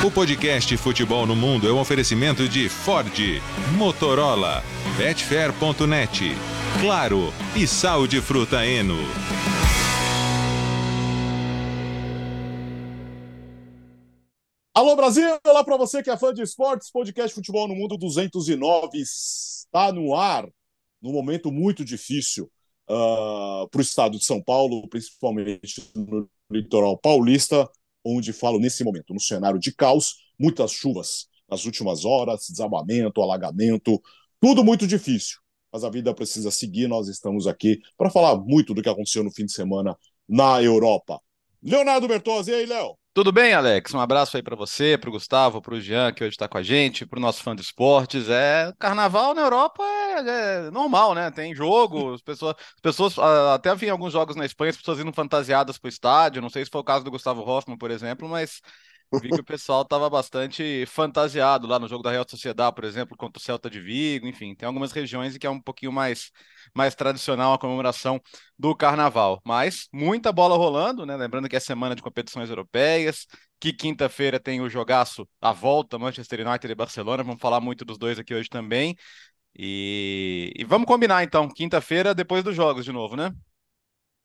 O 0.00 0.10
podcast 0.10 0.76
Futebol 0.78 1.26
no 1.26 1.36
Mundo 1.36 1.68
é 1.68 1.72
um 1.72 1.78
oferecimento 1.78 2.48
de 2.48 2.68
Ford, 2.68 3.12
Motorola, 3.76 4.64
Betfair.net, 4.96 6.30
Claro 6.80 7.32
e 7.54 7.66
Sal 7.68 8.08
de 8.08 8.20
Fruta 8.20 8.66
Eno. 8.66 8.96
Alô 14.74 14.96
Brasil, 14.96 15.38
olá 15.46 15.62
para 15.62 15.76
você 15.76 16.02
que 16.02 16.10
é 16.10 16.16
fã 16.16 16.34
de 16.34 16.42
esportes, 16.42 16.90
podcast 16.90 17.32
Futebol 17.32 17.68
no 17.68 17.76
Mundo 17.76 17.96
209 17.96 18.98
está 18.98 19.92
no 19.92 20.16
ar, 20.16 20.48
num 21.00 21.12
momento 21.12 21.52
muito 21.52 21.84
difícil 21.84 22.50
uh, 22.88 23.68
para 23.68 23.78
o 23.78 23.82
estado 23.82 24.18
de 24.18 24.24
São 24.24 24.42
Paulo, 24.42 24.88
principalmente 24.88 25.88
no 25.94 26.28
litoral 26.50 26.98
paulista, 26.98 27.70
onde 28.04 28.32
falo 28.32 28.58
nesse 28.58 28.84
momento, 28.84 29.12
no 29.12 29.20
cenário 29.20 29.58
de 29.58 29.74
caos, 29.74 30.16
muitas 30.38 30.72
chuvas 30.72 31.26
nas 31.48 31.66
últimas 31.66 32.04
horas, 32.04 32.46
desabamento, 32.48 33.20
alagamento, 33.20 34.00
tudo 34.40 34.64
muito 34.64 34.86
difícil. 34.86 35.38
Mas 35.70 35.84
a 35.84 35.90
vida 35.90 36.14
precisa 36.14 36.50
seguir, 36.50 36.88
nós 36.88 37.08
estamos 37.08 37.46
aqui 37.46 37.78
para 37.96 38.10
falar 38.10 38.36
muito 38.36 38.72
do 38.74 38.82
que 38.82 38.88
aconteceu 38.88 39.22
no 39.22 39.30
fim 39.30 39.44
de 39.44 39.52
semana 39.52 39.96
na 40.28 40.62
Europa. 40.62 41.20
Leonardo 41.62 42.08
Bertozzi, 42.08 42.50
e 42.50 42.54
aí, 42.54 42.66
Léo? 42.66 43.01
Tudo 43.14 43.30
bem, 43.30 43.52
Alex? 43.52 43.92
Um 43.92 44.00
abraço 44.00 44.38
aí 44.38 44.42
para 44.42 44.56
você, 44.56 44.96
para 44.96 45.10
o 45.10 45.12
Gustavo, 45.12 45.60
para 45.60 45.74
o 45.74 45.80
Jean, 45.80 46.12
que 46.14 46.24
hoje 46.24 46.30
está 46.32 46.48
com 46.48 46.56
a 46.56 46.62
gente, 46.62 47.04
para 47.04 47.18
o 47.18 47.20
nosso 47.20 47.42
fã 47.42 47.54
de 47.54 47.60
esportes. 47.60 48.26
É 48.30 48.72
carnaval 48.78 49.34
na 49.34 49.42
Europa 49.42 49.82
é, 49.84 50.66
é 50.66 50.70
normal, 50.70 51.14
né? 51.14 51.30
Tem 51.30 51.54
jogo, 51.54 52.14
as 52.14 52.22
pessoas, 52.22 52.54
as 52.58 52.80
pessoas 52.80 53.18
até 53.18 53.74
vi 53.74 53.90
alguns 53.90 54.14
jogos 54.14 54.34
na 54.34 54.46
Espanha, 54.46 54.70
as 54.70 54.78
pessoas 54.78 54.98
indo 54.98 55.12
fantasiadas 55.12 55.76
para 55.76 55.88
o 55.88 55.90
estádio. 55.90 56.40
Não 56.40 56.48
sei 56.48 56.64
se 56.64 56.70
foi 56.70 56.80
o 56.80 56.84
caso 56.84 57.04
do 57.04 57.10
Gustavo 57.10 57.42
Hoffmann, 57.42 57.76
por 57.76 57.90
exemplo, 57.90 58.26
mas 58.26 58.62
Vi 59.20 59.32
que 59.32 59.40
o 59.40 59.44
pessoal 59.44 59.82
estava 59.82 60.08
bastante 60.10 60.84
fantasiado 60.86 61.66
lá 61.66 61.78
no 61.78 61.86
jogo 61.86 62.02
da 62.02 62.10
Real 62.10 62.24
Sociedade, 62.28 62.74
por 62.74 62.84
exemplo, 62.84 63.16
contra 63.16 63.38
o 63.38 63.42
Celta 63.42 63.68
de 63.70 63.80
Vigo, 63.80 64.26
enfim, 64.26 64.54
tem 64.54 64.66
algumas 64.66 64.90
regiões 64.92 65.36
em 65.36 65.38
que 65.38 65.46
é 65.46 65.50
um 65.50 65.60
pouquinho 65.60 65.92
mais, 65.92 66.30
mais 66.74 66.94
tradicional 66.94 67.52
a 67.52 67.58
comemoração 67.58 68.20
do 68.58 68.74
carnaval. 68.74 69.40
Mas 69.44 69.88
muita 69.92 70.32
bola 70.32 70.56
rolando, 70.56 71.04
né? 71.06 71.16
Lembrando 71.16 71.48
que 71.48 71.56
é 71.56 71.60
semana 71.60 71.94
de 71.94 72.02
competições 72.02 72.48
europeias, 72.48 73.26
que 73.60 73.72
quinta-feira 73.72 74.40
tem 74.40 74.60
o 74.60 74.68
jogaço 74.68 75.28
a 75.40 75.52
volta, 75.52 75.98
Manchester 75.98 76.46
United 76.46 76.72
e 76.72 76.74
Barcelona. 76.74 77.22
Vamos 77.22 77.40
falar 77.40 77.60
muito 77.60 77.84
dos 77.84 77.98
dois 77.98 78.18
aqui 78.18 78.34
hoje 78.34 78.48
também. 78.48 78.96
E, 79.56 80.52
e 80.56 80.64
vamos 80.64 80.86
combinar 80.86 81.22
então, 81.22 81.48
quinta-feira, 81.48 82.14
depois 82.14 82.42
dos 82.42 82.56
jogos 82.56 82.84
de 82.84 82.92
novo, 82.92 83.16
né? 83.16 83.30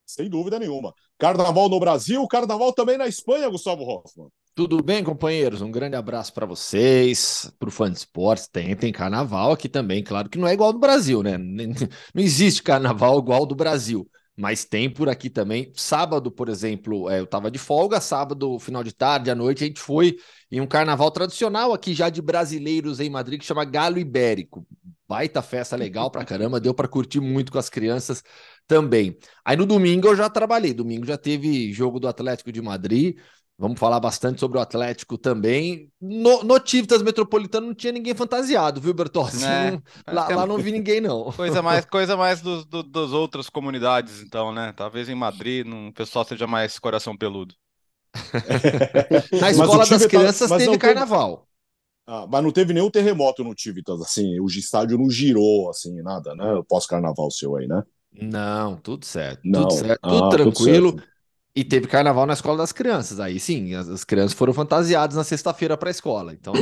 Sem 0.06 0.30
dúvida 0.30 0.58
nenhuma. 0.58 0.94
Carnaval 1.18 1.70
no 1.70 1.80
Brasil, 1.80 2.26
carnaval 2.28 2.74
também 2.74 2.98
na 2.98 3.08
Espanha, 3.08 3.50
Gustavo 3.50 3.84
Hoffmann. 3.84 4.30
Tudo 4.58 4.82
bem, 4.82 5.04
companheiros? 5.04 5.62
Um 5.62 5.70
grande 5.70 5.96
abraço 5.96 6.34
para 6.34 6.44
vocês, 6.44 7.48
para 7.60 7.70
o 7.70 7.72
fã 7.72 7.92
de 7.92 8.00
esportes. 8.00 8.48
Tem, 8.48 8.76
tem 8.76 8.92
carnaval 8.92 9.52
aqui 9.52 9.70
também, 9.70 10.04
claro 10.04 10.28
que 10.28 10.40
não 10.40 10.48
é 10.48 10.54
igual 10.54 10.74
do 10.74 10.80
Brasil, 10.80 11.22
né? 11.22 11.38
Não 11.38 12.24
existe 12.24 12.64
carnaval 12.64 13.20
igual 13.20 13.46
do 13.46 13.54
Brasil, 13.54 14.10
mas 14.36 14.66
tem 14.66 14.90
por 14.90 15.10
aqui 15.10 15.30
também. 15.30 15.72
Sábado, 15.76 16.32
por 16.32 16.50
exemplo, 16.50 17.08
é, 17.08 17.20
eu 17.20 17.26
estava 17.26 17.52
de 17.52 17.60
folga, 17.60 18.02
sábado, 18.02 18.58
final 18.58 18.84
de 18.84 18.92
tarde, 18.92 19.30
à 19.30 19.36
noite, 19.36 19.64
a 19.64 19.68
gente 19.68 19.80
foi 19.80 20.18
em 20.52 20.60
um 20.60 20.66
carnaval 20.66 21.12
tradicional 21.12 21.72
aqui 21.72 21.94
já 21.94 22.10
de 22.10 22.20
brasileiros 22.20 23.00
em 23.00 23.12
Madrid, 23.12 23.40
que 23.40 23.46
chama 23.46 23.64
Galo 23.64 24.00
Ibérico. 24.00 24.66
Baita 25.08 25.44
festa 25.44 25.76
legal 25.76 26.10
pra 26.10 26.26
caramba, 26.26 26.60
deu 26.60 26.74
para 26.74 26.88
curtir 26.88 27.20
muito 27.20 27.52
com 27.52 27.60
as 27.60 27.70
crianças 27.70 28.24
também. 28.68 29.20
Aí 29.46 29.56
no 29.56 29.68
domingo 29.68 30.08
eu 30.08 30.16
já 30.16 30.28
trabalhei, 30.32 30.74
domingo 30.74 31.06
já 31.06 31.16
teve 31.16 31.72
jogo 31.72 32.00
do 32.00 32.08
Atlético 32.08 32.52
de 32.52 32.60
Madrid. 32.60 33.18
Vamos 33.60 33.80
falar 33.80 34.00
bastante 34.00 34.40
sobre 34.40 34.60
o 34.60 34.62
Atlético 34.62 35.18
também. 35.18 35.92
No, 36.00 36.44
no 36.44 36.60
Tivitas 36.60 37.02
Metropolitano 37.02 37.66
não 37.66 37.74
tinha 37.74 37.92
ninguém 37.92 38.14
fantasiado, 38.14 38.80
viu, 38.80 38.94
Bertossi? 38.94 39.44
É, 39.44 39.72
não, 39.72 39.82
lá, 40.08 40.28
lá, 40.28 40.46
não 40.46 40.60
vi 40.60 40.72
ninguém, 40.72 41.02
não. 41.02 41.32
Coisa 41.34 41.64
mais, 41.64 41.84
coisa 41.90 42.16
mais 42.16 42.40
dos, 42.40 42.66
do, 42.66 42.84
das 42.84 43.12
outras 43.12 43.50
comunidades, 43.50 44.22
então, 44.22 44.54
né? 44.54 44.74
Talvez 44.78 45.10
em 45.10 45.16
Madrid 45.16 45.66
o 45.66 45.92
pessoal 45.92 46.24
seja 46.24 46.46
mais 46.46 46.78
coração 46.78 47.18
peludo. 47.18 47.56
Na 49.42 49.50
escola 49.50 49.88
das 49.88 50.06
crianças 50.06 50.52
teve 50.52 50.68
não 50.68 50.78
carnaval. 50.78 51.48
Ah, 52.06 52.28
mas 52.30 52.44
não 52.44 52.52
teve 52.52 52.74
nenhum 52.74 52.92
terremoto 52.92 53.44
no 53.44 53.56
Tivitas, 53.56 54.00
assim, 54.02 54.40
o 54.40 54.46
estádio 54.46 55.00
não 55.00 55.10
girou, 55.10 55.70
assim, 55.70 56.02
nada, 56.04 56.34
né? 56.36 56.62
Pós-carnaval 56.70 57.30
seu 57.32 57.58
aí, 57.58 57.68
né? 57.68 57.84
Não, 58.14 58.78
tudo 58.78 59.04
certo. 59.04 59.42
Não. 59.44 59.68
Tudo 59.68 59.74
certo, 59.74 60.02
tudo 60.02 60.26
ah, 60.26 60.30
tranquilo. 60.30 60.92
Tudo 60.94 61.17
e 61.58 61.64
teve 61.64 61.88
carnaval 61.88 62.28
na 62.28 62.34
escola 62.34 62.60
das 62.60 62.72
crianças. 62.72 63.20
Aí 63.20 63.40
sim, 63.40 63.74
as, 63.74 63.90
as 63.90 64.04
crianças 64.04 64.38
foram 64.38 64.54
fantasiadas 64.54 65.16
na 65.16 65.24
sexta-feira 65.24 65.76
para 65.76 65.90
a 65.90 65.92
escola. 65.92 66.32
Então 66.32 66.54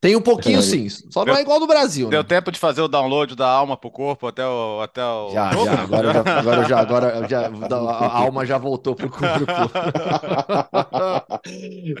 tem 0.00 0.16
um 0.16 0.22
pouquinho 0.22 0.62
sim. 0.62 0.88
Só 0.88 1.26
não 1.26 1.36
é 1.36 1.42
igual 1.42 1.60
do 1.60 1.66
Brasil. 1.66 2.08
Deu 2.08 2.22
né? 2.22 2.26
tempo 2.26 2.50
de 2.50 2.58
fazer 2.58 2.80
o 2.80 2.88
download 2.88 3.36
da 3.36 3.46
alma 3.46 3.76
pro 3.76 3.90
corpo 3.90 4.26
até 4.26 4.46
o. 4.46 4.80
Até 4.80 5.04
o... 5.04 5.30
Já, 5.30 5.52
já, 5.52 5.82
agora 5.82 6.12
já, 6.24 6.38
agora 6.38 6.64
já, 6.64 6.80
agora 6.80 7.28
já, 7.28 7.48
a 7.48 8.16
alma 8.16 8.46
já 8.46 8.56
voltou 8.56 8.94
pro 8.94 9.10
corpo. 9.10 9.44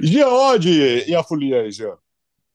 Geode 0.00 1.04
e 1.06 1.14
a 1.14 1.22
folia 1.22 1.60
aí, 1.60 1.70
Jean? 1.70 1.98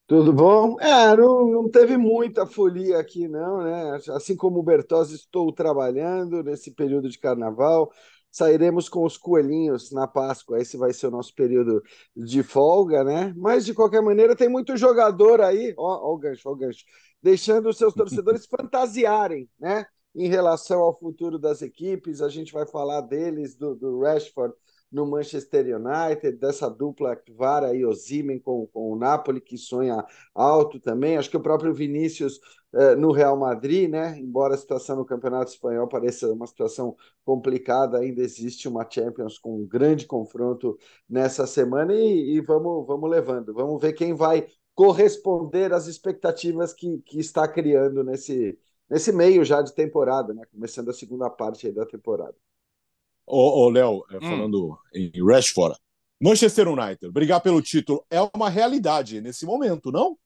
Tudo 0.07 0.33
bom? 0.33 0.79
É, 0.79 1.15
não, 1.15 1.51
não 1.51 1.69
teve 1.69 1.95
muita 1.95 2.47
folia 2.47 2.97
aqui, 2.99 3.27
não, 3.27 3.63
né? 3.63 3.99
Assim 4.15 4.35
como 4.35 4.59
o 4.59 4.63
Bertozzi, 4.63 5.15
estou 5.15 5.51
trabalhando 5.51 6.43
nesse 6.43 6.71
período 6.71 7.07
de 7.07 7.19
carnaval 7.19 7.91
sairemos 8.35 8.89
com 8.89 9.05
os 9.05 9.15
coelhinhos 9.15 9.93
na 9.93 10.05
Páscoa. 10.05 10.59
Esse 10.59 10.75
vai 10.75 10.91
ser 10.91 11.07
o 11.07 11.11
nosso 11.11 11.33
período 11.33 11.81
de 12.13 12.43
folga, 12.43 13.01
né? 13.01 13.33
Mas 13.37 13.65
de 13.65 13.73
qualquer 13.73 14.01
maneira, 14.01 14.35
tem 14.35 14.49
muito 14.49 14.75
jogador 14.75 15.39
aí, 15.39 15.73
ó, 15.77 16.09
ó 16.09 16.13
o 16.13 16.17
gancho, 16.17 16.49
ó 16.49 16.51
o 16.51 16.55
gancho, 16.55 16.83
deixando 17.23 17.69
os 17.69 17.77
seus 17.77 17.93
torcedores 17.93 18.45
fantasiarem, 18.51 19.49
né? 19.57 19.85
Em 20.13 20.27
relação 20.27 20.81
ao 20.81 20.99
futuro 20.99 21.39
das 21.39 21.61
equipes, 21.61 22.21
a 22.21 22.27
gente 22.27 22.51
vai 22.51 22.67
falar 22.67 22.99
deles, 23.01 23.55
do, 23.55 23.73
do 23.73 24.01
Rashford 24.01 24.53
no 24.91 25.05
Manchester 25.05 25.65
United, 25.75 26.37
dessa 26.37 26.69
dupla 26.69 27.19
Vara 27.35 27.75
e 27.75 27.85
Osimhen 27.85 28.39
com, 28.39 28.67
com 28.67 28.91
o 28.91 28.95
Napoli, 28.95 29.41
que 29.41 29.57
sonha 29.57 30.05
alto 30.33 30.79
também. 30.79 31.17
Acho 31.17 31.29
que 31.29 31.37
o 31.37 31.41
próprio 31.41 31.73
Vinícius 31.73 32.39
eh, 32.73 32.95
no 32.95 33.11
Real 33.11 33.37
Madrid, 33.37 33.89
né? 33.89 34.19
Embora 34.19 34.55
a 34.55 34.57
situação 34.57 34.97
no 34.97 35.05
Campeonato 35.05 35.51
Espanhol 35.51 35.87
pareça 35.87 36.31
uma 36.31 36.45
situação 36.47 36.95
complicada, 37.23 37.99
ainda 37.99 38.21
existe 38.21 38.67
uma 38.67 38.85
Champions 38.89 39.37
com 39.39 39.61
um 39.61 39.65
grande 39.65 40.05
confronto 40.05 40.77
nessa 41.09 41.47
semana 41.47 41.93
e, 41.93 42.35
e 42.35 42.41
vamos, 42.41 42.85
vamos 42.85 43.09
levando. 43.09 43.53
Vamos 43.53 43.81
ver 43.81 43.93
quem 43.93 44.13
vai 44.13 44.47
corresponder 44.73 45.73
às 45.73 45.87
expectativas 45.87 46.73
que, 46.73 46.99
que 46.99 47.19
está 47.19 47.47
criando 47.47 48.03
nesse, 48.03 48.59
nesse 48.89 49.11
meio 49.11 49.43
já 49.45 49.61
de 49.61 49.73
temporada, 49.73 50.33
né? 50.33 50.43
Começando 50.51 50.89
a 50.89 50.93
segunda 50.93 51.29
parte 51.29 51.71
da 51.71 51.85
temporada. 51.85 52.35
Ô, 53.25 53.65
ô 53.65 53.69
Léo, 53.69 54.03
é, 54.11 54.17
hum. 54.17 54.21
falando 54.21 54.79
em 54.93 55.11
Rashford, 55.25 55.77
Manchester 56.21 56.67
United, 56.67 57.11
brigar 57.11 57.41
pelo 57.41 57.61
título 57.61 58.05
é 58.09 58.19
uma 58.35 58.49
realidade 58.49 59.21
nesse 59.21 59.45
momento, 59.45 59.91
não? 59.91 60.17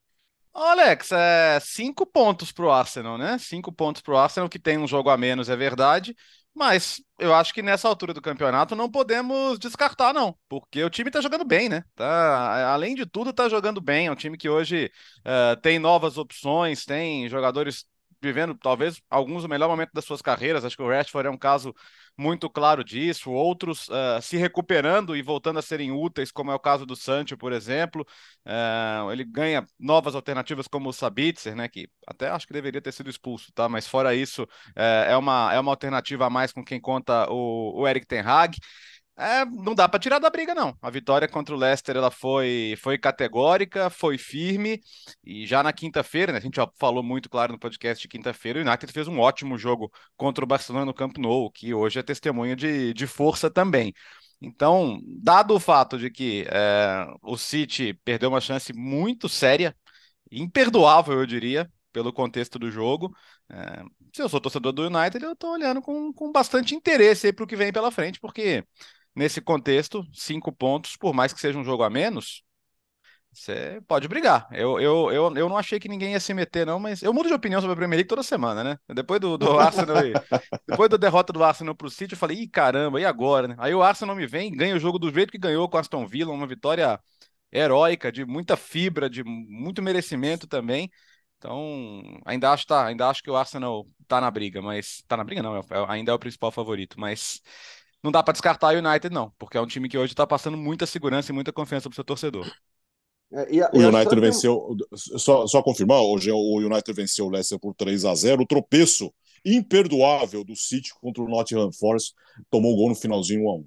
Alex, 0.54 1.12
é 1.12 1.60
cinco 1.62 2.06
pontos 2.06 2.52
para 2.52 2.66
o 2.66 2.72
Arsenal, 2.72 3.18
né? 3.18 3.38
Cinco 3.38 3.72
pontos 3.72 4.02
para 4.02 4.14
o 4.14 4.18
Arsenal, 4.18 4.50
que 4.50 4.60
tem 4.60 4.78
um 4.78 4.88
jogo 4.88 5.10
a 5.10 5.18
menos, 5.18 5.48
é 5.50 5.56
verdade. 5.56 6.16
Mas 6.54 7.02
eu 7.18 7.34
acho 7.34 7.54
que 7.54 7.62
nessa 7.62 7.88
altura 7.88 8.14
do 8.14 8.22
campeonato 8.22 8.76
não 8.76 8.90
podemos 8.90 9.58
descartar, 9.60 10.14
não. 10.14 10.36
Porque 10.50 10.84
o 10.84 10.90
time 10.90 11.12
tá 11.12 11.22
jogando 11.22 11.46
bem, 11.46 11.70
né? 11.70 11.84
Tá, 11.96 12.74
além 12.74 12.96
de 12.96 13.06
tudo, 13.06 13.32
tá 13.32 13.48
jogando 13.48 13.80
bem. 13.80 14.08
É 14.08 14.12
um 14.12 14.16
time 14.16 14.38
que 14.38 14.50
hoje 14.50 14.92
uh, 15.20 15.60
tem 15.62 15.80
novas 15.80 16.18
opções, 16.18 16.84
tem 16.84 17.30
jogadores 17.30 17.86
vivendo 18.22 18.56
talvez 18.56 19.02
alguns 19.10 19.44
o 19.44 19.48
melhor 19.48 19.70
momento 19.70 19.92
das 19.94 20.06
suas 20.06 20.22
carreiras. 20.22 20.66
Acho 20.66 20.76
que 20.76 20.84
o 20.84 20.90
Rashford 20.90 21.28
é 21.28 21.32
um 21.32 21.38
caso 21.38 21.74
muito 22.18 22.50
claro 22.50 22.84
disso. 22.84 23.32
Outros 23.32 23.88
uh, 23.90 24.22
se 24.22 24.38
recuperando 24.38 25.16
e 25.16 25.22
voltando 25.22 25.60
a 25.60 25.62
serem 25.62 25.92
úteis, 25.92 26.32
como 26.32 26.52
é 26.52 26.56
o 26.56 26.60
caso 26.60 26.86
do 26.86 26.96
Sancho, 26.96 27.38
por 27.38 27.54
exemplo. 27.54 28.06
Uh, 28.46 29.12
ele 29.12 29.24
ganha 29.24 29.66
novas 29.80 30.16
alternativas 30.16 30.68
como 30.68 30.90
o 30.90 30.94
Sabitzer, 30.94 31.56
né? 31.56 31.68
Que 31.68 31.90
até 32.06 32.30
acho 32.30 32.46
que 32.46 32.54
deveria 32.54 32.82
ter 32.82 32.92
sido 32.92 33.10
expulso, 33.10 33.52
tá? 33.54 33.70
Mas 33.70 33.88
fora 33.88 34.14
isso, 34.14 34.44
uh, 34.44 35.06
é, 35.08 35.16
uma, 35.18 35.54
é 35.54 35.60
uma 35.60 35.72
alternativa 35.72 36.26
a 36.26 36.30
mais 36.30 36.52
com 36.52 36.64
quem 36.64 36.80
conta 36.80 37.30
o, 37.32 37.82
o 37.82 37.88
Eric 37.88 38.06
Ten 38.06 38.22
Hag. 38.22 38.58
É, 39.20 39.44
não 39.44 39.76
dá 39.76 39.90
para 39.90 40.00
tirar 40.00 40.18
da 40.18 40.30
briga, 40.30 40.56
não. 40.56 40.78
A 40.82 40.90
vitória 40.90 41.28
contra 41.28 41.54
o 41.54 41.58
Leicester 41.58 41.98
ela 41.98 42.10
foi, 42.10 42.76
foi 42.82 42.98
categórica, 42.98 43.90
foi 43.90 44.18
firme. 44.18 44.82
E 45.26 45.46
já 45.46 45.62
na 45.62 45.74
quinta-feira, 45.74 46.32
né, 46.32 46.38
a 46.38 46.42
gente 46.42 46.56
já 46.56 46.66
falou 46.80 47.04
muito 47.04 47.30
claro 47.30 47.52
no 47.52 47.60
podcast 47.60 48.02
de 48.02 48.08
quinta-feira, 48.08 48.60
o 48.60 48.62
United 48.66 48.94
fez 48.94 49.10
um 49.10 49.20
ótimo 49.20 49.58
jogo 49.58 49.92
contra 50.16 50.44
o 50.44 50.48
Barcelona 50.48 50.86
no 50.86 50.94
Camp 50.94 51.18
Nou, 51.18 51.52
que 51.52 51.74
hoje 51.74 52.00
é 52.00 52.04
testemunha 52.04 52.56
de, 52.56 52.94
de 52.94 53.06
força 53.06 53.52
também. 53.52 53.94
Então, 54.42 55.02
dado 55.22 55.54
o 55.54 55.60
fato 55.60 55.98
de 55.98 56.10
que 56.10 56.46
é, 56.50 57.06
o 57.22 57.36
City 57.38 57.94
perdeu 58.06 58.30
uma 58.30 58.40
chance 58.40 58.72
muito 58.72 59.28
séria, 59.28 59.76
imperdoável, 60.32 61.20
eu 61.20 61.26
diria, 61.26 61.70
pelo 61.92 62.14
contexto 62.14 62.58
do 62.58 62.72
jogo. 62.72 63.14
É, 63.50 63.84
se 64.16 64.22
eu 64.22 64.30
sou 64.30 64.40
torcedor 64.40 64.72
do 64.72 64.88
United, 64.88 65.24
eu 65.24 65.34
estou 65.34 65.52
olhando 65.52 65.82
com, 65.82 66.14
com 66.14 66.32
bastante 66.32 66.74
interesse 66.74 67.34
para 67.34 67.44
o 67.44 67.48
que 67.48 67.56
vem 67.58 67.74
pela 67.74 67.92
frente, 67.92 68.20
porque 68.20 68.64
nesse 69.16 69.42
contexto, 69.42 70.04
cinco 70.14 70.52
pontos, 70.52 70.96
por 70.98 71.14
mais 71.14 71.34
que 71.34 71.40
seja 71.42 71.60
um 71.60 71.64
jogo 71.64 71.84
a 71.84 71.90
menos, 71.90 72.44
Você 73.32 73.80
pode 73.88 74.08
brigar. 74.08 74.48
Eu, 74.52 74.80
eu, 74.80 75.12
eu, 75.12 75.38
eu 75.38 75.50
não 75.50 75.58
achei 75.58 75.80
que 75.80 75.88
ninguém 75.88 76.14
ia 76.14 76.20
se 76.20 76.34
meter, 76.34 76.66
não, 76.66 76.80
mas 76.80 77.04
eu 77.04 77.14
mudo 77.14 77.28
de 77.28 77.34
opinião 77.34 77.62
sobre 77.62 77.74
a 77.74 77.76
Premier 77.76 77.98
League 78.00 78.08
toda 78.10 78.24
semana, 78.24 78.64
né? 78.64 78.78
Depois 78.90 79.22
do, 79.22 79.38
do 79.38 79.58
Arsenal 79.60 79.98
depois 80.68 80.90
da 80.90 80.98
derrota 80.98 81.32
do 81.32 81.44
Arsenal 81.44 81.76
pro 81.76 81.90
City, 81.90 82.14
eu 82.14 82.18
falei, 82.18 82.38
ih, 82.40 82.48
caramba, 82.48 83.00
e 83.00 83.06
agora, 83.06 83.50
né? 83.50 83.56
Aí 83.60 83.74
o 83.74 83.84
Arsenal 83.84 84.16
me 84.16 84.26
vem, 84.28 84.52
ganha 84.52 84.76
o 84.76 84.80
jogo 84.80 84.98
do 85.00 85.12
jeito 85.14 85.32
que 85.32 85.38
ganhou 85.38 85.70
com 85.70 85.78
a 85.78 85.80
Aston 85.80 86.08
Villa, 86.08 86.34
uma 86.34 86.48
vitória 86.48 87.00
heróica, 87.52 88.12
de 88.12 88.26
muita 88.26 88.58
fibra, 88.58 89.10
de 89.10 89.24
muito 89.24 89.82
merecimento 89.82 90.48
também. 90.48 90.90
Então, 91.38 92.04
ainda 92.26 92.52
acho, 92.52 92.66
tá, 92.68 92.86
ainda 92.88 93.08
acho 93.10 93.24
que 93.24 93.30
o 93.32 93.36
Arsenal 93.36 93.88
tá 94.08 94.20
na 94.20 94.30
briga, 94.32 94.62
mas. 94.62 95.04
Tá 95.08 95.16
na 95.18 95.24
briga, 95.24 95.42
não, 95.42 95.58
é, 95.58 95.60
é 95.60 95.86
ainda 95.88 96.12
é 96.12 96.16
o 96.16 96.20
principal 96.20 96.52
favorito, 96.52 97.00
mas 97.00 97.42
não 98.04 98.12
dá 98.12 98.24
para 98.24 98.32
descartar 98.34 98.74
o 98.74 98.78
United, 98.78 99.14
não, 99.14 99.32
porque 99.38 99.58
é 99.58 99.62
um 99.62 99.68
time 99.68 99.90
que 99.90 99.98
hoje 99.98 100.14
está 100.14 100.26
passando 100.26 100.58
muita 100.58 100.86
segurança 100.86 101.32
e 101.32 101.36
muita 101.36 101.52
confiança 101.52 101.90
pro 101.90 101.96
seu 101.96 102.04
torcedor. 102.04 102.50
É, 103.32 103.54
e 103.54 103.62
a, 103.62 103.70
o 103.74 103.78
United 103.78 104.20
venceu, 104.20 104.76
só, 104.96 105.46
só 105.46 105.62
confirmar, 105.62 106.02
hoje 106.02 106.32
o 106.32 106.58
United 106.58 106.94
venceu 106.94 107.26
o 107.26 107.30
Leicester 107.30 107.60
por 107.60 107.76
3 107.76 108.06
a 108.06 108.16
0 108.16 108.42
o 108.42 108.48
tropeço 108.48 109.14
imperdoável 109.46 110.44
do 110.44 110.56
City 110.56 110.94
contra 111.00 111.24
o 111.24 111.30
Nottingham 111.30 111.72
Forest, 111.72 112.14
tomou 112.50 112.74
o 112.74 112.76
gol 112.76 112.90
no 112.90 112.96
finalzinho 112.96 113.46
1 113.46 113.50
a 113.50 113.54
1 113.56 113.58
né? 113.60 113.66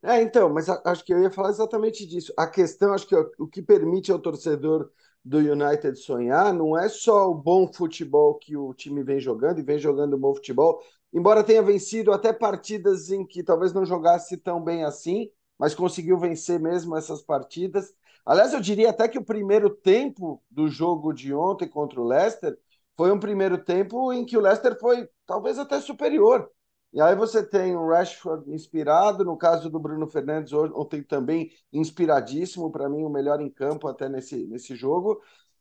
É, 0.00 0.22
então, 0.22 0.48
mas 0.48 0.68
acho 0.68 1.04
que 1.04 1.12
eu 1.12 1.20
ia 1.20 1.30
falar 1.30 1.50
exatamente 1.50 2.06
disso. 2.06 2.32
A 2.36 2.46
questão, 2.46 2.92
acho 2.92 3.06
que 3.06 3.16
o 3.16 3.48
que 3.48 3.60
permite 3.60 4.12
ao 4.12 4.18
torcedor 4.20 4.88
do 5.24 5.38
United 5.38 5.96
sonhar 5.98 6.54
não 6.54 6.78
é 6.78 6.88
só 6.88 7.28
o 7.28 7.34
bom 7.34 7.70
futebol 7.72 8.36
que 8.36 8.56
o 8.56 8.72
time 8.72 9.02
vem 9.02 9.18
jogando, 9.18 9.58
e 9.58 9.62
vem 9.62 9.78
jogando 9.78 10.16
bom 10.16 10.34
futebol, 10.34 10.80
embora 11.12 11.44
tenha 11.44 11.62
vencido 11.62 12.12
até 12.12 12.32
partidas 12.32 13.10
em 13.10 13.26
que 13.26 13.42
talvez 13.42 13.72
não 13.72 13.84
jogasse 13.84 14.36
tão 14.36 14.62
bem 14.62 14.84
assim, 14.84 15.30
mas 15.58 15.74
conseguiu 15.74 16.18
vencer 16.18 16.60
mesmo 16.60 16.96
essas 16.96 17.22
partidas. 17.22 17.92
Aliás, 18.24 18.52
eu 18.52 18.60
diria 18.60 18.90
até 18.90 19.08
que 19.08 19.18
o 19.18 19.24
primeiro 19.24 19.70
tempo 19.70 20.42
do 20.50 20.68
jogo 20.68 21.12
de 21.12 21.32
ontem 21.34 21.68
contra 21.68 22.00
o 22.00 22.06
Leicester 22.06 22.58
foi 22.96 23.10
um 23.10 23.18
primeiro 23.18 23.56
tempo 23.62 24.12
em 24.12 24.24
que 24.24 24.36
o 24.36 24.40
Leicester 24.40 24.78
foi 24.78 25.08
talvez 25.26 25.58
até 25.58 25.80
superior. 25.80 26.50
E 26.92 27.00
aí 27.00 27.14
você 27.14 27.42
tem 27.44 27.76
o 27.76 27.86
Rashford 27.88 28.50
inspirado, 28.52 29.24
no 29.24 29.36
caso 29.36 29.68
do 29.70 29.78
Bruno 29.78 30.06
Fernandes, 30.08 30.52
ontem 30.52 31.02
também 31.02 31.50
inspiradíssimo, 31.72 32.70
para 32.72 32.88
mim 32.88 33.04
o 33.04 33.10
melhor 33.10 33.40
em 33.40 33.50
campo 33.50 33.86
até 33.88 34.08
nesse, 34.08 34.46
nesse 34.46 34.74
jogo. 34.74 35.20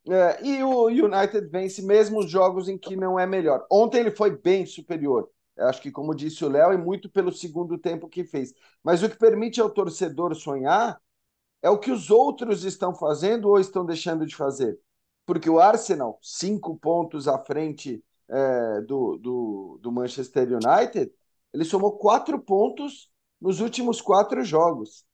É, 0.09 0.41
e 0.45 0.63
o 0.63 0.85
United 0.87 1.47
vence 1.49 1.81
mesmo 1.81 2.19
os 2.19 2.29
jogos 2.31 2.69
em 2.69 2.77
que 2.77 2.95
não 2.95 3.19
é 3.19 3.25
melhor. 3.25 3.65
Ontem 3.69 3.99
ele 3.99 4.11
foi 4.11 4.31
bem 4.37 4.65
superior. 4.65 5.29
Acho 5.59 5.81
que, 5.81 5.91
como 5.91 6.15
disse 6.15 6.43
o 6.45 6.49
Léo, 6.49 6.73
e 6.73 6.77
muito 6.77 7.09
pelo 7.09 7.31
segundo 7.31 7.77
tempo 7.77 8.07
que 8.07 8.23
fez. 8.23 8.53
Mas 8.83 9.01
o 9.03 9.09
que 9.09 9.17
permite 9.17 9.59
ao 9.61 9.69
torcedor 9.69 10.35
sonhar 10.35 11.01
é 11.61 11.69
o 11.69 11.79
que 11.79 11.91
os 11.91 12.11
outros 12.11 12.63
estão 12.63 12.93
fazendo 12.93 13.49
ou 13.49 13.59
estão 13.59 13.85
deixando 13.85 14.25
de 14.25 14.35
fazer. 14.35 14.79
Porque 15.25 15.49
o 15.49 15.59
Arsenal, 15.59 16.19
cinco 16.21 16.77
pontos 16.77 17.27
à 17.27 17.37
frente 17.39 18.03
é, 18.29 18.81
do, 18.81 19.17
do, 19.17 19.79
do 19.81 19.91
Manchester 19.91 20.47
United, 20.53 21.11
ele 21.53 21.65
somou 21.65 21.97
quatro 21.97 22.39
pontos 22.39 23.09
nos 23.39 23.59
últimos 23.59 24.01
quatro 24.01 24.43
jogos. 24.43 25.06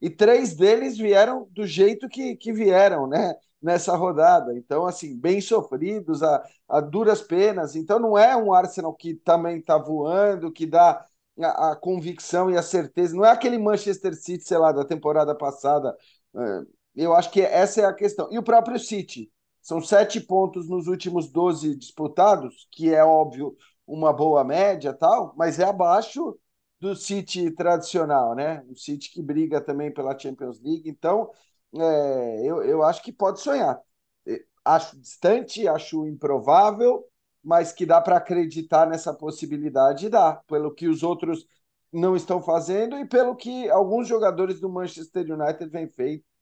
E 0.00 0.08
três 0.08 0.54
deles 0.54 0.96
vieram 0.96 1.46
do 1.50 1.66
jeito 1.66 2.08
que, 2.08 2.36
que 2.36 2.52
vieram, 2.52 3.06
né? 3.06 3.34
Nessa 3.60 3.94
rodada. 3.94 4.56
Então, 4.56 4.86
assim, 4.86 5.18
bem 5.18 5.40
sofridos, 5.40 6.22
a, 6.22 6.42
a 6.68 6.80
duras 6.80 7.20
penas. 7.20 7.76
Então, 7.76 7.98
não 7.98 8.16
é 8.16 8.34
um 8.36 8.54
Arsenal 8.54 8.94
que 8.94 9.14
também 9.14 9.58
está 9.58 9.76
voando, 9.76 10.50
que 10.50 10.64
dá 10.66 11.06
a, 11.38 11.72
a, 11.72 11.76
convicção 11.76 12.50
e 12.50 12.56
a 12.56 12.62
certeza. 12.62 13.14
Não 13.14 13.24
é 13.24 13.30
aquele 13.30 13.58
Manchester 13.58 14.14
City, 14.14 14.44
sei 14.44 14.58
lá, 14.58 14.72
da 14.72 14.84
temporada 14.84 15.34
passada. 15.34 15.94
É, 16.34 16.62
eu 16.96 17.14
acho 17.14 17.30
que 17.30 17.42
essa 17.42 17.82
é 17.82 17.84
a 17.84 17.92
questão. 17.92 18.28
E 18.30 18.38
o 18.38 18.42
próprio 18.42 18.78
City. 18.78 19.30
São 19.62 19.80
sete 19.82 20.20
pontos 20.20 20.68
nos 20.68 20.86
últimos 20.86 21.30
12 21.30 21.76
disputados, 21.76 22.66
que 22.72 22.94
é 22.94 23.04
óbvio 23.04 23.54
uma 23.86 24.12
boa 24.12 24.42
média 24.42 24.92
tal, 24.92 25.34
mas 25.36 25.58
é 25.58 25.64
abaixo 25.64 26.34
do 26.80 26.96
City 26.96 27.50
tradicional, 27.50 28.34
né? 28.34 28.64
O 28.68 28.76
City 28.76 29.10
que 29.10 29.22
briga 29.22 29.60
também 29.60 29.92
pela 29.92 30.18
Champions 30.18 30.60
League. 30.60 30.88
Então, 30.88 31.30
é, 31.76 32.46
eu, 32.46 32.62
eu 32.62 32.82
acho 32.82 33.02
que 33.02 33.12
pode 33.12 33.40
sonhar. 33.40 33.80
Acho 34.64 34.98
distante, 34.98 35.66
acho 35.66 36.06
improvável, 36.06 37.04
mas 37.42 37.72
que 37.72 37.86
dá 37.86 38.00
para 38.00 38.16
acreditar 38.16 38.86
nessa 38.86 39.12
possibilidade, 39.14 40.08
dá, 40.08 40.34
pelo 40.46 40.74
que 40.74 40.86
os 40.88 41.02
outros 41.02 41.46
não 41.92 42.14
estão 42.14 42.42
fazendo 42.42 42.98
e 42.98 43.06
pelo 43.06 43.34
que 43.34 43.68
alguns 43.70 44.06
jogadores 44.06 44.60
do 44.60 44.68
Manchester 44.68 45.26
United 45.32 45.70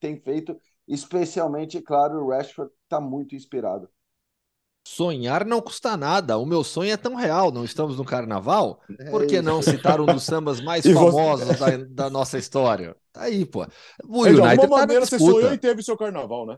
têm 0.00 0.20
feito 0.20 0.60
especialmente, 0.86 1.80
claro, 1.82 2.24
o 2.24 2.30
Rashford 2.30 2.72
está 2.84 3.00
muito 3.00 3.34
inspirado. 3.36 3.88
Sonhar 4.88 5.44
não 5.44 5.60
custa 5.60 5.98
nada. 5.98 6.38
O 6.38 6.46
meu 6.46 6.64
sonho 6.64 6.90
é 6.90 6.96
tão 6.96 7.14
real. 7.14 7.52
Não 7.52 7.62
estamos 7.62 7.98
no 7.98 8.06
carnaval? 8.06 8.80
É 8.98 9.10
Por 9.10 9.26
que 9.26 9.42
não 9.42 9.60
citar 9.60 10.00
um 10.00 10.06
dos 10.06 10.24
sambas 10.24 10.62
mais 10.62 10.82
famosos 10.90 11.58
da, 11.58 11.76
da, 11.76 12.10
nossa 12.10 12.38
história? 12.38 12.96
Tá 13.12 13.24
aí, 13.24 13.44
pô. 13.44 13.66
O 14.02 14.26
é, 14.26 14.30
United 14.30 14.34
de 14.34 14.60
alguma 14.60 14.78
tá 14.78 14.86
maneira 14.86 15.04
você 15.04 15.18
sonhou 15.18 15.52
e 15.52 15.58
teve 15.58 15.82
seu 15.82 15.94
carnaval, 15.94 16.46
né? 16.46 16.56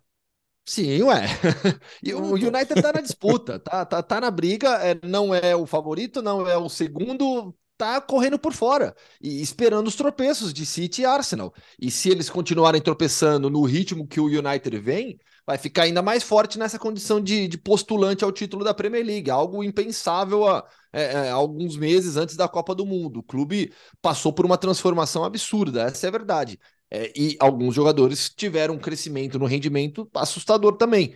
Sim, 0.65 1.03
ué. 1.03 1.27
E 2.05 2.15
o 2.15 2.35
United 2.35 2.81
tá 2.81 2.93
na 2.93 3.01
disputa, 3.01 3.59
tá, 3.59 3.85
tá, 3.85 4.01
tá 4.01 4.21
na 4.21 4.31
briga, 4.31 4.75
é, 4.77 4.97
não 5.05 5.35
é 5.35 5.57
o 5.57 5.67
favorito, 5.67 6.23
não 6.23 6.47
é 6.47 6.57
o 6.57 6.69
segundo, 6.69 7.53
tá 7.77 8.01
correndo 8.01 8.39
por 8.39 8.53
fora 8.53 8.95
e 9.21 9.43
esperando 9.43 9.89
os 9.89 9.97
tropeços 9.97 10.55
de 10.55 10.65
City 10.65 11.03
e 11.03 11.05
Arsenal. 11.05 11.53
E 11.81 11.91
se 11.91 12.09
eles 12.09 12.31
continuarem 12.31 12.81
tropeçando 12.81 13.51
no 13.51 13.65
ritmo 13.65 14.07
que 14.07 14.21
o 14.21 14.27
United 14.27 14.79
vem, 14.79 15.19
vai 15.47 15.59
ficar 15.59 15.83
ainda 15.83 16.03
mais 16.03 16.23
forte 16.23 16.59
nessa 16.59 16.79
condição 16.79 17.21
de, 17.21 17.49
de 17.49 17.59
postulante 17.59 18.25
ao 18.25 18.33
título 18.33 18.65
da 18.65 18.75
Premier 18.75 19.05
League, 19.05 19.31
algo 19.31 19.63
impensável 19.65 20.47
há, 20.47 20.65
é, 20.93 21.03
é, 21.03 21.31
alguns 21.31 21.77
meses 21.77 22.17
antes 22.17 22.37
da 22.37 22.49
Copa 22.49 22.75
do 22.75 22.87
Mundo. 22.87 23.21
O 23.21 23.23
clube 23.23 23.73
passou 24.01 24.33
por 24.33 24.45
uma 24.47 24.59
transformação 24.59 25.25
absurda, 25.25 25.83
essa 25.83 26.07
é 26.07 26.09
a 26.09 26.13
verdade. 26.13 26.59
É, 26.91 27.13
e 27.17 27.37
alguns 27.39 27.75
jogadores 27.75 28.31
tiveram 28.31 28.75
um 28.75 28.79
crescimento 28.79 29.39
no 29.39 29.47
rendimento 29.47 30.09
assustador 30.15 30.77
também. 30.77 31.15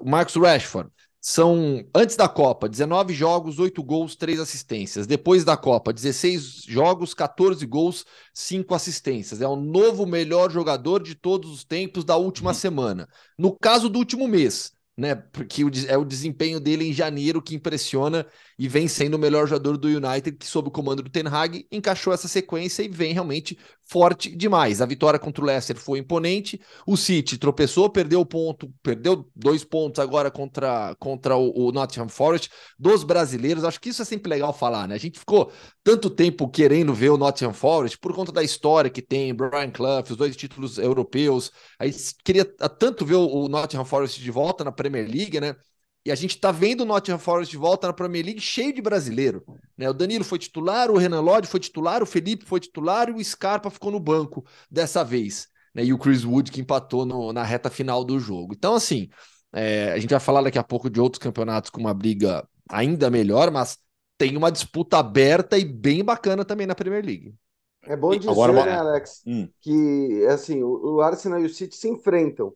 O 0.00 0.08
Marcus 0.08 0.36
Rashford, 0.36 0.90
são, 1.28 1.84
antes 1.92 2.14
da 2.14 2.28
Copa, 2.28 2.68
19 2.68 3.12
jogos, 3.12 3.58
8 3.58 3.82
gols, 3.82 4.14
3 4.14 4.38
assistências. 4.38 5.08
Depois 5.08 5.44
da 5.44 5.56
Copa, 5.56 5.92
16 5.92 6.62
jogos, 6.68 7.14
14 7.14 7.66
gols, 7.66 8.06
5 8.32 8.72
assistências. 8.72 9.40
É 9.40 9.48
o 9.48 9.56
novo 9.56 10.06
melhor 10.06 10.52
jogador 10.52 11.02
de 11.02 11.16
todos 11.16 11.50
os 11.50 11.64
tempos 11.64 12.04
da 12.04 12.14
última 12.16 12.50
uhum. 12.50 12.54
semana. 12.54 13.08
No 13.36 13.58
caso 13.58 13.88
do 13.88 13.98
último 13.98 14.28
mês, 14.28 14.72
né? 14.96 15.14
Porque 15.14 15.62
é 15.88 15.98
o 15.98 16.04
desempenho 16.04 16.58
dele 16.58 16.88
em 16.88 16.92
janeiro 16.92 17.42
que 17.42 17.54
impressiona 17.54 18.26
e 18.58 18.66
vem 18.66 18.88
sendo 18.88 19.14
o 19.14 19.18
melhor 19.18 19.46
jogador 19.46 19.76
do 19.76 19.88
United, 19.88 20.38
que 20.38 20.46
sob 20.46 20.68
o 20.68 20.70
comando 20.70 21.02
do 21.02 21.10
Ten 21.10 21.26
Hag 21.26 21.66
encaixou 21.70 22.12
essa 22.12 22.26
sequência 22.26 22.82
e 22.82 22.88
vem 22.88 23.12
realmente 23.12 23.58
forte 23.82 24.34
demais. 24.34 24.80
A 24.80 24.86
vitória 24.86 25.18
contra 25.18 25.42
o 25.42 25.46
Leicester 25.46 25.76
foi 25.76 25.98
imponente. 25.98 26.60
O 26.86 26.96
City 26.96 27.36
tropeçou, 27.36 27.90
perdeu 27.90 28.24
ponto, 28.24 28.72
perdeu 28.82 29.28
dois 29.34 29.62
pontos 29.62 30.00
agora 30.00 30.30
contra, 30.30 30.94
contra 30.98 31.36
o, 31.36 31.68
o 31.68 31.72
Nottingham 31.72 32.08
Forest 32.08 32.50
dos 32.78 33.04
brasileiros. 33.04 33.64
Acho 33.64 33.80
que 33.80 33.90
isso 33.90 34.02
é 34.02 34.04
sempre 34.04 34.30
legal 34.30 34.52
falar, 34.52 34.88
né? 34.88 34.94
A 34.94 34.98
gente 34.98 35.18
ficou 35.18 35.52
tanto 35.84 36.08
tempo 36.08 36.48
querendo 36.48 36.94
ver 36.94 37.10
o 37.10 37.18
Nottingham 37.18 37.52
Forest 37.52 37.98
por 37.98 38.14
conta 38.14 38.32
da 38.32 38.42
história 38.42 38.90
que 38.90 39.02
tem, 39.02 39.34
Brian 39.34 39.70
Clough, 39.70 40.04
os 40.10 40.16
dois 40.16 40.34
títulos 40.34 40.78
europeus. 40.78 41.52
Aí 41.78 41.94
queria 42.24 42.44
tanto 42.44 43.04
ver 43.04 43.14
o 43.14 43.48
Nottingham 43.48 43.84
Forest 43.84 44.20
de 44.20 44.30
volta 44.30 44.64
na 44.64 44.72
Premier 44.90 45.10
League, 45.10 45.40
né? 45.40 45.56
E 46.04 46.12
a 46.12 46.14
gente 46.14 46.36
está 46.36 46.52
vendo 46.52 46.82
o 46.82 46.84
Nottingham 46.84 47.18
Forest 47.18 47.50
de 47.50 47.56
volta 47.56 47.88
na 47.88 47.92
Premier 47.92 48.24
League 48.24 48.40
cheio 48.40 48.72
de 48.72 48.80
brasileiro. 48.80 49.44
Né? 49.76 49.90
O 49.90 49.92
Danilo 49.92 50.22
foi 50.22 50.38
titular, 50.38 50.88
o 50.88 50.96
Renan 50.96 51.20
Lodge 51.20 51.48
foi 51.48 51.58
titular, 51.58 52.00
o 52.00 52.06
Felipe 52.06 52.44
foi 52.44 52.60
titular 52.60 53.08
e 53.08 53.12
o 53.12 53.24
Scarpa 53.24 53.70
ficou 53.70 53.90
no 53.90 53.98
banco 53.98 54.46
dessa 54.70 55.02
vez. 55.02 55.48
Né? 55.74 55.84
E 55.84 55.92
o 55.92 55.98
Chris 55.98 56.24
Wood 56.24 56.52
que 56.52 56.60
empatou 56.60 57.04
no, 57.04 57.32
na 57.32 57.42
reta 57.42 57.68
final 57.68 58.04
do 58.04 58.20
jogo. 58.20 58.54
Então, 58.56 58.76
assim, 58.76 59.08
é, 59.52 59.90
a 59.92 59.98
gente 59.98 60.10
vai 60.10 60.20
falar 60.20 60.42
daqui 60.42 60.58
a 60.58 60.62
pouco 60.62 60.88
de 60.88 61.00
outros 61.00 61.18
campeonatos 61.18 61.70
com 61.70 61.80
uma 61.80 61.92
briga 61.92 62.46
ainda 62.70 63.10
melhor, 63.10 63.50
mas 63.50 63.76
tem 64.16 64.36
uma 64.36 64.52
disputa 64.52 64.98
aberta 64.98 65.58
e 65.58 65.64
bem 65.64 66.04
bacana 66.04 66.44
também 66.44 66.68
na 66.68 66.74
Premier 66.76 67.04
League. 67.04 67.34
É 67.82 67.96
bom 67.96 68.16
dizer, 68.16 68.30
Agora, 68.30 68.52
né, 68.52 68.74
Alex, 68.74 69.22
hum. 69.26 69.48
que 69.60 70.24
assim, 70.28 70.62
o 70.62 71.00
Arsenal 71.00 71.40
e 71.40 71.46
o 71.46 71.48
City 71.48 71.76
se 71.76 71.88
enfrentam. 71.88 72.52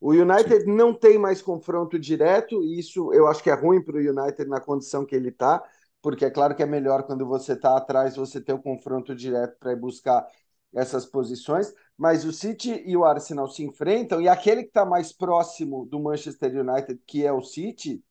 O 0.00 0.12
United 0.12 0.64
Sim. 0.64 0.72
não 0.74 0.94
tem 0.94 1.18
mais 1.18 1.42
confronto 1.42 1.98
direto, 1.98 2.62
e 2.64 2.78
isso 2.78 3.12
eu 3.12 3.26
acho 3.26 3.42
que 3.42 3.50
é 3.50 3.54
ruim 3.54 3.82
para 3.82 3.96
o 3.96 4.00
United 4.00 4.48
na 4.48 4.60
condição 4.60 5.04
que 5.04 5.14
ele 5.14 5.28
está, 5.28 5.62
porque 6.00 6.24
é 6.24 6.30
claro 6.30 6.54
que 6.54 6.62
é 6.62 6.66
melhor 6.66 7.02
quando 7.04 7.26
você 7.26 7.52
está 7.52 7.76
atrás 7.76 8.16
você 8.16 8.40
ter 8.40 8.54
o 8.54 8.62
confronto 8.62 9.14
direto 9.14 9.58
para 9.58 9.72
ir 9.72 9.76
buscar 9.76 10.26
essas 10.74 11.04
posições, 11.04 11.74
mas 11.98 12.24
o 12.24 12.32
City 12.32 12.82
e 12.86 12.96
o 12.96 13.04
Arsenal 13.04 13.48
se 13.48 13.62
enfrentam, 13.64 14.20
e 14.20 14.28
aquele 14.28 14.62
que 14.62 14.68
está 14.68 14.86
mais 14.86 15.12
próximo 15.12 15.84
do 15.86 16.00
Manchester 16.00 16.50
United, 16.60 17.00
que 17.06 17.26
é 17.26 17.32
o 17.32 17.42
City, 17.42 18.02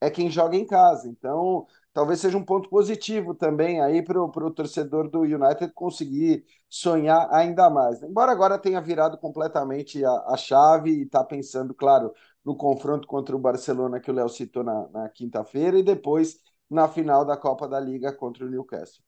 é 0.00 0.10
quem 0.10 0.30
joga 0.30 0.56
em 0.56 0.66
casa. 0.66 1.08
Então, 1.08 1.66
talvez 1.94 2.20
seja 2.20 2.36
um 2.36 2.44
ponto 2.44 2.68
positivo 2.68 3.34
também 3.34 3.80
aí 3.80 4.02
para 4.02 4.22
o 4.22 4.50
torcedor 4.50 5.08
do 5.10 5.20
United 5.22 5.72
conseguir 5.72 6.44
sonhar 6.68 7.28
ainda 7.32 7.70
mais. 7.70 8.02
Embora 8.02 8.32
agora 8.32 8.58
tenha 8.58 8.80
virado 8.80 9.16
completamente 9.18 10.04
a, 10.04 10.10
a 10.34 10.36
chave 10.36 10.90
e 10.90 11.02
está 11.04 11.24
pensando, 11.24 11.74
claro, 11.74 12.12
no 12.44 12.56
confronto 12.56 13.06
contra 13.08 13.34
o 13.36 13.38
Barcelona 13.38 14.00
que 14.00 14.10
o 14.10 14.14
Léo 14.14 14.28
citou 14.28 14.64
na, 14.64 14.88
na 14.88 15.08
quinta-feira 15.08 15.78
e 15.78 15.82
depois 15.82 16.38
na 16.68 16.88
final 16.88 17.24
da 17.24 17.36
Copa 17.36 17.68
da 17.68 17.80
Liga 17.80 18.12
contra 18.12 18.44
o 18.44 18.50
Newcastle. 18.50 19.02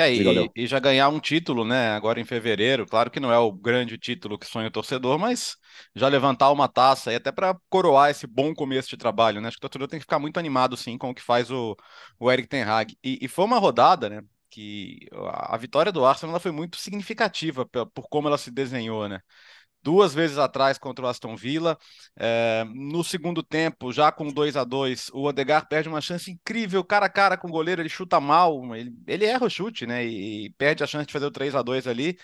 É, 0.00 0.14
e, 0.14 0.50
e, 0.54 0.66
já 0.68 0.78
ganhar 0.78 1.08
um 1.08 1.18
título, 1.18 1.64
né, 1.64 1.90
agora 1.90 2.20
em 2.20 2.24
fevereiro, 2.24 2.86
claro 2.86 3.10
que 3.10 3.18
não 3.18 3.32
é 3.32 3.38
o 3.38 3.50
grande 3.50 3.98
título 3.98 4.38
que 4.38 4.46
sonha 4.46 4.68
o 4.68 4.70
torcedor, 4.70 5.18
mas 5.18 5.56
já 5.92 6.06
levantar 6.06 6.52
uma 6.52 6.68
taça 6.68 7.12
e 7.12 7.16
até 7.16 7.32
para 7.32 7.58
coroar 7.68 8.08
esse 8.08 8.24
bom 8.24 8.54
começo 8.54 8.88
de 8.88 8.96
trabalho, 8.96 9.40
né, 9.40 9.48
acho 9.48 9.56
que 9.56 9.66
o 9.66 9.68
torcedor 9.68 9.88
tem 9.88 9.98
que 9.98 10.04
ficar 10.04 10.20
muito 10.20 10.38
animado, 10.38 10.76
sim, 10.76 10.96
com 10.96 11.10
o 11.10 11.14
que 11.14 11.20
faz 11.20 11.50
o, 11.50 11.76
o 12.16 12.30
Eric 12.30 12.48
Ten 12.48 12.62
Hag. 12.62 12.96
E, 13.02 13.18
e 13.20 13.26
foi 13.26 13.44
uma 13.44 13.58
rodada, 13.58 14.08
né, 14.08 14.22
que 14.48 15.00
a, 15.12 15.56
a 15.56 15.58
vitória 15.58 15.90
do 15.90 16.04
Arsenal 16.04 16.38
foi 16.38 16.52
muito 16.52 16.76
significativa 16.76 17.66
por, 17.66 17.86
por 17.86 18.08
como 18.08 18.28
ela 18.28 18.38
se 18.38 18.52
desenhou, 18.52 19.08
né, 19.08 19.20
duas 19.88 20.12
vezes 20.12 20.36
atrás 20.36 20.76
contra 20.76 21.06
o 21.06 21.08
Aston 21.08 21.34
Villa. 21.34 21.78
É, 22.14 22.62
no 22.74 23.02
segundo 23.02 23.42
tempo, 23.42 23.90
já 23.90 24.12
com 24.12 24.28
2 24.30 24.54
a 24.54 24.62
2 24.62 25.08
o 25.14 25.24
Odegar 25.24 25.66
perde 25.66 25.88
uma 25.88 26.02
chance 26.02 26.30
incrível, 26.30 26.84
cara 26.84 27.06
a 27.06 27.08
cara 27.08 27.38
com 27.38 27.48
o 27.48 27.50
goleiro, 27.50 27.80
ele 27.80 27.88
chuta 27.88 28.20
mal, 28.20 28.76
ele, 28.76 28.92
ele 29.06 29.24
erra 29.24 29.46
o 29.46 29.50
chute, 29.50 29.86
né? 29.86 30.04
E, 30.04 30.44
e 30.44 30.50
perde 30.50 30.84
a 30.84 30.86
chance 30.86 31.06
de 31.06 31.12
fazer 31.12 31.24
o 31.24 31.30
3 31.30 31.54
a 31.54 31.62
2 31.62 31.86
ali. 31.86 32.18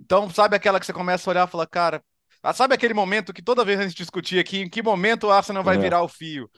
Então, 0.00 0.30
sabe 0.30 0.56
aquela 0.56 0.80
que 0.80 0.86
você 0.86 0.92
começa 0.94 1.28
a 1.28 1.32
olhar 1.32 1.46
e 1.46 1.50
fala, 1.50 1.66
cara, 1.66 2.02
ah, 2.42 2.54
sabe 2.54 2.74
aquele 2.74 2.94
momento 2.94 3.34
que 3.34 3.42
toda 3.42 3.62
vez 3.62 3.78
a 3.78 3.82
gente 3.82 3.94
discutia 3.94 4.40
aqui, 4.40 4.60
em 4.60 4.70
que 4.70 4.82
momento 4.82 5.26
o 5.26 5.30
Arsenal 5.30 5.62
vai 5.62 5.76
é. 5.76 5.78
virar 5.78 6.02
o 6.02 6.08
fio? 6.08 6.50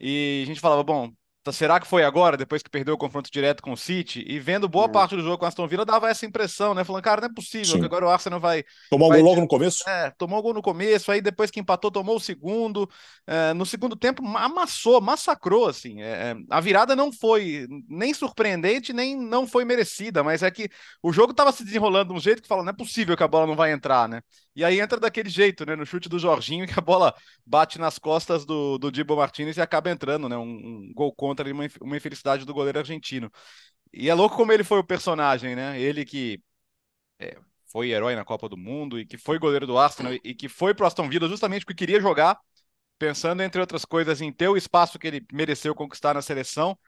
E 0.00 0.40
a 0.42 0.46
gente 0.46 0.58
falava, 0.58 0.82
bom, 0.82 1.10
será 1.52 1.80
que 1.80 1.86
foi 1.86 2.04
agora, 2.04 2.36
depois 2.36 2.62
que 2.62 2.70
perdeu 2.70 2.94
o 2.94 2.98
confronto 2.98 3.30
direto 3.30 3.62
com 3.62 3.72
o 3.72 3.76
City? 3.76 4.24
E 4.26 4.38
vendo 4.38 4.68
boa 4.68 4.86
é. 4.86 4.88
parte 4.88 5.16
do 5.16 5.22
jogo 5.22 5.38
com 5.38 5.44
a 5.44 5.48
Aston 5.48 5.66
Villa, 5.66 5.84
dava 5.84 6.08
essa 6.08 6.26
impressão, 6.26 6.74
né? 6.74 6.84
Falando, 6.84 7.02
cara, 7.02 7.20
não 7.20 7.28
é 7.28 7.32
possível 7.32 7.74
Sim. 7.74 7.80
que 7.80 7.84
agora 7.84 8.06
o 8.06 8.08
Arsenal 8.08 8.40
vai. 8.40 8.64
Tomou 8.90 9.08
vai... 9.08 9.20
gol 9.20 9.30
logo 9.30 9.40
no 9.42 9.48
começo? 9.48 9.88
É, 9.88 10.10
tomou 10.18 10.42
gol 10.42 10.54
no 10.54 10.62
começo, 10.62 11.10
aí 11.12 11.20
depois 11.20 11.50
que 11.50 11.60
empatou, 11.60 11.90
tomou 11.90 12.16
o 12.16 12.20
segundo. 12.20 12.88
É, 13.26 13.52
no 13.54 13.66
segundo 13.66 13.96
tempo, 13.96 14.22
amassou, 14.36 15.00
massacrou, 15.00 15.68
assim. 15.68 16.02
É, 16.02 16.06
é, 16.06 16.36
a 16.50 16.60
virada 16.60 16.96
não 16.96 17.12
foi 17.12 17.66
nem 17.88 18.12
surpreendente, 18.14 18.92
nem 18.92 19.16
não 19.16 19.46
foi 19.46 19.64
merecida, 19.64 20.24
mas 20.24 20.42
é 20.42 20.50
que 20.50 20.68
o 21.02 21.12
jogo 21.12 21.32
estava 21.32 21.52
se 21.52 21.64
desenrolando 21.64 22.12
de 22.12 22.18
um 22.18 22.20
jeito 22.20 22.42
que 22.42 22.48
fala, 22.48 22.62
não 22.62 22.70
é 22.70 22.76
possível 22.76 23.16
que 23.16 23.22
a 23.22 23.28
bola 23.28 23.46
não 23.46 23.56
vai 23.56 23.72
entrar, 23.72 24.08
né? 24.08 24.20
E 24.58 24.64
aí 24.64 24.80
entra 24.80 24.98
daquele 24.98 25.28
jeito, 25.28 25.64
né? 25.64 25.76
No 25.76 25.86
chute 25.86 26.08
do 26.08 26.18
Jorginho, 26.18 26.66
que 26.68 26.76
a 26.76 26.82
bola 26.82 27.14
bate 27.46 27.78
nas 27.78 27.96
costas 27.96 28.44
do, 28.44 28.76
do 28.76 28.90
Dibo 28.90 29.16
Martinez 29.16 29.56
e 29.56 29.60
acaba 29.60 29.88
entrando, 29.88 30.28
né? 30.28 30.36
Um, 30.36 30.42
um 30.42 30.92
gol 30.92 31.12
contra 31.12 31.37
uma, 31.46 31.66
uma 31.80 31.96
infelicidade 31.96 32.44
do 32.44 32.54
goleiro 32.54 32.78
argentino. 32.78 33.30
E 33.92 34.08
é 34.08 34.14
louco 34.14 34.36
como 34.36 34.52
ele 34.52 34.64
foi 34.64 34.78
o 34.78 34.84
personagem, 34.84 35.56
né? 35.56 35.80
Ele 35.80 36.04
que 36.04 36.42
é, 37.18 37.36
foi 37.70 37.90
herói 37.90 38.14
na 38.14 38.24
Copa 38.24 38.48
do 38.48 38.56
Mundo 38.56 38.98
e 38.98 39.06
que 39.06 39.18
foi 39.18 39.38
goleiro 39.38 39.66
do 39.66 39.78
Arsenal 39.78 40.14
e 40.24 40.34
que 40.34 40.48
foi 40.48 40.74
pro 40.74 40.86
Aston 40.86 41.08
Villa 41.08 41.28
justamente 41.28 41.64
porque 41.64 41.84
queria 41.86 42.00
jogar, 42.00 42.38
pensando, 42.98 43.42
entre 43.42 43.60
outras 43.60 43.84
coisas, 43.84 44.20
em 44.20 44.32
ter 44.32 44.48
o 44.48 44.56
espaço 44.56 44.98
que 44.98 45.06
ele 45.06 45.26
mereceu 45.32 45.74
conquistar 45.74 46.14
na 46.14 46.22
seleção. 46.22 46.78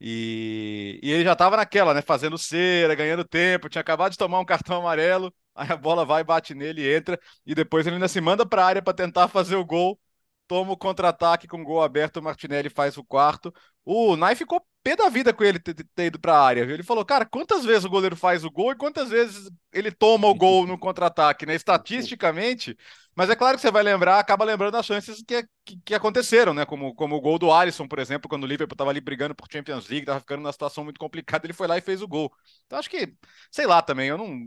E, 0.00 1.00
e 1.02 1.12
ele 1.12 1.24
já 1.24 1.32
estava 1.32 1.56
naquela, 1.56 1.94
né? 1.94 2.02
Fazendo 2.02 2.36
cera, 2.36 2.94
ganhando 2.94 3.24
tempo, 3.24 3.68
tinha 3.68 3.80
acabado 3.80 4.12
de 4.12 4.18
tomar 4.18 4.40
um 4.40 4.44
cartão 4.44 4.78
amarelo. 4.78 5.34
Aí 5.54 5.70
a 5.70 5.76
bola 5.76 6.04
vai, 6.04 6.24
bate 6.24 6.52
nele, 6.54 6.92
entra, 6.92 7.18
e 7.46 7.54
depois 7.54 7.86
ele 7.86 7.94
ainda 7.94 8.08
se 8.08 8.20
manda 8.20 8.44
para 8.44 8.64
a 8.64 8.66
área 8.66 8.82
para 8.82 8.92
tentar 8.92 9.28
fazer 9.28 9.54
o 9.56 9.64
gol. 9.64 9.98
Toma 10.48 10.72
o 10.72 10.76
contra-ataque 10.76 11.46
com 11.46 11.62
o 11.62 11.64
gol 11.64 11.82
aberto, 11.82 12.18
o 12.18 12.22
Martinelli 12.22 12.68
faz 12.68 12.98
o 12.98 13.04
quarto. 13.04 13.54
O 13.84 14.16
Nai 14.16 14.34
ficou 14.34 14.64
pé 14.82 14.96
da 14.96 15.08
vida 15.08 15.32
com 15.32 15.42
ele 15.42 15.58
ter, 15.58 15.74
ter 15.74 16.06
ido 16.06 16.18
para 16.18 16.34
a 16.34 16.42
área. 16.44 16.64
Viu? 16.64 16.74
Ele 16.74 16.82
falou, 16.82 17.04
cara, 17.04 17.24
quantas 17.24 17.64
vezes 17.64 17.84
o 17.84 17.90
goleiro 17.90 18.16
faz 18.16 18.44
o 18.44 18.50
gol 18.50 18.72
e 18.72 18.76
quantas 18.76 19.08
vezes 19.08 19.50
ele 19.72 19.90
toma 19.90 20.28
o 20.28 20.34
gol 20.34 20.66
no 20.66 20.78
contra-ataque, 20.78 21.46
né? 21.46 21.54
Estatisticamente, 21.54 22.76
mas 23.16 23.30
é 23.30 23.36
claro 23.36 23.56
que 23.56 23.62
você 23.62 23.70
vai 23.70 23.82
lembrar, 23.82 24.18
acaba 24.18 24.44
lembrando 24.44 24.76
as 24.76 24.84
chances 24.84 25.22
que, 25.22 25.42
que, 25.64 25.80
que, 25.84 25.94
aconteceram, 25.94 26.52
né? 26.52 26.66
Como, 26.66 26.94
como 26.94 27.16
o 27.16 27.20
gol 27.20 27.38
do 27.38 27.52
Alisson, 27.52 27.88
por 27.88 27.98
exemplo, 27.98 28.28
quando 28.28 28.44
o 28.44 28.46
Liverpool 28.46 28.74
estava 28.74 28.90
ali 28.90 29.00
brigando 29.00 29.34
por 29.34 29.48
Champions 29.50 29.88
League, 29.88 30.02
estava 30.02 30.20
ficando 30.20 30.40
numa 30.42 30.52
situação 30.52 30.84
muito 30.84 30.98
complicada, 30.98 31.46
ele 31.46 31.52
foi 31.52 31.66
lá 31.66 31.78
e 31.78 31.80
fez 31.80 32.02
o 32.02 32.08
gol. 32.08 32.32
Então 32.66 32.78
acho 32.78 32.90
que, 32.90 33.14
sei 33.50 33.66
lá 33.66 33.80
também, 33.80 34.08
eu 34.08 34.18
não, 34.18 34.38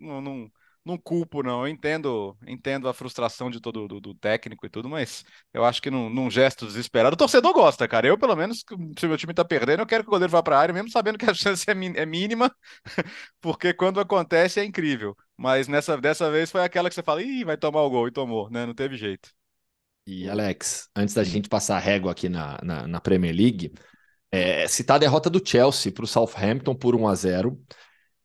não, 0.00 0.20
não 0.20 0.52
não 0.88 0.98
culpo, 0.98 1.42
não. 1.42 1.62
Eu 1.62 1.68
entendo, 1.68 2.36
entendo 2.46 2.88
a 2.88 2.94
frustração 2.94 3.50
de 3.50 3.60
todo 3.60 3.86
do, 3.86 4.00
do 4.00 4.14
técnico 4.14 4.66
e 4.66 4.70
tudo, 4.70 4.88
mas 4.88 5.24
eu 5.52 5.64
acho 5.64 5.80
que 5.80 5.90
num, 5.90 6.08
num, 6.10 6.30
gesto 6.30 6.66
desesperado, 6.66 7.14
o 7.14 7.16
torcedor 7.16 7.52
gosta, 7.52 7.86
cara. 7.86 8.06
Eu, 8.06 8.18
pelo 8.18 8.34
menos, 8.34 8.64
se 8.98 9.06
o 9.06 9.08
meu 9.08 9.18
time 9.18 9.34
tá 9.34 9.44
perdendo, 9.44 9.80
eu 9.80 9.86
quero 9.86 10.02
que 10.02 10.08
o 10.08 10.12
goleiro 10.12 10.30
vá 10.30 10.42
para 10.42 10.56
a 10.56 10.60
área, 10.60 10.72
mesmo 10.72 10.90
sabendo 10.90 11.18
que 11.18 11.28
a 11.28 11.34
chance 11.34 11.64
é, 11.68 11.72
é 11.72 12.06
mínima, 12.06 12.54
porque 13.40 13.72
quando 13.74 14.00
acontece 14.00 14.60
é 14.60 14.64
incrível. 14.64 15.16
Mas 15.36 15.68
nessa 15.68 15.96
dessa 15.96 16.30
vez 16.30 16.50
foi 16.50 16.62
aquela 16.62 16.88
que 16.88 16.94
você 16.94 17.02
fala, 17.02 17.22
ih, 17.22 17.44
vai 17.44 17.56
tomar 17.56 17.82
o 17.82 17.90
gol, 17.90 18.08
e 18.08 18.12
tomou, 18.12 18.50
né? 18.50 18.66
Não 18.66 18.74
teve 18.74 18.96
jeito. 18.96 19.30
E 20.06 20.28
Alex, 20.28 20.88
antes 20.96 21.14
da 21.14 21.22
gente 21.22 21.48
passar 21.48 21.76
a 21.76 21.80
régua 21.80 22.12
aqui 22.12 22.28
na, 22.28 22.58
na, 22.62 22.88
na 22.88 23.00
Premier 23.00 23.34
League, 23.34 23.72
é, 24.30 24.66
citar 24.66 24.96
a 24.96 24.98
derrota 24.98 25.28
do 25.28 25.46
Chelsea 25.46 25.92
para 25.92 26.04
o 26.04 26.06
Southampton 26.06 26.74
por 26.74 26.94
1 26.94 27.08
a 27.08 27.14
0 27.14 27.62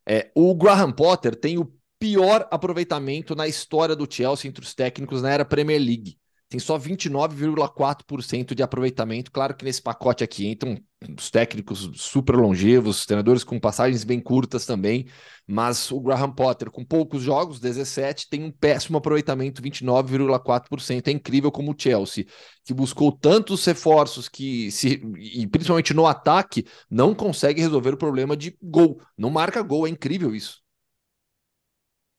é, 0.06 0.32
o 0.36 0.54
Graham 0.56 0.92
Potter 0.92 1.36
tem 1.36 1.58
o 1.58 1.74
pior 2.04 2.46
aproveitamento 2.52 3.34
na 3.34 3.48
história 3.48 3.96
do 3.96 4.06
Chelsea 4.10 4.50
entre 4.50 4.62
os 4.62 4.76
técnicos 4.76 5.22
na 5.22 5.32
era 5.32 5.46
Premier 5.46 5.80
League. 5.80 6.18
Tem 6.50 6.60
só 6.60 6.78
29,4% 6.78 8.54
de 8.54 8.62
aproveitamento. 8.62 9.32
Claro 9.32 9.56
que 9.56 9.64
nesse 9.64 9.82
pacote 9.82 10.22
aqui 10.22 10.46
entram 10.46 10.78
os 11.18 11.32
técnicos 11.32 11.90
super 11.96 12.36
longevos, 12.36 13.06
treinadores 13.06 13.46
com 13.46 13.58
passagens 13.58 14.04
bem 14.04 14.20
curtas 14.20 14.66
também, 14.66 15.08
mas 15.48 15.92
o 15.92 16.02
Graham 16.02 16.34
Potter, 16.34 16.70
com 16.70 16.84
poucos 16.84 17.24
jogos, 17.24 17.62
17, 17.62 18.28
tem 18.30 18.44
um 18.44 18.52
péssimo 18.52 18.98
aproveitamento, 18.98 19.62
29,4%. 19.62 21.08
É 21.08 21.12
incrível 21.12 21.54
como 21.54 21.72
o 21.72 21.76
Chelsea, 21.78 22.26
que 22.66 22.74
buscou 22.74 23.14
tantos 23.14 23.64
reforços 23.64 24.28
que 24.28 24.70
se 24.72 25.02
e 25.18 25.48
principalmente 25.48 25.94
no 25.94 26.06
ataque, 26.06 26.66
não 26.92 27.16
consegue 27.16 27.62
resolver 27.62 27.94
o 27.94 27.98
problema 27.98 28.36
de 28.36 28.58
gol. 28.62 29.00
Não 29.18 29.30
marca 29.30 29.62
gol, 29.62 29.88
é 29.88 29.90
incrível 29.90 30.36
isso. 30.36 30.63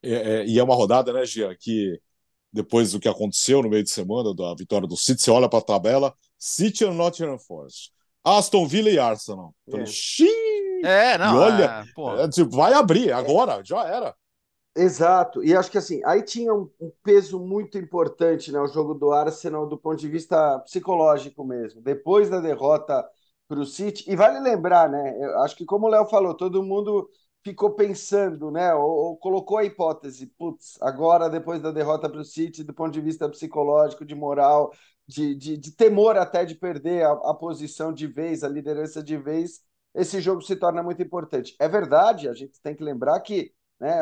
É, 0.04 0.12
é, 0.12 0.46
e 0.46 0.58
é 0.58 0.62
uma 0.62 0.74
rodada, 0.74 1.12
né, 1.12 1.24
Gia, 1.24 1.54
que 1.56 2.00
depois 2.52 2.92
do 2.92 3.00
que 3.00 3.08
aconteceu 3.08 3.62
no 3.62 3.68
meio 3.68 3.82
de 3.82 3.90
semana, 3.90 4.34
da 4.34 4.54
vitória 4.54 4.86
do 4.86 4.96
City, 4.96 5.22
você 5.22 5.30
olha 5.30 5.48
para 5.48 5.58
a 5.58 5.62
tabela, 5.62 6.14
City 6.38 6.84
e 6.84 6.90
Nottingham 6.90 7.38
Forest, 7.38 7.90
Aston 8.22 8.66
Villa 8.66 8.90
e 8.90 8.98
Arsenal. 8.98 9.54
É, 10.84 11.14
é 11.14 11.18
não, 11.18 11.34
e 11.34 11.38
olha, 11.38 11.84
é, 12.20 12.28
tipo, 12.28 12.50
vai 12.50 12.72
abrir 12.72 13.10
agora, 13.10 13.60
já 13.64 13.84
era. 13.84 14.14
Exato, 14.76 15.42
e 15.44 15.54
acho 15.54 15.70
que 15.70 15.78
assim, 15.78 16.00
aí 16.04 16.22
tinha 16.22 16.52
um, 16.52 16.68
um, 16.80 16.90
peso 17.02 17.38
muito 17.38 17.78
importante, 17.78 18.50
né, 18.50 18.58
o 18.58 18.66
jogo 18.66 18.94
do 18.94 19.12
Arsenal 19.12 19.68
do 19.68 19.78
ponto 19.78 19.96
de 19.96 20.08
vista 20.08 20.58
psicológico 20.60 21.44
mesmo. 21.44 21.80
Depois 21.80 22.28
da 22.28 22.40
derrota 22.40 23.04
para 23.46 23.60
o 23.60 23.66
City, 23.66 24.04
e 24.08 24.16
vale 24.16 24.40
lembrar, 24.40 24.88
né, 24.88 25.16
eu 25.20 25.42
acho 25.42 25.54
que 25.56 25.64
como 25.64 25.86
o 25.86 25.90
Léo 25.90 26.06
falou, 26.06 26.34
todo 26.34 26.62
mundo 26.62 27.08
ficou 27.44 27.74
pensando, 27.74 28.50
né? 28.50 28.74
Ou, 28.74 28.90
ou, 28.90 29.16
colocou 29.16 29.58
a 29.58 29.64
hipótese, 29.64 30.26
putz, 30.26 30.78
agora 30.80 31.28
depois 31.28 31.60
da 31.60 31.70
derrota 31.70 32.08
para 32.08 32.20
o 32.20 32.24
City, 32.24 32.64
do 32.64 32.72
ponto 32.72 32.92
de 32.92 33.00
vista 33.02 33.28
psicológico, 33.28 34.04
de 34.04 34.14
moral, 34.14 34.72
de, 35.06 35.34
de, 35.34 35.56
de 35.58 35.72
temor 35.72 36.16
até 36.16 36.44
de 36.46 36.54
perder 36.54 37.04
a, 37.04 37.12
a, 37.12 37.34
posição 37.34 37.92
de 37.92 38.06
vez, 38.06 38.42
a 38.42 38.48
liderança 38.48 39.02
de 39.02 39.18
vez, 39.18 39.60
esse 39.94 40.20
jogo 40.20 40.40
se 40.40 40.56
torna 40.56 40.82
muito 40.82 41.02
importante. 41.02 41.54
É 41.60 41.68
verdade, 41.68 42.28
a 42.28 42.34
gente 42.34 42.60
tem 42.62 42.74
que 42.74 42.82
lembrar 42.82 43.20
que 43.20 43.52
né, 43.78 44.00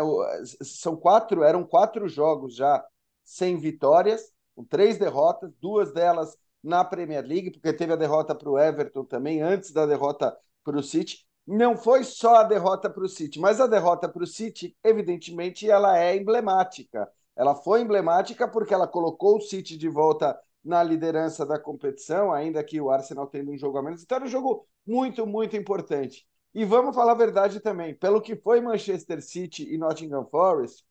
são 0.62 0.96
quatro, 0.96 1.42
eram 1.42 1.64
quatro 1.64 2.08
jogos 2.08 2.54
já 2.54 2.84
sem 3.24 3.58
vitórias, 3.58 4.32
com 4.54 4.64
três 4.64 4.98
derrotas, 4.98 5.52
duas 5.60 5.92
delas 5.92 6.36
na 6.62 6.84
Premier 6.84 7.26
League, 7.26 7.50
porque 7.50 7.72
teve 7.72 7.92
a 7.92 7.96
derrota 7.96 8.34
para 8.34 8.48
o 8.48 8.58
Everton 8.58 9.04
também, 9.04 9.42
antes 9.42 9.72
da 9.72 9.84
derrota 9.84 10.36
para 10.62 10.78
o 10.78 10.82
City 10.82 11.26
não 11.46 11.76
foi 11.76 12.04
só 12.04 12.36
a 12.36 12.44
derrota 12.44 12.88
para 12.88 13.04
o 13.04 13.08
City, 13.08 13.40
mas 13.40 13.60
a 13.60 13.66
derrota 13.66 14.08
para 14.08 14.22
o 14.22 14.26
City, 14.26 14.76
evidentemente, 14.84 15.68
ela 15.68 15.98
é 15.98 16.16
emblemática. 16.16 17.10
Ela 17.34 17.54
foi 17.54 17.80
emblemática 17.80 18.46
porque 18.46 18.74
ela 18.74 18.86
colocou 18.86 19.38
o 19.38 19.40
City 19.40 19.76
de 19.76 19.88
volta 19.88 20.38
na 20.64 20.82
liderança 20.82 21.44
da 21.44 21.58
competição, 21.58 22.32
ainda 22.32 22.62
que 22.62 22.80
o 22.80 22.90
Arsenal 22.90 23.26
tendo 23.26 23.50
um 23.50 23.58
jogo 23.58 23.78
a 23.78 23.82
menos. 23.82 24.02
Então 24.02 24.16
era 24.16 24.24
um 24.24 24.28
jogo 24.28 24.66
muito, 24.86 25.26
muito 25.26 25.56
importante. 25.56 26.26
E 26.54 26.64
vamos 26.64 26.94
falar 26.94 27.12
a 27.12 27.16
verdade 27.16 27.60
também, 27.60 27.94
pelo 27.94 28.20
que 28.20 28.36
foi 28.36 28.60
Manchester 28.60 29.22
City 29.22 29.72
e 29.72 29.78
Nottingham 29.78 30.26
Forest, 30.26 30.84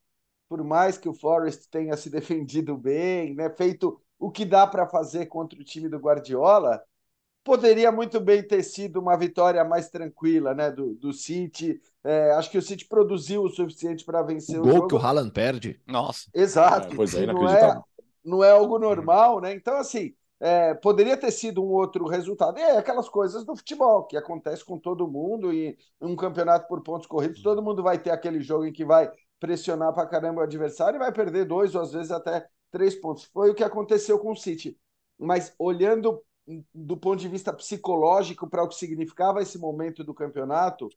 por 0.49 0.63
mais 0.63 0.97
que 0.97 1.07
o 1.07 1.13
Forest 1.13 1.69
tenha 1.69 1.95
se 1.95 2.09
defendido 2.11 2.75
bem, 2.75 3.33
né, 3.35 3.49
feito 3.49 4.01
o 4.19 4.29
que 4.29 4.43
dá 4.43 4.67
para 4.67 4.87
fazer 4.87 5.27
contra 5.27 5.59
o 5.59 5.63
time 5.63 5.87
do 5.87 5.97
Guardiola, 5.97 6.83
poderia 7.43 7.91
muito 7.91 8.19
bem 8.19 8.45
ter 8.45 8.63
sido 8.63 8.99
uma 8.99 9.17
vitória 9.17 9.63
mais 9.63 9.89
tranquila, 9.89 10.53
né, 10.53 10.71
do, 10.71 10.93
do 10.95 11.11
City. 11.13 11.81
É, 12.03 12.31
acho 12.33 12.49
que 12.49 12.57
o 12.57 12.61
City 12.61 12.87
produziu 12.87 13.43
o 13.43 13.49
suficiente 13.49 14.05
para 14.05 14.21
vencer 14.21 14.59
o, 14.59 14.61
o 14.61 14.65
gol 14.65 14.73
jogo. 14.73 14.87
que 14.87 14.95
o 14.95 14.97
Haaland 14.97 15.31
perde. 15.31 15.79
Nossa. 15.87 16.29
Exato. 16.33 16.93
É, 16.93 16.95
pois 16.95 17.13
é, 17.13 17.25
não 17.25 17.49
é, 17.49 17.81
não 18.23 18.43
é 18.43 18.51
algo 18.51 18.77
normal, 18.77 19.41
né? 19.41 19.53
Então 19.53 19.77
assim, 19.77 20.13
é, 20.39 20.73
poderia 20.73 21.17
ter 21.17 21.31
sido 21.31 21.63
um 21.63 21.69
outro 21.69 22.07
resultado. 22.07 22.57
É 22.57 22.77
aquelas 22.77 23.09
coisas 23.09 23.45
do 23.45 23.55
futebol 23.55 24.05
que 24.05 24.17
acontece 24.17 24.65
com 24.65 24.77
todo 24.77 25.07
mundo 25.07 25.53
e 25.53 25.77
um 26.01 26.15
campeonato 26.15 26.67
por 26.67 26.81
pontos 26.81 27.07
corridos, 27.07 27.41
todo 27.41 27.61
mundo 27.61 27.83
vai 27.83 27.99
ter 27.99 28.11
aquele 28.11 28.41
jogo 28.41 28.65
em 28.65 28.73
que 28.73 28.85
vai 28.85 29.11
pressionar 29.39 29.93
para 29.93 30.07
caramba 30.07 30.41
o 30.41 30.43
adversário 30.43 30.97
e 30.97 30.99
vai 30.99 31.11
perder 31.11 31.45
dois 31.45 31.73
ou 31.73 31.81
às 31.81 31.91
vezes 31.91 32.11
até 32.11 32.47
três 32.71 32.95
pontos. 32.95 33.25
Foi 33.33 33.49
o 33.49 33.55
que 33.55 33.63
aconteceu 33.63 34.17
com 34.19 34.31
o 34.31 34.35
City. 34.35 34.77
Mas 35.19 35.53
olhando 35.59 36.21
do 36.73 36.97
ponto 36.97 37.19
de 37.19 37.27
vista 37.27 37.53
psicológico 37.53 38.49
para 38.49 38.63
o 38.63 38.67
que 38.67 38.75
significava 38.75 39.41
esse 39.41 39.57
momento 39.57 40.03
do 40.03 40.13
campeonato, 40.13 40.89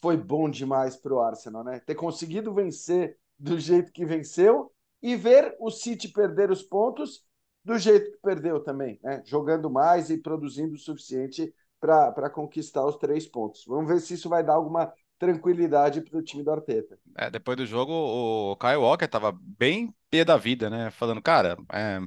foi 0.00 0.16
bom 0.16 0.48
demais 0.48 0.96
para 0.96 1.14
o 1.14 1.20
Arsenal, 1.20 1.64
né? 1.64 1.80
Ter 1.80 1.94
conseguido 1.94 2.52
vencer 2.52 3.16
do 3.38 3.58
jeito 3.58 3.92
que 3.92 4.04
venceu 4.04 4.72
e 5.02 5.16
ver 5.16 5.56
o 5.60 5.70
City 5.70 6.08
perder 6.08 6.50
os 6.50 6.62
pontos 6.62 7.24
do 7.64 7.78
jeito 7.78 8.10
que 8.12 8.18
perdeu 8.18 8.60
também, 8.60 8.98
né? 9.02 9.22
Jogando 9.24 9.70
mais 9.70 10.10
e 10.10 10.18
produzindo 10.18 10.74
o 10.74 10.78
suficiente 10.78 11.52
para 11.80 12.30
conquistar 12.30 12.84
os 12.84 12.96
três 12.96 13.26
pontos. 13.26 13.64
Vamos 13.66 13.88
ver 13.88 14.00
se 14.00 14.14
isso 14.14 14.28
vai 14.28 14.42
dar 14.42 14.54
alguma 14.54 14.92
tranquilidade 15.18 16.00
para 16.00 16.18
o 16.18 16.22
time 16.22 16.42
do 16.42 16.50
Arteta. 16.50 16.98
É, 17.16 17.30
depois 17.30 17.56
do 17.56 17.66
jogo, 17.66 17.92
o 17.92 18.56
Kyle 18.56 18.76
Walker 18.76 19.04
estava 19.04 19.32
bem 19.32 19.92
pé 20.08 20.24
da 20.24 20.36
vida, 20.36 20.70
né? 20.70 20.90
Falando, 20.90 21.20
cara, 21.20 21.56
é, 21.72 22.00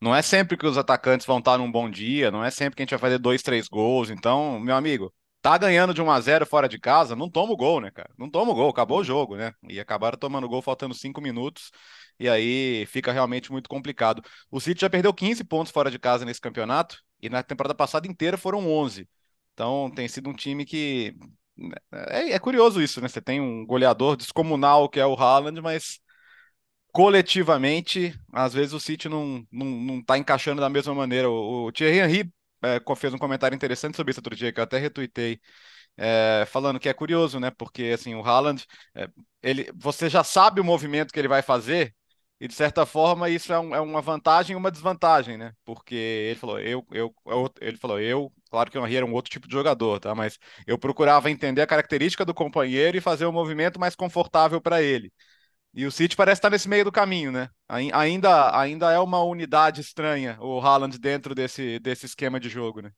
não 0.00 0.14
é 0.14 0.22
sempre 0.22 0.56
que 0.56 0.66
os 0.66 0.78
atacantes 0.78 1.26
vão 1.26 1.38
estar 1.38 1.58
num 1.58 1.70
bom 1.70 1.90
dia, 1.90 2.30
não 2.30 2.44
é 2.44 2.50
sempre 2.50 2.76
que 2.76 2.82
a 2.82 2.84
gente 2.84 2.90
vai 2.90 2.98
fazer 2.98 3.18
dois, 3.18 3.42
três 3.42 3.68
gols. 3.68 4.10
Então, 4.10 4.60
meu 4.60 4.76
amigo, 4.76 5.12
tá 5.42 5.56
ganhando 5.58 5.94
de 5.94 6.02
1 6.02 6.10
a 6.10 6.20
0 6.20 6.46
fora 6.46 6.68
de 6.68 6.78
casa, 6.78 7.16
não 7.16 7.30
toma 7.30 7.52
o 7.52 7.56
gol, 7.56 7.80
né, 7.80 7.90
cara? 7.90 8.10
Não 8.18 8.30
toma 8.30 8.52
o 8.52 8.54
gol, 8.54 8.70
acabou 8.70 9.00
o 9.00 9.04
jogo, 9.04 9.36
né? 9.36 9.52
E 9.68 9.80
acabaram 9.80 10.18
tomando 10.18 10.48
gol 10.48 10.62
faltando 10.62 10.94
cinco 10.94 11.20
minutos, 11.20 11.70
e 12.18 12.28
aí 12.28 12.86
fica 12.86 13.12
realmente 13.12 13.50
muito 13.50 13.68
complicado. 13.68 14.22
O 14.50 14.60
City 14.60 14.80
já 14.80 14.90
perdeu 14.90 15.12
15 15.12 15.44
pontos 15.44 15.72
fora 15.72 15.90
de 15.90 15.98
casa 15.98 16.24
nesse 16.24 16.40
campeonato, 16.40 16.98
e 17.20 17.28
na 17.28 17.42
temporada 17.42 17.74
passada 17.74 18.06
inteira 18.06 18.36
foram 18.36 18.68
11. 18.70 19.08
Então 19.54 19.90
tem 19.90 20.06
sido 20.08 20.30
um 20.30 20.34
time 20.34 20.64
que. 20.64 21.14
É, 21.92 22.32
é 22.32 22.38
curioso 22.38 22.80
isso, 22.80 23.00
né? 23.00 23.08
Você 23.08 23.20
tem 23.20 23.40
um 23.40 23.66
goleador 23.66 24.16
descomunal 24.16 24.88
que 24.88 25.00
é 25.00 25.06
o 25.06 25.14
Haaland, 25.14 25.60
mas 25.60 25.98
coletivamente, 26.92 28.14
às 28.32 28.54
vezes 28.54 28.72
o 28.72 28.80
City 28.80 29.08
não, 29.08 29.46
não, 29.52 29.66
não 29.66 30.02
tá 30.02 30.18
encaixando 30.18 30.60
da 30.60 30.68
mesma 30.68 30.94
maneira. 30.94 31.28
O, 31.30 31.66
o 31.66 31.72
Thierry 31.72 31.98
Henry 31.98 32.32
é, 32.62 32.80
fez 32.96 33.14
um 33.14 33.18
comentário 33.18 33.54
interessante 33.54 33.96
sobre 33.96 34.10
isso 34.10 34.20
outro 34.20 34.34
dia, 34.36 34.52
que 34.52 34.60
eu 34.60 34.64
até 34.64 34.78
retuitei, 34.78 35.40
é, 35.96 36.44
falando 36.48 36.80
que 36.80 36.88
é 36.88 36.94
curioso, 36.94 37.40
né? 37.40 37.50
Porque 37.50 37.84
assim, 37.94 38.14
o 38.14 38.22
Haaland, 38.22 38.64
é, 38.94 39.08
ele, 39.42 39.70
você 39.76 40.08
já 40.08 40.24
sabe 40.24 40.60
o 40.60 40.64
movimento 40.64 41.12
que 41.12 41.18
ele 41.18 41.28
vai 41.28 41.42
fazer, 41.42 41.94
e 42.40 42.46
de 42.46 42.54
certa 42.54 42.86
forma 42.86 43.28
isso 43.28 43.52
é, 43.52 43.58
um, 43.58 43.74
é 43.74 43.80
uma 43.80 44.00
vantagem 44.00 44.54
e 44.54 44.56
uma 44.56 44.70
desvantagem, 44.70 45.36
né? 45.36 45.52
Porque 45.64 45.94
ele 45.94 46.38
falou, 46.38 46.60
eu, 46.60 46.86
eu, 46.92 47.14
eu, 47.26 47.52
ele 47.60 47.76
falou, 47.76 48.00
eu, 48.00 48.32
claro 48.50 48.70
que 48.70 48.78
o 48.78 48.86
Henry 48.86 48.96
era 48.96 49.06
um 49.06 49.12
outro 49.12 49.30
tipo 49.30 49.48
de 49.48 49.52
jogador, 49.54 49.98
tá? 50.00 50.14
Mas 50.14 50.38
eu 50.66 50.78
procurava 50.78 51.30
entender 51.30 51.62
a 51.62 51.66
característica 51.66 52.24
do 52.24 52.34
companheiro 52.34 52.96
e 52.96 53.00
fazer 53.00 53.26
o 53.26 53.30
um 53.30 53.32
movimento 53.32 53.80
mais 53.80 53.96
confortável 53.96 54.60
para 54.60 54.80
ele. 54.82 55.12
E 55.74 55.86
o 55.86 55.92
City 55.92 56.16
parece 56.16 56.38
estar 56.38 56.50
nesse 56.50 56.68
meio 56.68 56.84
do 56.84 56.92
caminho, 56.92 57.30
né? 57.30 57.50
Ainda, 57.68 58.58
ainda 58.58 58.90
é 58.90 58.98
uma 58.98 59.22
unidade 59.22 59.80
estranha 59.80 60.38
o 60.40 60.60
Haaland 60.60 60.98
dentro 60.98 61.34
desse, 61.34 61.78
desse 61.78 62.06
esquema 62.06 62.40
de 62.40 62.48
jogo, 62.48 62.80
né? 62.80 62.92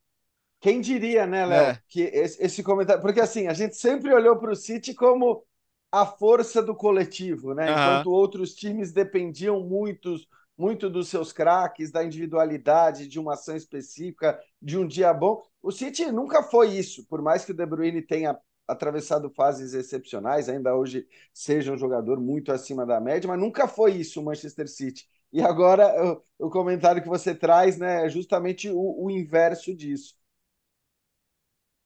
Quem 0.60 0.80
diria, 0.80 1.26
né, 1.26 1.46
Léo, 1.46 1.70
é. 1.70 1.82
que 1.88 2.02
esse, 2.02 2.42
esse, 2.42 2.62
comentário. 2.62 3.00
Porque 3.00 3.20
assim, 3.20 3.46
a 3.46 3.54
gente 3.54 3.76
sempre 3.76 4.12
olhou 4.12 4.36
para 4.36 4.52
o 4.52 4.56
City 4.56 4.94
como 4.94 5.42
a 5.90 6.04
força 6.04 6.62
do 6.62 6.74
coletivo, 6.74 7.54
né? 7.54 7.64
Uhum. 7.64 7.72
Enquanto 7.72 8.10
outros 8.10 8.54
times 8.54 8.92
dependiam 8.92 9.60
muito, 9.60 10.14
muito 10.56 10.90
dos 10.90 11.08
seus 11.08 11.32
craques, 11.32 11.90
da 11.90 12.04
individualidade, 12.04 13.08
de 13.08 13.18
uma 13.18 13.32
ação 13.34 13.56
específica, 13.56 14.38
de 14.60 14.78
um 14.78 14.86
dia 14.86 15.12
bom. 15.14 15.42
O 15.62 15.72
City 15.72 16.12
nunca 16.12 16.42
foi 16.42 16.68
isso, 16.68 17.06
por 17.06 17.22
mais 17.22 17.44
que 17.44 17.52
o 17.52 17.54
De 17.54 17.64
Bruyne 17.64 18.02
tenha 18.02 18.38
atravessado 18.70 19.30
fases 19.30 19.74
excepcionais, 19.74 20.48
ainda 20.48 20.74
hoje 20.74 21.06
seja 21.32 21.72
um 21.72 21.78
jogador 21.78 22.20
muito 22.20 22.52
acima 22.52 22.86
da 22.86 23.00
média, 23.00 23.28
mas 23.28 23.38
nunca 23.38 23.68
foi 23.68 23.92
isso 23.92 24.20
o 24.20 24.24
Manchester 24.24 24.68
City. 24.68 25.06
E 25.32 25.40
agora 25.40 26.22
o, 26.38 26.46
o 26.46 26.50
comentário 26.50 27.02
que 27.02 27.08
você 27.08 27.34
traz 27.34 27.78
né, 27.78 28.06
é 28.06 28.08
justamente 28.08 28.68
o, 28.68 29.04
o 29.04 29.10
inverso 29.10 29.74
disso. 29.74 30.14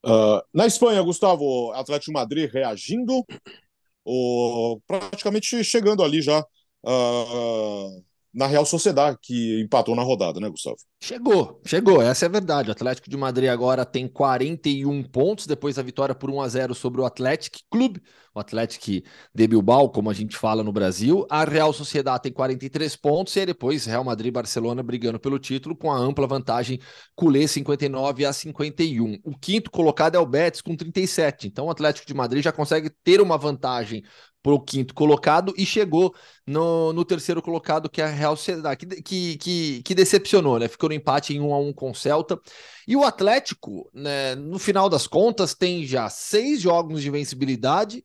Uh, 0.06 0.42
na 0.52 0.66
Espanha, 0.66 1.02
Gustavo, 1.02 1.72
Atlético 1.72 2.12
Madrid 2.12 2.50
reagindo, 2.50 3.24
ou 4.04 4.80
praticamente 4.82 5.64
chegando 5.64 6.02
ali 6.02 6.20
já 6.20 6.40
uh, 6.40 8.04
na 8.34 8.46
Real 8.46 8.66
Sociedade, 8.66 9.16
que 9.22 9.60
empatou 9.62 9.94
na 9.94 10.02
rodada, 10.02 10.40
né, 10.40 10.48
Gustavo? 10.50 10.76
Chegou, 11.00 11.60
chegou, 11.64 12.02
essa 12.02 12.24
é 12.24 12.28
a 12.28 12.32
verdade. 12.32 12.68
O 12.68 12.72
Atlético 12.72 13.08
de 13.08 13.16
Madrid 13.16 13.48
agora 13.48 13.84
tem 13.84 14.08
41 14.08 15.04
pontos 15.04 15.46
depois 15.46 15.76
da 15.76 15.82
vitória 15.82 16.14
por 16.14 16.30
1 16.30 16.40
a 16.40 16.48
0 16.48 16.74
sobre 16.74 17.00
o 17.00 17.04
Atlético 17.04 17.58
Clube, 17.70 18.02
o 18.34 18.40
Atlético 18.40 19.06
de 19.32 19.46
Bilbao, 19.46 19.90
como 19.90 20.10
a 20.10 20.14
gente 20.14 20.36
fala 20.36 20.64
no 20.64 20.72
Brasil. 20.72 21.24
A 21.30 21.44
Real 21.44 21.72
Sociedade 21.72 22.24
tem 22.24 22.32
43 22.32 22.96
pontos 22.96 23.36
e 23.36 23.46
depois 23.46 23.86
Real 23.86 24.02
Madrid 24.02 24.28
e 24.28 24.32
Barcelona 24.32 24.82
brigando 24.82 25.20
pelo 25.20 25.38
título 25.38 25.76
com 25.76 25.92
a 25.92 25.96
ampla 25.96 26.26
vantagem 26.26 26.80
culé 27.14 27.46
59 27.46 28.24
a 28.24 28.32
51. 28.32 29.18
O 29.22 29.38
quinto 29.38 29.70
colocado 29.70 30.16
é 30.16 30.18
o 30.18 30.26
Betis 30.26 30.60
com 30.60 30.74
37. 30.74 31.46
Então 31.46 31.66
o 31.66 31.70
Atlético 31.70 32.06
de 32.06 32.14
Madrid 32.14 32.42
já 32.42 32.50
consegue 32.50 32.90
ter 33.04 33.20
uma 33.20 33.38
vantagem 33.38 34.02
para 34.44 34.52
o 34.52 34.60
quinto 34.60 34.92
colocado 34.92 35.54
e 35.56 35.64
chegou 35.64 36.14
no, 36.46 36.92
no 36.92 37.02
terceiro 37.02 37.40
colocado, 37.40 37.88
que 37.88 38.02
é 38.02 38.04
a 38.04 38.08
Real 38.08 38.36
Sociedade, 38.36 38.76
que, 38.76 39.02
que, 39.02 39.38
que, 39.38 39.82
que, 39.82 39.94
decepcionou, 39.94 40.58
né? 40.58 40.68
Ficou 40.68 40.90
no 40.90 40.94
empate 40.94 41.34
em 41.34 41.40
1 41.40 41.54
a 41.54 41.58
1 41.58 41.72
com 41.72 41.90
o 41.90 41.94
Celta. 41.94 42.38
E 42.86 42.94
o 42.94 43.04
Atlético, 43.04 43.90
né, 43.94 44.34
no 44.34 44.58
final 44.58 44.90
das 44.90 45.06
contas, 45.06 45.54
tem 45.54 45.86
já 45.86 46.10
seis 46.10 46.60
jogos 46.60 47.00
de 47.00 47.10
vencibilidade. 47.10 48.04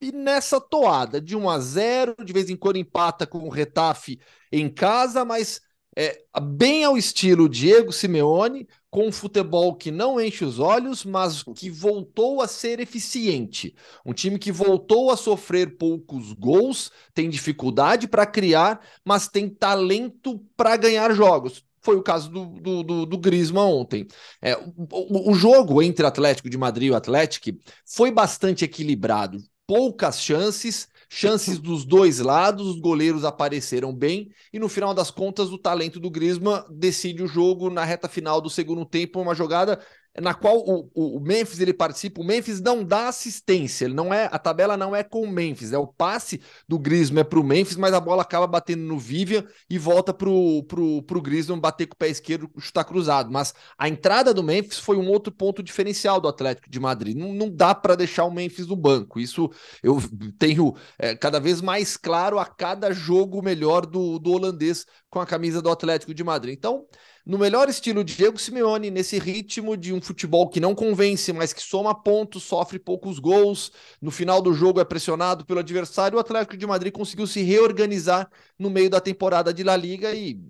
E 0.00 0.10
nessa 0.12 0.58
toada 0.58 1.20
de 1.20 1.36
1 1.36 1.50
a 1.50 1.58
0 1.60 2.16
de 2.24 2.32
vez 2.32 2.48
em 2.48 2.56
quando 2.56 2.76
empata 2.76 3.26
com 3.26 3.40
o 3.40 3.50
Retafe 3.50 4.18
em 4.50 4.70
casa, 4.70 5.26
mas 5.26 5.60
é, 5.96 6.22
bem 6.42 6.84
ao 6.84 6.98
estilo 6.98 7.48
Diego 7.48 7.90
Simeone, 7.90 8.68
com 8.90 9.08
um 9.08 9.12
futebol 9.12 9.74
que 9.74 9.90
não 9.90 10.20
enche 10.20 10.44
os 10.44 10.58
olhos, 10.58 11.04
mas 11.04 11.42
que 11.54 11.70
voltou 11.70 12.42
a 12.42 12.46
ser 12.46 12.80
eficiente. 12.80 13.74
Um 14.04 14.12
time 14.12 14.38
que 14.38 14.52
voltou 14.52 15.10
a 15.10 15.16
sofrer 15.16 15.76
poucos 15.78 16.32
gols, 16.32 16.90
tem 17.14 17.30
dificuldade 17.30 18.06
para 18.06 18.26
criar, 18.26 18.80
mas 19.04 19.26
tem 19.26 19.48
talento 19.48 20.38
para 20.56 20.76
ganhar 20.76 21.14
jogos. 21.14 21.64
Foi 21.80 21.96
o 21.96 22.02
caso 22.02 22.30
do, 22.30 22.46
do, 22.46 22.82
do, 22.82 23.06
do 23.06 23.18
Griezmann 23.18 23.70
ontem. 23.70 24.06
É, 24.42 24.56
o, 24.56 25.30
o 25.30 25.34
jogo 25.34 25.80
entre 25.82 26.04
Atlético 26.04 26.50
de 26.50 26.58
Madrid 26.58 26.88
e 26.88 26.90
o 26.90 26.96
Atlético 26.96 27.50
foi 27.84 28.10
bastante 28.10 28.64
equilibrado. 28.64 29.38
Poucas 29.66 30.20
chances, 30.20 30.88
chances 31.08 31.58
dos 31.58 31.84
dois 31.84 32.18
lados, 32.18 32.66
os 32.66 32.80
goleiros 32.80 33.24
apareceram 33.24 33.94
bem 33.94 34.28
e 34.52 34.58
no 34.58 34.68
final 34.68 34.92
das 34.92 35.10
contas 35.10 35.50
o 35.50 35.58
talento 35.58 36.00
do 36.00 36.10
Griezmann 36.10 36.64
decide 36.70 37.22
o 37.22 37.28
jogo 37.28 37.70
na 37.70 37.84
reta 37.84 38.08
final 38.08 38.40
do 38.40 38.50
segundo 38.50 38.84
tempo, 38.84 39.20
uma 39.20 39.34
jogada 39.34 39.80
na 40.20 40.34
qual 40.34 40.58
o, 40.58 40.90
o, 40.94 41.20
Memphis 41.20 41.60
ele 41.60 41.72
participa, 41.72 42.20
o 42.20 42.24
Memphis 42.24 42.60
não 42.60 42.82
dá 42.82 43.08
assistência, 43.08 43.84
ele 43.84 43.94
não 43.94 44.12
é, 44.12 44.28
a 44.32 44.38
tabela 44.38 44.76
não 44.76 44.94
é 44.94 45.02
com 45.02 45.22
o 45.22 45.30
Memphis, 45.30 45.72
é 45.72 45.78
o 45.78 45.86
passe 45.86 46.40
do 46.66 46.78
Griezmann 46.78 47.20
é 47.20 47.24
para 47.24 47.38
o 47.38 47.44
Memphis, 47.44 47.76
mas 47.76 47.92
a 47.92 48.00
bola 48.00 48.22
acaba 48.22 48.46
batendo 48.46 48.82
no 48.82 48.98
Vivian 48.98 49.44
e 49.68 49.78
volta 49.78 50.12
para 50.12 50.26
pro, 50.66 51.02
pro 51.02 51.22
Griezmann 51.22 51.60
bater 51.60 51.86
com 51.86 51.94
o 51.94 51.98
pé 51.98 52.08
esquerdo, 52.08 52.50
chutar 52.58 52.84
cruzado, 52.84 53.30
mas 53.30 53.54
a 53.78 53.88
entrada 53.88 54.32
do 54.32 54.42
Memphis 54.42 54.78
foi 54.78 54.96
um 54.96 55.08
outro 55.08 55.32
ponto 55.32 55.62
diferencial 55.62 56.20
do 56.20 56.28
Atlético 56.28 56.70
de 56.70 56.80
Madrid, 56.80 57.16
não, 57.16 57.32
não 57.32 57.50
dá 57.50 57.74
para 57.74 57.94
deixar 57.94 58.24
o 58.24 58.30
Memphis 58.30 58.66
no 58.66 58.76
banco, 58.76 59.20
isso 59.20 59.50
eu 59.82 59.98
tenho 60.38 60.74
é, 60.98 61.14
cada 61.14 61.38
vez 61.38 61.60
mais 61.60 61.96
claro 61.96 62.38
a 62.38 62.46
cada 62.46 62.92
jogo 62.92 63.42
melhor 63.42 63.84
do, 63.84 64.18
do 64.18 64.32
holandês 64.32 64.86
com 65.10 65.20
a 65.20 65.26
camisa 65.26 65.60
do 65.60 65.70
Atlético 65.70 66.14
de 66.14 66.24
Madrid, 66.24 66.56
então 66.56 66.86
no 67.26 67.36
melhor 67.38 67.68
estilo 67.68 68.04
de 68.04 68.14
Diego 68.14 68.38
Simeone, 68.38 68.88
nesse 68.88 69.18
ritmo 69.18 69.76
de 69.76 69.92
um 69.92 70.00
futebol 70.00 70.48
que 70.48 70.60
não 70.60 70.76
convence, 70.76 71.32
mas 71.32 71.52
que 71.52 71.60
soma 71.60 71.92
pontos, 71.92 72.44
sofre 72.44 72.78
poucos 72.78 73.18
gols, 73.18 73.72
no 74.00 74.12
final 74.12 74.40
do 74.40 74.54
jogo 74.54 74.80
é 74.80 74.84
pressionado 74.84 75.44
pelo 75.44 75.58
adversário, 75.58 76.16
o 76.16 76.20
Atlético 76.20 76.56
de 76.56 76.66
Madrid 76.66 76.92
conseguiu 76.92 77.26
se 77.26 77.42
reorganizar 77.42 78.30
no 78.56 78.70
meio 78.70 78.88
da 78.88 79.00
temporada 79.00 79.52
de 79.52 79.64
La 79.64 79.76
Liga 79.76 80.14
e 80.14 80.40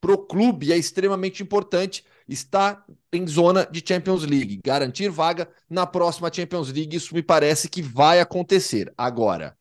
pro 0.00 0.18
clube 0.18 0.72
é 0.72 0.76
extremamente 0.76 1.44
importante 1.44 2.04
estar 2.28 2.84
em 3.12 3.24
zona 3.26 3.64
de 3.64 3.82
Champions 3.86 4.24
League, 4.24 4.60
garantir 4.64 5.08
vaga 5.08 5.48
na 5.70 5.86
próxima 5.86 6.32
Champions 6.32 6.72
League, 6.72 6.96
isso 6.96 7.14
me 7.14 7.22
parece 7.22 7.68
que 7.68 7.80
vai 7.80 8.20
acontecer. 8.20 8.92
Agora, 8.98 9.56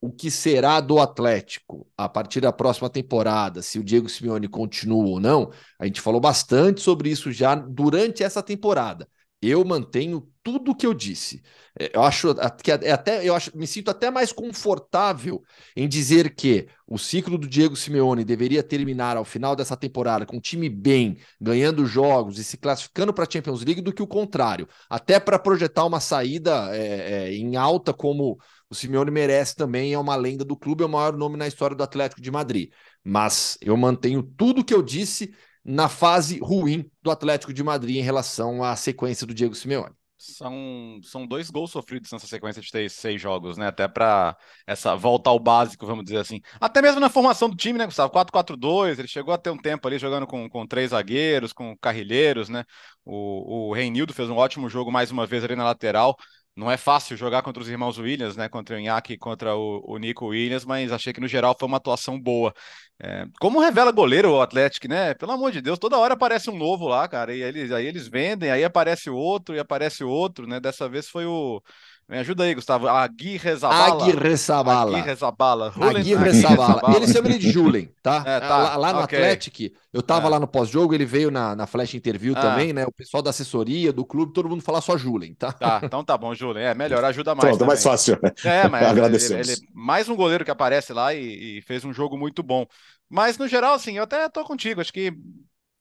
o 0.00 0.10
que 0.10 0.30
será 0.30 0.80
do 0.80 0.98
Atlético 0.98 1.86
a 1.96 2.08
partir 2.08 2.40
da 2.40 2.52
próxima 2.52 2.88
temporada, 2.90 3.62
se 3.62 3.78
o 3.78 3.84
Diego 3.84 4.08
Simeone 4.08 4.48
continua 4.48 5.04
ou 5.04 5.20
não, 5.20 5.50
a 5.78 5.86
gente 5.86 6.00
falou 6.00 6.20
bastante 6.20 6.80
sobre 6.80 7.10
isso 7.10 7.32
já 7.32 7.54
durante 7.54 8.22
essa 8.22 8.42
temporada. 8.42 9.08
eu 9.42 9.64
mantenho 9.64 10.28
tudo 10.42 10.70
o 10.70 10.74
que 10.76 10.86
eu 10.86 10.94
disse. 10.94 11.42
É, 11.78 11.90
eu 11.94 12.02
acho 12.02 12.34
que 12.62 12.70
é 12.70 12.92
até 12.92 13.28
eu 13.28 13.34
acho, 13.34 13.56
me 13.56 13.66
sinto 13.66 13.90
até 13.90 14.10
mais 14.10 14.32
confortável 14.32 15.42
em 15.76 15.88
dizer 15.88 16.34
que 16.34 16.68
o 16.86 16.96
ciclo 16.98 17.36
do 17.36 17.48
Diego 17.48 17.76
Simeone 17.76 18.24
deveria 18.24 18.62
terminar 18.62 19.16
ao 19.16 19.24
final 19.24 19.56
dessa 19.56 19.76
temporada 19.76 20.24
com 20.24 20.36
o 20.36 20.40
time 20.40 20.68
bem, 20.68 21.18
ganhando 21.40 21.84
jogos 21.84 22.38
e 22.38 22.44
se 22.44 22.56
classificando 22.56 23.12
para 23.12 23.24
a 23.24 23.30
Champions 23.30 23.62
League 23.64 23.80
do 23.80 23.92
que 23.92 24.02
o 24.02 24.06
contrário. 24.06 24.68
Até 24.88 25.18
para 25.18 25.38
projetar 25.38 25.84
uma 25.84 26.00
saída 26.00 26.70
é, 26.74 27.28
é, 27.28 27.34
em 27.34 27.56
alta 27.56 27.92
como 27.92 28.38
o 28.68 28.74
Simeone 28.74 29.10
merece 29.10 29.54
também, 29.54 29.92
é 29.92 29.98
uma 29.98 30.16
lenda 30.16 30.44
do 30.44 30.56
clube, 30.56 30.82
é 30.82 30.86
o 30.86 30.88
maior 30.88 31.16
nome 31.16 31.36
na 31.36 31.46
história 31.46 31.76
do 31.76 31.82
Atlético 31.82 32.20
de 32.20 32.30
Madrid. 32.30 32.70
Mas 33.04 33.56
eu 33.60 33.76
mantenho 33.76 34.22
tudo 34.22 34.64
que 34.64 34.74
eu 34.74 34.82
disse 34.82 35.34
na 35.64 35.88
fase 35.88 36.38
ruim 36.38 36.90
do 37.02 37.10
Atlético 37.10 37.52
de 37.52 37.62
Madrid 37.62 37.96
em 37.96 38.02
relação 38.02 38.62
à 38.62 38.74
sequência 38.76 39.26
do 39.26 39.34
Diego 39.34 39.54
Simeone. 39.54 39.94
São, 40.18 40.98
são 41.02 41.26
dois 41.26 41.50
gols 41.50 41.70
sofridos 41.70 42.10
nessa 42.10 42.26
sequência 42.26 42.62
de 42.62 42.70
três, 42.70 42.92
seis 42.94 43.20
jogos, 43.20 43.58
né? 43.58 43.66
Até 43.66 43.86
para 43.86 44.34
essa 44.66 44.96
volta 44.96 45.28
ao 45.28 45.38
básico, 45.38 45.86
vamos 45.86 46.04
dizer 46.04 46.18
assim. 46.18 46.40
Até 46.58 46.80
mesmo 46.80 46.98
na 47.00 47.10
formação 47.10 47.50
do 47.50 47.56
time, 47.56 47.78
né, 47.78 47.84
Gustavo? 47.84 48.10
4-4-2, 48.10 48.98
ele 48.98 49.08
chegou 49.08 49.34
a 49.34 49.38
ter 49.38 49.50
um 49.50 49.58
tempo 49.58 49.86
ali 49.86 49.98
jogando 49.98 50.26
com, 50.26 50.48
com 50.48 50.66
três 50.66 50.90
zagueiros, 50.90 51.52
com 51.52 51.76
carrilheiros, 51.76 52.48
né? 52.48 52.64
O, 53.04 53.68
o 53.68 53.74
Reinildo 53.74 54.14
fez 54.14 54.30
um 54.30 54.36
ótimo 54.36 54.70
jogo 54.70 54.90
mais 54.90 55.10
uma 55.10 55.26
vez 55.26 55.44
ali 55.44 55.54
na 55.54 55.64
lateral. 55.64 56.16
Não 56.56 56.70
é 56.70 56.78
fácil 56.78 57.16
jogar 57.18 57.42
contra 57.42 57.62
os 57.62 57.68
irmãos 57.68 57.98
Williams, 57.98 58.34
né? 58.34 58.48
Contra 58.48 58.76
o 58.76 58.78
Inaki 58.80 59.12
e 59.12 59.18
contra 59.18 59.54
o, 59.54 59.82
o, 59.86 59.98
Nico 59.98 60.26
Williams, 60.28 60.64
mas 60.64 60.90
achei 60.90 61.12
que 61.12 61.20
no 61.20 61.28
geral 61.28 61.54
foi 61.58 61.68
uma 61.68 61.76
atuação 61.76 62.18
boa. 62.18 62.54
É, 62.98 63.26
como 63.38 63.60
revela 63.60 63.92
goleiro 63.92 64.32
o 64.32 64.40
Atlético, 64.40 64.88
né? 64.88 65.12
Pelo 65.14 65.32
amor 65.32 65.52
de 65.52 65.60
Deus, 65.60 65.78
toda 65.78 65.98
hora 65.98 66.14
aparece 66.14 66.48
um 66.48 66.56
novo 66.56 66.88
lá, 66.88 67.06
cara. 67.08 67.34
E 67.34 67.42
aí 67.42 67.48
eles, 67.50 67.70
aí 67.72 67.86
eles 67.86 68.08
vendem, 68.08 68.50
aí 68.50 68.64
aparece 68.64 69.10
outro 69.10 69.54
e 69.54 69.58
aparece 69.58 70.02
outro, 70.02 70.46
né? 70.46 70.58
Dessa 70.58 70.88
vez 70.88 71.08
foi 71.08 71.26
o 71.26 71.62
me 72.08 72.18
ajuda 72.18 72.44
aí, 72.44 72.54
Gustavo. 72.54 72.86
Aguirre 72.86 73.56
Zabala. 73.56 74.04
Aguirre 74.04 74.36
Zabala. 74.36 74.98
Aguirre 74.98 75.14
Zabala. 75.16 75.74
Aguirre 75.80 76.32
Zabala. 76.32 76.96
Ele 76.96 77.06
chama 77.08 77.28
ele 77.28 77.38
de 77.38 77.50
Julen, 77.50 77.88
tá? 78.02 78.22
É, 78.26 78.40
tá. 78.40 78.56
Lá, 78.56 78.76
lá, 78.76 78.92
no 78.92 79.02
okay. 79.02 79.18
Atlético, 79.18 79.76
eu 79.92 80.02
tava 80.02 80.26
é. 80.26 80.30
lá 80.30 80.40
no 80.40 80.46
pós-jogo, 80.46 80.94
ele 80.94 81.04
veio 81.04 81.30
na, 81.30 81.56
na 81.56 81.66
Flash 81.66 81.94
Interview 81.94 82.34
ah. 82.36 82.40
também, 82.40 82.72
né? 82.72 82.84
O 82.86 82.92
pessoal 82.92 83.22
da 83.22 83.30
assessoria, 83.30 83.92
do 83.92 84.04
clube, 84.04 84.32
todo 84.32 84.48
mundo 84.48 84.62
fala 84.62 84.80
só 84.80 84.96
Julen, 84.96 85.34
tá? 85.34 85.52
Tá, 85.52 85.80
então 85.82 86.04
tá 86.04 86.16
bom, 86.16 86.34
Julen. 86.34 86.64
É 86.64 86.74
melhor, 86.74 87.04
ajuda 87.04 87.34
mais. 87.34 87.48
Pronto, 87.48 87.64
é 87.64 87.66
mais 87.66 87.82
fácil. 87.82 88.18
É, 88.44 88.68
mas 88.68 88.86
Agradecemos. 88.86 89.48
Ele, 89.48 89.58
ele, 89.58 89.68
mais 89.74 90.08
um 90.08 90.14
goleiro 90.14 90.44
que 90.44 90.50
aparece 90.50 90.92
lá 90.92 91.12
e, 91.12 91.58
e 91.58 91.62
fez 91.62 91.84
um 91.84 91.92
jogo 91.92 92.16
muito 92.16 92.42
bom. 92.42 92.66
Mas, 93.08 93.38
no 93.38 93.48
geral, 93.48 93.74
assim, 93.74 93.96
eu 93.96 94.04
até 94.04 94.28
tô 94.28 94.44
contigo. 94.44 94.80
Acho 94.80 94.92
que 94.92 95.12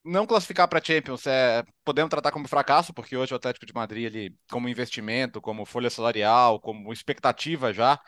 não 0.05 0.25
classificar 0.25 0.67
para 0.67 0.83
Champions 0.83 1.25
é 1.25 1.63
podemos 1.83 2.09
tratar 2.09 2.31
como 2.31 2.47
fracasso, 2.47 2.93
porque 2.93 3.17
hoje 3.17 3.33
o 3.33 3.37
Atlético 3.37 3.65
de 3.65 3.73
Madrid 3.73 4.05
ele 4.05 4.35
como 4.49 4.69
investimento, 4.69 5.41
como 5.41 5.65
folha 5.65 5.89
salarial, 5.89 6.59
como 6.59 6.93
expectativa 6.93 7.73
já, 7.73 7.99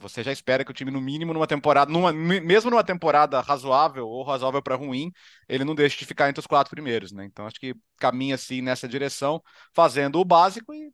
você 0.00 0.22
já 0.22 0.32
espera 0.32 0.64
que 0.64 0.70
o 0.70 0.74
time 0.74 0.90
no 0.90 1.00
mínimo 1.00 1.34
numa 1.34 1.46
temporada, 1.46 1.92
numa, 1.92 2.12
mesmo 2.12 2.70
numa 2.70 2.84
temporada 2.84 3.40
razoável 3.40 4.06
ou 4.06 4.22
razoável 4.22 4.62
para 4.62 4.76
ruim, 4.76 5.12
ele 5.48 5.64
não 5.64 5.74
deixe 5.74 5.98
de 5.98 6.06
ficar 6.06 6.28
entre 6.28 6.40
os 6.40 6.46
quatro 6.46 6.70
primeiros, 6.70 7.12
né? 7.12 7.24
Então 7.24 7.46
acho 7.46 7.60
que 7.60 7.74
caminha 7.98 8.36
assim 8.36 8.62
nessa 8.62 8.88
direção, 8.88 9.42
fazendo 9.74 10.18
o 10.20 10.24
básico 10.24 10.72
e 10.72 10.90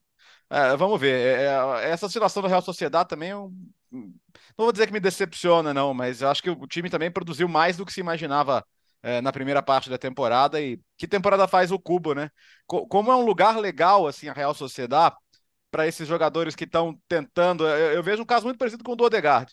é, 0.51 0.77
vamos 0.77 1.01
ver. 1.01 1.39
É, 1.41 1.45
é 1.87 1.91
essa 1.91 2.09
situação 2.09 2.43
da 2.43 2.49
Real 2.49 2.63
Sociedade 2.63 3.09
também 3.09 3.31
eu, 3.31 3.53
não 3.93 4.13
vou 4.57 4.73
dizer 4.73 4.87
que 4.87 4.93
me 4.93 5.01
decepciona 5.01 5.73
não, 5.75 5.95
mas 5.95 6.23
eu 6.23 6.29
acho 6.29 6.43
que 6.43 6.51
o 6.51 6.67
time 6.67 6.91
também 6.91 7.11
produziu 7.11 7.49
mais 7.49 7.77
do 7.77 7.87
que 7.87 7.93
se 7.93 8.01
imaginava 8.01 8.65
é, 9.05 9.21
na 9.21 9.31
primeira 9.33 9.63
parte 9.63 9.91
da 9.91 9.99
temporada. 9.99 10.61
E 10.61 10.81
que 10.97 11.07
temporada 11.07 11.47
faz 11.47 11.71
o 11.71 11.79
Cubo, 11.79 12.15
né? 12.15 12.31
Co 12.67 12.87
como 12.89 13.13
é 13.13 13.17
um 13.17 13.25
lugar 13.25 13.59
legal, 13.59 14.07
assim, 14.07 14.29
a 14.29 14.33
Real 14.33 14.55
Sociedade, 14.55 15.15
para 15.71 15.87
esses 15.87 16.09
jogadores 16.09 16.57
que 16.57 16.65
estão 16.65 16.99
tentando. 17.09 17.67
Eu, 17.67 17.93
eu, 17.95 18.03
vejo 18.03 18.23
um 18.23 18.27
caso 18.27 18.47
muito 18.47 18.59
parecido 18.59 18.83
com 18.83 18.93
o 18.93 18.97
do 18.97 19.05
Odegaard, 19.05 19.53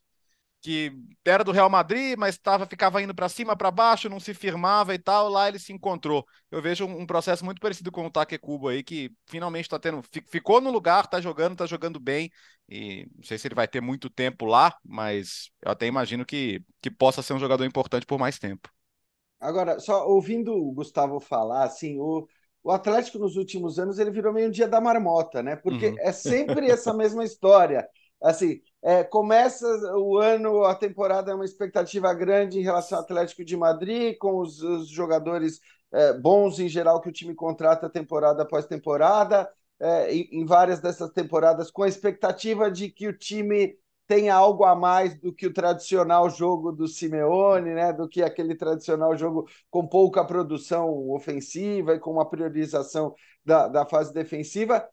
que 0.61 0.93
era 1.25 1.43
do 1.43 1.51
Real 1.51 1.69
Madrid, 1.69 2.15
mas 2.17 2.37
tava, 2.37 2.65
ficava 2.65 3.01
indo 3.01 3.15
para 3.15 3.27
cima, 3.29 3.55
para 3.57 3.71
baixo, 3.71 4.09
não 4.09 4.19
se 4.19 4.33
firmava 4.33 4.93
e 4.95 4.99
tal. 4.99 5.29
Lá 5.29 5.49
ele 5.49 5.59
se 5.59 5.73
encontrou. 5.73 6.25
Eu 6.49 6.61
vejo 6.61 6.85
um, 6.85 7.01
um 7.01 7.05
processo 7.05 7.43
muito 7.43 7.59
parecido 7.59 7.91
com 7.91 8.05
o 8.05 8.11
Take 8.11 8.37
Cubo 8.37 8.69
aí, 8.69 8.83
que 8.83 9.11
finalmente 9.27 9.65
está 9.65 9.79
tendo. 9.79 10.01
Ficou 10.29 10.61
no 10.61 10.71
lugar, 10.71 11.05
está 11.05 11.19
jogando, 11.19 11.53
está 11.53 11.65
jogando 11.65 11.99
bem. 11.99 12.31
E 12.69 13.05
não 13.17 13.23
sei 13.23 13.37
se 13.37 13.47
ele 13.47 13.55
vai 13.55 13.67
ter 13.67 13.81
muito 13.81 14.09
tempo 14.09 14.45
lá, 14.45 14.73
mas 14.83 15.49
eu 15.61 15.71
até 15.71 15.87
imagino 15.87 16.25
que, 16.25 16.63
que 16.81 16.89
possa 16.89 17.21
ser 17.21 17.33
um 17.33 17.39
jogador 17.39 17.65
importante 17.65 18.05
por 18.05 18.17
mais 18.17 18.39
tempo. 18.39 18.69
Agora, 19.41 19.79
só 19.79 20.07
ouvindo 20.07 20.53
o 20.53 20.71
Gustavo 20.71 21.19
falar, 21.19 21.63
assim, 21.63 21.99
o, 21.99 22.27
o 22.63 22.71
Atlético 22.71 23.17
nos 23.17 23.35
últimos 23.35 23.79
anos 23.79 23.97
ele 23.97 24.11
virou 24.11 24.31
meio 24.31 24.47
um 24.47 24.51
dia 24.51 24.67
da 24.67 24.79
marmota, 24.79 25.41
né? 25.41 25.55
Porque 25.55 25.87
uhum. 25.87 25.95
é 25.99 26.11
sempre 26.11 26.69
essa 26.69 26.93
mesma 26.93 27.23
história. 27.23 27.87
Assim, 28.21 28.61
é, 28.83 29.03
começa 29.03 29.65
o 29.97 30.19
ano, 30.19 30.63
a 30.63 30.75
temporada 30.75 31.31
é 31.31 31.35
uma 31.35 31.43
expectativa 31.43 32.13
grande 32.13 32.59
em 32.59 32.63
relação 32.63 32.99
ao 32.99 33.03
Atlético 33.03 33.43
de 33.43 33.57
Madrid, 33.57 34.15
com 34.19 34.37
os, 34.37 34.61
os 34.61 34.87
jogadores 34.89 35.59
é, 35.91 36.13
bons 36.13 36.59
em 36.59 36.69
geral 36.69 37.01
que 37.01 37.09
o 37.09 37.11
time 37.11 37.33
contrata 37.33 37.89
temporada 37.89 38.43
após 38.43 38.67
temporada, 38.67 39.51
é, 39.79 40.13
em, 40.13 40.29
em 40.31 40.45
várias 40.45 40.79
dessas 40.79 41.09
temporadas, 41.09 41.71
com 41.71 41.81
a 41.81 41.87
expectativa 41.87 42.69
de 42.69 42.89
que 42.89 43.07
o 43.07 43.17
time 43.17 43.75
tem 44.11 44.29
algo 44.29 44.65
a 44.65 44.75
mais 44.75 45.17
do 45.17 45.31
que 45.31 45.47
o 45.47 45.53
tradicional 45.53 46.29
jogo 46.29 46.69
do 46.73 46.85
Simeone, 46.85 47.73
né? 47.73 47.93
do 47.93 48.09
que 48.09 48.21
aquele 48.21 48.55
tradicional 48.55 49.15
jogo 49.15 49.47
com 49.69 49.87
pouca 49.87 50.25
produção 50.25 51.09
ofensiva 51.11 51.95
e 51.95 51.99
com 51.99 52.11
uma 52.11 52.29
priorização 52.29 53.15
da, 53.45 53.69
da 53.69 53.85
fase 53.85 54.13
defensiva. 54.13 54.85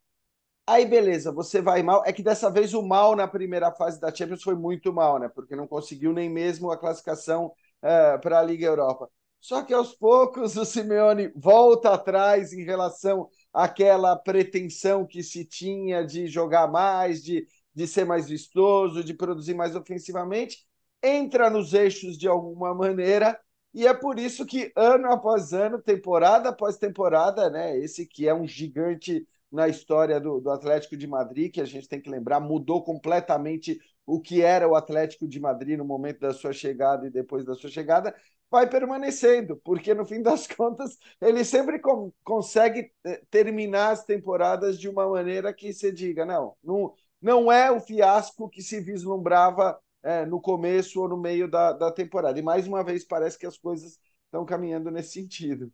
Aí, 0.65 0.85
beleza, 0.85 1.33
você 1.33 1.61
vai 1.61 1.83
mal. 1.83 2.01
É 2.05 2.13
que 2.13 2.23
dessa 2.23 2.49
vez 2.49 2.73
o 2.73 2.81
mal 2.81 3.13
na 3.13 3.27
primeira 3.27 3.73
fase 3.73 3.99
da 3.99 4.13
Champions 4.15 4.41
foi 4.41 4.55
muito 4.55 4.93
mal, 4.93 5.19
né? 5.19 5.27
Porque 5.27 5.53
não 5.53 5.67
conseguiu 5.67 6.13
nem 6.13 6.29
mesmo 6.29 6.71
a 6.71 6.77
classificação 6.77 7.51
é, 7.81 8.17
para 8.19 8.39
a 8.39 8.43
Liga 8.43 8.67
Europa. 8.67 9.09
Só 9.41 9.63
que 9.63 9.73
aos 9.73 9.93
poucos 9.93 10.57
o 10.57 10.65
Simeone 10.65 11.31
volta 11.35 11.93
atrás 11.93 12.53
em 12.53 12.63
relação 12.63 13.29
àquela 13.53 14.15
pretensão 14.15 15.05
que 15.05 15.23
se 15.23 15.45
tinha 15.45 16.05
de 16.05 16.27
jogar 16.27 16.69
mais, 16.69 17.23
de 17.23 17.45
de 17.79 17.87
ser 17.87 18.03
mais 18.03 18.27
vistoso, 18.27 19.01
de 19.01 19.13
produzir 19.13 19.53
mais 19.53 19.73
ofensivamente, 19.73 20.67
entra 21.01 21.49
nos 21.49 21.73
eixos 21.73 22.17
de 22.17 22.27
alguma 22.27 22.75
maneira, 22.75 23.39
e 23.73 23.87
é 23.87 23.93
por 23.93 24.19
isso 24.19 24.45
que 24.45 24.69
ano 24.75 25.09
após 25.09 25.53
ano, 25.53 25.81
temporada 25.81 26.49
após 26.49 26.77
temporada, 26.77 27.49
né, 27.49 27.77
esse 27.77 28.05
que 28.05 28.27
é 28.27 28.33
um 28.33 28.45
gigante 28.45 29.25
na 29.49 29.69
história 29.69 30.19
do, 30.19 30.41
do 30.41 30.51
Atlético 30.51 30.97
de 30.97 31.07
Madrid, 31.07 31.53
que 31.53 31.61
a 31.61 31.65
gente 31.65 31.87
tem 31.87 32.01
que 32.01 32.09
lembrar, 32.09 32.41
mudou 32.41 32.83
completamente 32.83 33.79
o 34.05 34.19
que 34.19 34.41
era 34.41 34.67
o 34.67 34.75
Atlético 34.75 35.25
de 35.25 35.39
Madrid 35.39 35.77
no 35.77 35.85
momento 35.85 36.19
da 36.19 36.33
sua 36.33 36.51
chegada 36.51 37.07
e 37.07 37.09
depois 37.09 37.45
da 37.45 37.55
sua 37.55 37.69
chegada, 37.69 38.13
vai 38.51 38.67
permanecendo, 38.67 39.55
porque 39.63 39.93
no 39.93 40.05
fim 40.05 40.21
das 40.21 40.47
contas 40.47 40.97
ele 41.21 41.45
sempre 41.45 41.79
com, 41.79 42.11
consegue 42.25 42.91
eh, 43.05 43.21
terminar 43.29 43.91
as 43.91 44.03
temporadas 44.03 44.77
de 44.77 44.89
uma 44.89 45.07
maneira 45.07 45.53
que 45.53 45.71
você 45.71 45.91
diga, 45.91 46.25
não, 46.25 46.55
não, 46.63 46.93
não 47.21 47.51
é 47.51 47.71
o 47.71 47.79
fiasco 47.79 48.49
que 48.49 48.61
se 48.61 48.79
vislumbrava 48.79 49.79
é, 50.03 50.25
no 50.25 50.41
começo 50.41 51.01
ou 51.01 51.09
no 51.09 51.17
meio 51.17 51.49
da, 51.49 51.73
da 51.73 51.91
temporada. 51.91 52.39
E 52.39 52.41
mais 52.41 52.67
uma 52.67 52.83
vez 52.83 53.03
parece 53.05 53.37
que 53.37 53.45
as 53.45 53.57
coisas 53.57 53.99
estão 54.25 54.45
caminhando 54.45 54.89
nesse 54.91 55.13
sentido. 55.13 55.71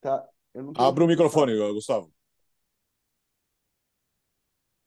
Tá? 0.00 0.26
Tô... 0.52 0.82
Abre 0.82 1.04
o 1.04 1.06
microfone, 1.06 1.56
Gustavo. 1.72 2.12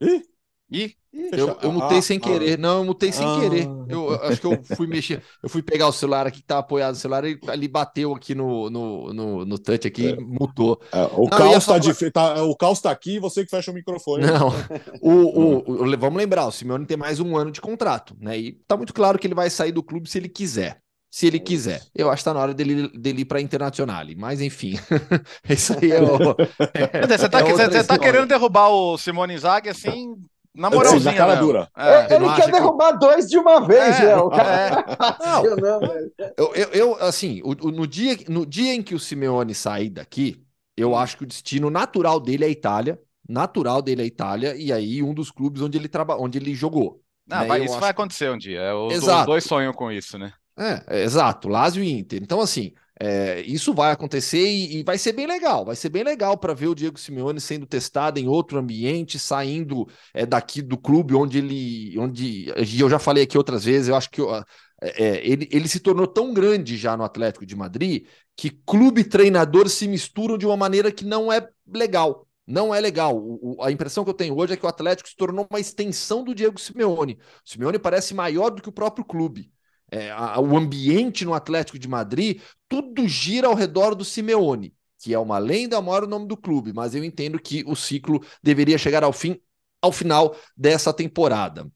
Ih! 0.01 0.33
Ih! 0.73 0.95
Eu, 1.31 1.55
eu 1.62 1.71
mutei 1.71 1.99
ah, 1.99 2.01
sem 2.01 2.19
querer. 2.19 2.55
Ah, 2.55 2.62
não, 2.62 2.77
eu 2.79 2.86
mutei 2.86 3.12
sem 3.12 3.25
ah, 3.25 3.39
querer. 3.39 3.67
Eu, 3.88 4.12
eu, 4.12 4.23
acho 4.23 4.41
que 4.41 4.47
eu 4.47 4.63
fui 4.75 4.88
mexer. 4.88 5.21
Eu 5.43 5.47
fui 5.47 5.62
pegar 5.62 5.88
o 5.88 5.91
celular 5.91 6.25
aqui 6.25 6.41
que 6.41 6.47
tá 6.47 6.57
apoiado 6.57 6.95
no 6.95 6.99
celular 6.99 7.23
e 7.25 7.39
ele 7.51 7.67
bateu 7.67 8.15
aqui 8.15 8.33
no, 8.33 8.67
no, 8.71 9.13
no, 9.13 9.45
no 9.45 9.59
touch 9.59 9.88
aqui 9.88 10.07
é. 10.07 10.15
mutou. 10.15 10.81
É, 10.91 11.03
o, 11.13 11.29
não, 11.29 11.29
caos 11.29 11.65
tá 11.67 11.77
de, 11.77 12.12
tá, 12.12 12.43
o 12.43 12.55
caos 12.55 12.81
tá 12.81 12.89
aqui 12.89 13.17
e 13.17 13.19
você 13.19 13.43
que 13.43 13.51
fecha 13.51 13.69
o 13.69 13.75
microfone. 13.75 14.25
Não. 14.25 14.47
o, 15.01 15.12
o, 15.12 15.83
o, 15.83 15.97
vamos 15.99 16.17
lembrar, 16.17 16.47
o 16.47 16.51
Simeone 16.51 16.88
tem 16.88 16.97
mais 16.97 17.19
um 17.19 17.38
ano 17.38 17.51
de 17.51 17.62
contrato, 17.62 18.17
né? 18.19 18.36
E 18.39 18.53
tá 18.67 18.75
muito 18.75 18.93
claro 18.93 19.19
que 19.19 19.27
ele 19.27 19.36
vai 19.36 19.51
sair 19.51 19.71
do 19.71 19.83
clube 19.83 20.09
se 20.09 20.17
ele 20.17 20.29
quiser. 20.29 20.79
Se 21.12 21.27
ele 21.27 21.39
quiser. 21.39 21.83
Eu 21.93 22.09
acho 22.09 22.21
que 22.21 22.25
tá 22.25 22.33
na 22.33 22.39
hora 22.39 22.55
dele, 22.55 22.89
dele 22.97 23.21
ir 23.21 23.25
para 23.25 23.39
Internacional. 23.39 24.03
Mas 24.17 24.41
enfim, 24.41 24.79
isso 25.47 25.77
aí 25.79 25.91
é 25.91 26.01
o. 26.01 26.36
É, 26.73 27.05
você 27.05 27.29
tá, 27.29 27.39
é 27.41 27.43
você 27.43 27.83
tá 27.83 27.99
querendo 27.99 28.25
derrubar 28.25 28.69
o 28.69 28.97
Simone 28.97 29.36
Inzaghi 29.36 29.69
assim 29.69 30.15
na 30.56 30.70
moralzinha, 30.70 31.00
Sim, 31.00 31.06
na 31.06 31.13
cara 31.13 31.36
dura. 31.36 31.70
É, 31.76 32.16
ele 32.16 32.32
quer 32.36 32.52
derrubar 32.52 32.94
que... 32.94 33.00
dois 33.00 33.28
de 33.28 33.38
uma 33.38 33.66
vez, 33.66 34.00
é, 34.00 34.06
Léo. 34.06 34.30
É. 34.34 36.34
eu, 36.38 36.54
eu, 36.54 36.70
eu, 36.74 37.04
assim, 37.04 37.42
no, 37.44 37.88
dia, 37.88 38.18
no 38.30 38.46
dia 38.46 38.74
em 38.74 38.84
que 38.84 38.94
o 38.94 39.00
Simeone 39.00 39.56
sair 39.56 39.89
daqui, 39.89 40.44
eu 40.78 40.92
hum. 40.92 40.98
acho 40.98 41.18
que 41.18 41.24
o 41.24 41.28
destino 41.28 41.70
natural 41.70 42.20
dele 42.20 42.44
é 42.44 42.48
a 42.48 42.52
Itália. 42.52 43.00
Natural 43.28 43.82
dele 43.82 44.02
é 44.02 44.04
a 44.04 44.08
Itália, 44.08 44.56
e 44.56 44.72
aí 44.72 45.02
um 45.02 45.13
dos 45.13 45.32
clubes 45.32 45.62
onde 45.62 45.78
ele, 45.78 45.88
traba, 45.88 46.18
onde 46.18 46.38
ele 46.38 46.54
jogou. 46.54 47.02
Não, 47.26 47.39
né? 47.39 47.48
vai, 47.48 47.63
isso 47.63 47.72
acho... 47.72 47.82
vai 47.82 47.89
acontecer 47.89 48.30
um 48.30 48.38
dia. 48.38 48.60
É, 48.60 48.74
os, 48.74 49.08
os 49.08 49.26
dois 49.26 49.44
sonham 49.44 49.74
com 49.74 49.92
isso, 49.92 50.18
né? 50.18 50.34
É, 50.58 50.84
é, 50.88 51.04
exato, 51.04 51.48
Lazio 51.48 51.84
e 51.84 51.92
Inter. 51.92 52.22
Então, 52.22 52.39
assim, 52.39 52.74
É, 52.99 53.41
isso 53.41 53.73
vai 53.73 53.91
acontecer 53.91 54.45
e, 54.45 54.77
e, 54.77 54.84
vai 54.84 54.97
ser 54.97 55.13
bem 55.13 55.25
legal. 55.25 55.65
Vai 55.65 55.75
ser 55.75 55.89
bem 55.89 56.03
legal 56.03 56.38
para 56.38 56.53
ver 56.53 56.67
o 56.67 56.75
Diego 56.75 56.99
Simeone 56.99 57.41
sendo 57.41 57.65
testado 57.65 58.19
em 58.19 58.27
outro 58.27 58.60
ambiente, 58.60 59.17
saindo 59.17 59.88
é, 60.13 60.25
daqui 60.25 60.62
do 60.62 60.77
clube 60.77 61.15
onde 61.15 61.39
ele. 61.39 61.97
onde 61.97 62.53
Eu 62.79 62.89
já 62.89 62.99
falei 62.99 63.23
aqui 63.23 63.38
outras 63.38 63.65
vezes, 63.65 63.89
eu 63.89 63.95
acho 63.95 64.10
que 64.10 64.21
é, 64.82 65.06
é, 65.06 65.27
ele, 65.27 65.47
ele 65.51 65.67
se 65.67 65.79
tornou 65.79 66.06
tão 66.06 66.34
grande 66.34 66.77
já 66.77 66.97
no 66.97 67.03
Atlético 67.03 67.45
de 67.45 67.56
Madrid 67.56 68.06
que 68.36 68.49
clube 68.49 69.01
e 69.01 69.03
treinador 69.06 69.69
se 69.69 69.88
misturam 69.88 70.38
de 70.38 70.45
uma 70.45 70.58
maneira 70.58 70.91
que 70.91 71.06
não 71.06 71.32
é 71.32 71.47
legal. 71.67 72.27
Não 72.45 72.75
é 72.75 72.82
legal. 72.82 73.17
O, 73.17 73.58
a 73.63 73.71
impressão 73.71 74.03
que 74.03 74.10
eu 74.10 74.13
tenho 74.13 74.38
hoje 74.38 74.53
é 74.53 74.58
que 74.58 74.65
o 74.65 74.69
Atlético 74.69 75.08
se 75.08 75.15
tornou 75.15 75.47
uma 75.49 75.60
extensão 75.60 76.23
do 76.23 76.36
Diego 76.36 76.60
Simeone. 76.60 77.17
O 77.45 77.49
Simeone 77.49 77.79
parece 77.79 78.13
maior 78.13 78.49
do 78.49 78.62
que 78.62 78.69
o 78.69 78.73
próprio 78.73 79.06
clube. 79.06 79.53
É, 79.93 80.10
a, 80.10 80.39
o 80.39 80.58
ambiente 80.58 81.23
no 81.23 81.36
Atlético 81.36 81.77
de 81.77 81.88
Madrid, 81.88 82.41
tudo 82.67 83.08
gira 83.08 83.47
ao 83.47 83.53
redor 83.53 83.93
do 83.93 84.03
Simeone, 84.03 84.73
que 84.97 85.13
é 85.13 85.19
uma 85.19 85.38
lenda, 85.38 85.79
maior 85.79 86.06
o 86.06 86.08
nome 86.08 86.27
do 86.27 86.36
clube, 86.36 86.73
mas 86.73 86.95
eu 86.95 87.03
entendo 87.03 87.39
que 87.39 87.63
o 87.67 87.75
ciclo 87.75 88.19
deveria 88.41 88.75
chegar 88.75 89.03
ao 89.03 89.13
fim, 89.13 89.39
ao 89.79 89.91
final 89.91 90.36
dessa 90.58 90.91
temporada. 90.91 91.71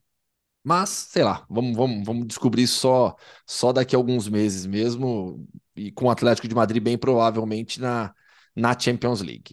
Mas, 0.64 0.90
sei 0.90 1.24
lá, 1.24 1.46
vamos, 1.48 1.78
vamos, 1.78 2.04
vamos 2.04 2.26
descobrir 2.26 2.66
só, 2.66 3.16
só 3.46 3.72
daqui 3.72 3.96
a 3.96 4.00
alguns 4.00 4.28
meses 4.28 4.66
mesmo, 4.66 5.48
e 5.76 5.92
com 5.92 6.06
o 6.06 6.10
Atlético 6.10 6.48
de 6.48 6.56
Madrid 6.56 6.82
bem 6.82 6.98
provavelmente 6.98 7.80
na, 7.80 8.16
na 8.56 8.78
Champions 8.78 9.22
League. 9.22 9.52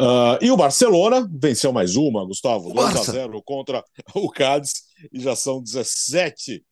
Uh, 0.00 0.38
e 0.40 0.48
o 0.52 0.56
Barcelona 0.56 1.28
venceu 1.28 1.72
mais 1.72 1.96
uma, 1.96 2.24
Gustavo, 2.24 2.72
2 2.72 2.96
a 2.96 3.02
0 3.02 3.42
contra 3.42 3.82
o 4.14 4.30
Cádiz 4.30 4.74
e 5.12 5.18
já 5.18 5.34
são 5.34 5.60
17 5.60 6.64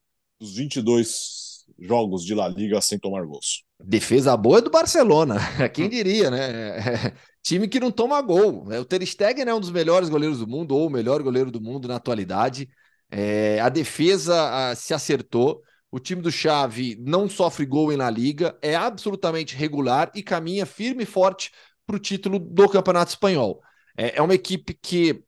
dos 0.42 0.56
22 0.56 1.64
jogos 1.78 2.24
de 2.24 2.34
La 2.34 2.48
Liga 2.48 2.80
sem 2.80 2.98
tomar 2.98 3.24
gols. 3.24 3.64
Defesa 3.82 4.36
boa 4.36 4.60
do 4.60 4.70
Barcelona, 4.70 5.38
quem 5.72 5.88
diria, 5.88 6.30
né? 6.30 7.14
time 7.42 7.68
que 7.68 7.78
não 7.78 7.90
toma 7.90 8.20
gol. 8.20 8.66
O 8.66 8.84
Ter 8.84 9.04
Stegen 9.06 9.48
é 9.48 9.54
um 9.54 9.60
dos 9.60 9.70
melhores 9.70 10.08
goleiros 10.08 10.38
do 10.38 10.46
mundo, 10.46 10.76
ou 10.76 10.88
o 10.88 10.90
melhor 10.90 11.22
goleiro 11.22 11.50
do 11.50 11.60
mundo 11.60 11.86
na 11.86 11.96
atualidade. 11.96 12.68
É, 13.10 13.60
a 13.60 13.68
defesa 13.68 14.70
a, 14.70 14.74
se 14.74 14.92
acertou. 14.92 15.62
O 15.90 16.00
time 16.00 16.22
do 16.22 16.32
Xavi 16.32 16.96
não 16.98 17.28
sofre 17.28 17.66
gol 17.66 17.92
em 17.92 17.96
La 17.96 18.08
Liga, 18.10 18.56
é 18.62 18.74
absolutamente 18.74 19.54
regular 19.54 20.10
e 20.14 20.22
caminha 20.22 20.64
firme 20.64 21.02
e 21.02 21.06
forte 21.06 21.50
para 21.86 21.96
o 21.96 21.98
título 21.98 22.38
do 22.38 22.68
Campeonato 22.68 23.10
Espanhol. 23.10 23.60
É, 23.96 24.16
é 24.16 24.22
uma 24.22 24.34
equipe 24.34 24.72
que 24.80 25.22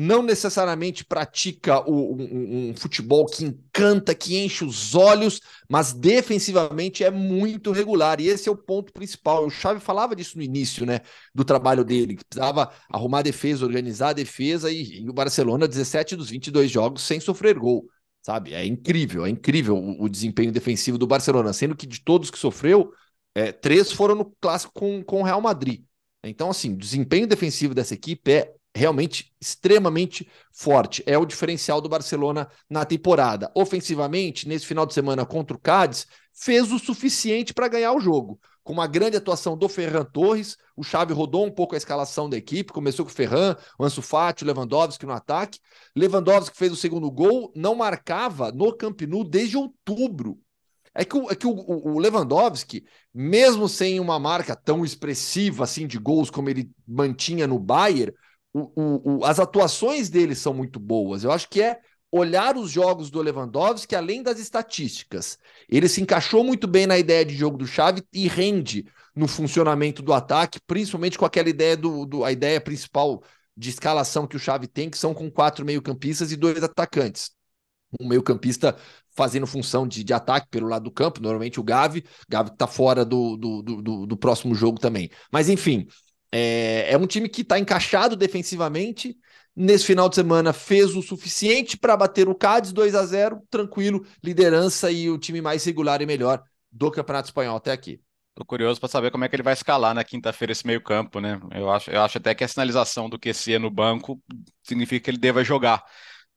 não 0.00 0.22
necessariamente 0.22 1.04
pratica 1.04 1.80
o, 1.80 2.14
um, 2.14 2.70
um, 2.70 2.76
futebol 2.76 3.26
que 3.26 3.44
encanta, 3.44 4.14
que 4.14 4.38
enche 4.38 4.64
os 4.64 4.94
olhos, 4.94 5.40
mas 5.68 5.92
defensivamente 5.92 7.02
é 7.02 7.10
muito 7.10 7.72
regular. 7.72 8.20
E 8.20 8.28
esse 8.28 8.48
é 8.48 8.52
o 8.52 8.56
ponto 8.56 8.92
principal. 8.92 9.44
O 9.44 9.50
Xavi 9.50 9.80
falava 9.80 10.14
disso 10.14 10.36
no 10.36 10.44
início 10.44 10.86
né, 10.86 11.00
do 11.34 11.44
trabalho 11.44 11.84
dele, 11.84 12.14
que 12.14 12.24
precisava 12.24 12.72
arrumar 12.88 13.18
a 13.18 13.22
defesa, 13.22 13.66
organizar 13.66 14.10
a 14.10 14.12
defesa, 14.12 14.70
e, 14.70 15.00
e 15.00 15.10
o 15.10 15.12
Barcelona, 15.12 15.66
17 15.66 16.14
dos 16.14 16.30
22 16.30 16.70
jogos 16.70 17.02
sem 17.02 17.18
sofrer 17.18 17.58
gol. 17.58 17.84
Sabe? 18.22 18.54
É 18.54 18.64
incrível, 18.64 19.26
é 19.26 19.30
incrível 19.30 19.76
o, 19.76 20.04
o 20.04 20.08
desempenho 20.08 20.52
defensivo 20.52 20.96
do 20.96 21.08
Barcelona, 21.08 21.52
sendo 21.52 21.74
que 21.74 21.88
de 21.88 22.00
todos 22.04 22.30
que 22.30 22.38
sofreu, 22.38 22.92
é, 23.34 23.50
três 23.50 23.90
foram 23.90 24.14
no 24.14 24.32
clássico 24.40 24.72
com, 24.72 25.02
com 25.02 25.22
o 25.22 25.24
Real 25.24 25.40
Madrid. 25.40 25.82
Então, 26.22 26.50
assim, 26.50 26.74
o 26.74 26.76
desempenho 26.76 27.26
defensivo 27.26 27.74
dessa 27.74 27.94
equipe 27.94 28.30
é 28.30 28.54
realmente 28.74 29.32
extremamente 29.40 30.28
forte. 30.52 31.02
É 31.06 31.16
o 31.18 31.26
diferencial 31.26 31.80
do 31.80 31.88
Barcelona 31.88 32.48
na 32.68 32.84
temporada. 32.84 33.50
Ofensivamente, 33.54 34.46
nesse 34.46 34.66
final 34.66 34.86
de 34.86 34.94
semana 34.94 35.26
contra 35.26 35.56
o 35.56 35.60
Cádiz, 35.60 36.06
fez 36.32 36.70
o 36.70 36.78
suficiente 36.78 37.52
para 37.52 37.68
ganhar 37.68 37.92
o 37.92 38.00
jogo. 38.00 38.38
Com 38.62 38.74
uma 38.74 38.86
grande 38.86 39.16
atuação 39.16 39.56
do 39.56 39.68
Ferran 39.68 40.04
Torres, 40.04 40.56
o 40.76 40.84
Xavi 40.84 41.14
rodou 41.14 41.46
um 41.46 41.50
pouco 41.50 41.74
a 41.74 41.78
escalação 41.78 42.28
da 42.28 42.36
equipe, 42.36 42.72
começou 42.72 43.04
com 43.04 43.10
o 43.10 43.14
Ferran, 43.14 43.56
o 43.78 43.84
Ansu 43.84 44.02
Fati, 44.02 44.44
o 44.44 44.46
Lewandowski 44.46 45.06
no 45.06 45.12
ataque. 45.12 45.58
Lewandowski 45.96 46.56
fez 46.56 46.70
o 46.70 46.76
segundo 46.76 47.10
gol, 47.10 47.50
não 47.56 47.74
marcava 47.74 48.52
no 48.52 48.72
Camp 48.76 49.00
Nou 49.02 49.24
desde 49.24 49.56
outubro. 49.56 50.38
É 50.94 51.04
que, 51.04 51.16
o, 51.16 51.30
é 51.30 51.34
que 51.34 51.46
o, 51.46 51.54
o, 51.54 51.98
Lewandowski, 51.98 52.84
mesmo 53.14 53.68
sem 53.68 54.00
uma 54.00 54.18
marca 54.18 54.54
tão 54.54 54.84
expressiva 54.84 55.64
assim 55.64 55.86
de 55.86 55.96
gols 55.96 56.28
como 56.28 56.50
ele 56.50 56.70
mantinha 56.86 57.46
no 57.46 57.58
Bayern, 57.58 58.12
o, 58.52 59.24
as 59.24 59.38
atuações 59.38 60.08
dele 60.08 60.34
são 60.34 60.54
muito 60.54 60.80
boas. 60.80 61.24
Eu 61.24 61.32
acho 61.32 61.48
que 61.48 61.62
é 61.62 61.78
olhar 62.10 62.56
os 62.56 62.70
jogos 62.70 63.10
do 63.10 63.20
Lewandowski 63.20 63.94
além 63.94 64.22
das 64.22 64.38
estatísticas. 64.38 65.38
Ele 65.68 65.88
se 65.88 66.00
encaixou 66.00 66.42
muito 66.42 66.66
bem 66.66 66.86
na 66.86 66.98
ideia 66.98 67.24
de 67.24 67.34
jogo 67.34 67.58
do 67.58 67.66
Xavi 67.66 68.02
e 68.12 68.26
rende 68.26 68.86
no 69.14 69.28
funcionamento 69.28 70.02
do 70.02 70.12
ataque, 70.12 70.60
principalmente 70.66 71.18
com 71.18 71.24
aquela 71.24 71.48
ideia 71.48 71.76
do, 71.76 72.06
do 72.06 72.24
a 72.24 72.32
ideia 72.32 72.60
principal 72.60 73.22
de 73.56 73.70
escalação 73.70 74.26
que 74.26 74.36
o 74.36 74.38
Xavi 74.38 74.68
tem, 74.68 74.88
que 74.88 74.96
são 74.96 75.12
com 75.12 75.30
quatro 75.30 75.64
meio-campistas 75.66 76.30
e 76.30 76.36
dois 76.36 76.62
atacantes. 76.62 77.32
Um 78.00 78.06
meio-campista 78.06 78.76
fazendo 79.16 79.46
função 79.46 79.88
de, 79.88 80.04
de 80.04 80.14
ataque 80.14 80.46
pelo 80.48 80.68
lado 80.68 80.84
do 80.84 80.92
campo, 80.92 81.20
normalmente 81.20 81.58
o 81.58 81.64
Gavi, 81.64 82.04
Gavi 82.28 82.50
está 82.50 82.68
fora 82.68 83.04
do, 83.04 83.36
do, 83.36 83.62
do, 83.62 84.06
do, 84.06 84.16
próximo 84.16 84.54
jogo 84.54 84.78
também. 84.78 85.10
Mas 85.32 85.48
enfim, 85.48 85.88
é, 86.32 86.92
é 86.92 86.98
um 86.98 87.06
time 87.06 87.28
que 87.28 87.42
está 87.42 87.58
encaixado 87.58 88.16
defensivamente. 88.16 89.16
Nesse 89.54 89.84
final 89.84 90.08
de 90.08 90.14
semana 90.14 90.52
fez 90.52 90.94
o 90.94 91.02
suficiente 91.02 91.76
para 91.76 91.96
bater 91.96 92.28
o 92.28 92.34
Cádiz 92.34 92.72
2 92.72 92.94
a 92.94 93.04
0 93.04 93.42
tranquilo, 93.50 94.06
liderança 94.22 94.90
e 94.90 95.10
o 95.10 95.18
time 95.18 95.40
mais 95.40 95.64
regular 95.64 96.00
e 96.00 96.06
melhor 96.06 96.42
do 96.70 96.90
Campeonato 96.90 97.28
Espanhol 97.28 97.56
até 97.56 97.72
aqui. 97.72 98.00
Tô 98.38 98.44
curioso 98.44 98.78
para 98.78 98.88
saber 98.88 99.10
como 99.10 99.24
é 99.24 99.28
que 99.28 99.34
ele 99.34 99.42
vai 99.42 99.52
escalar 99.52 99.92
na 99.92 100.04
quinta-feira 100.04 100.52
esse 100.52 100.64
meio-campo, 100.64 101.18
né? 101.18 101.40
Eu 101.50 101.68
acho, 101.68 101.90
eu 101.90 102.00
acho 102.00 102.18
até 102.18 102.36
que 102.36 102.44
a 102.44 102.48
sinalização 102.48 103.08
do 103.08 103.18
QC 103.18 103.58
no 103.58 103.68
banco 103.68 104.22
significa 104.62 105.04
que 105.04 105.10
ele 105.10 105.18
deva 105.18 105.42
jogar. 105.42 105.84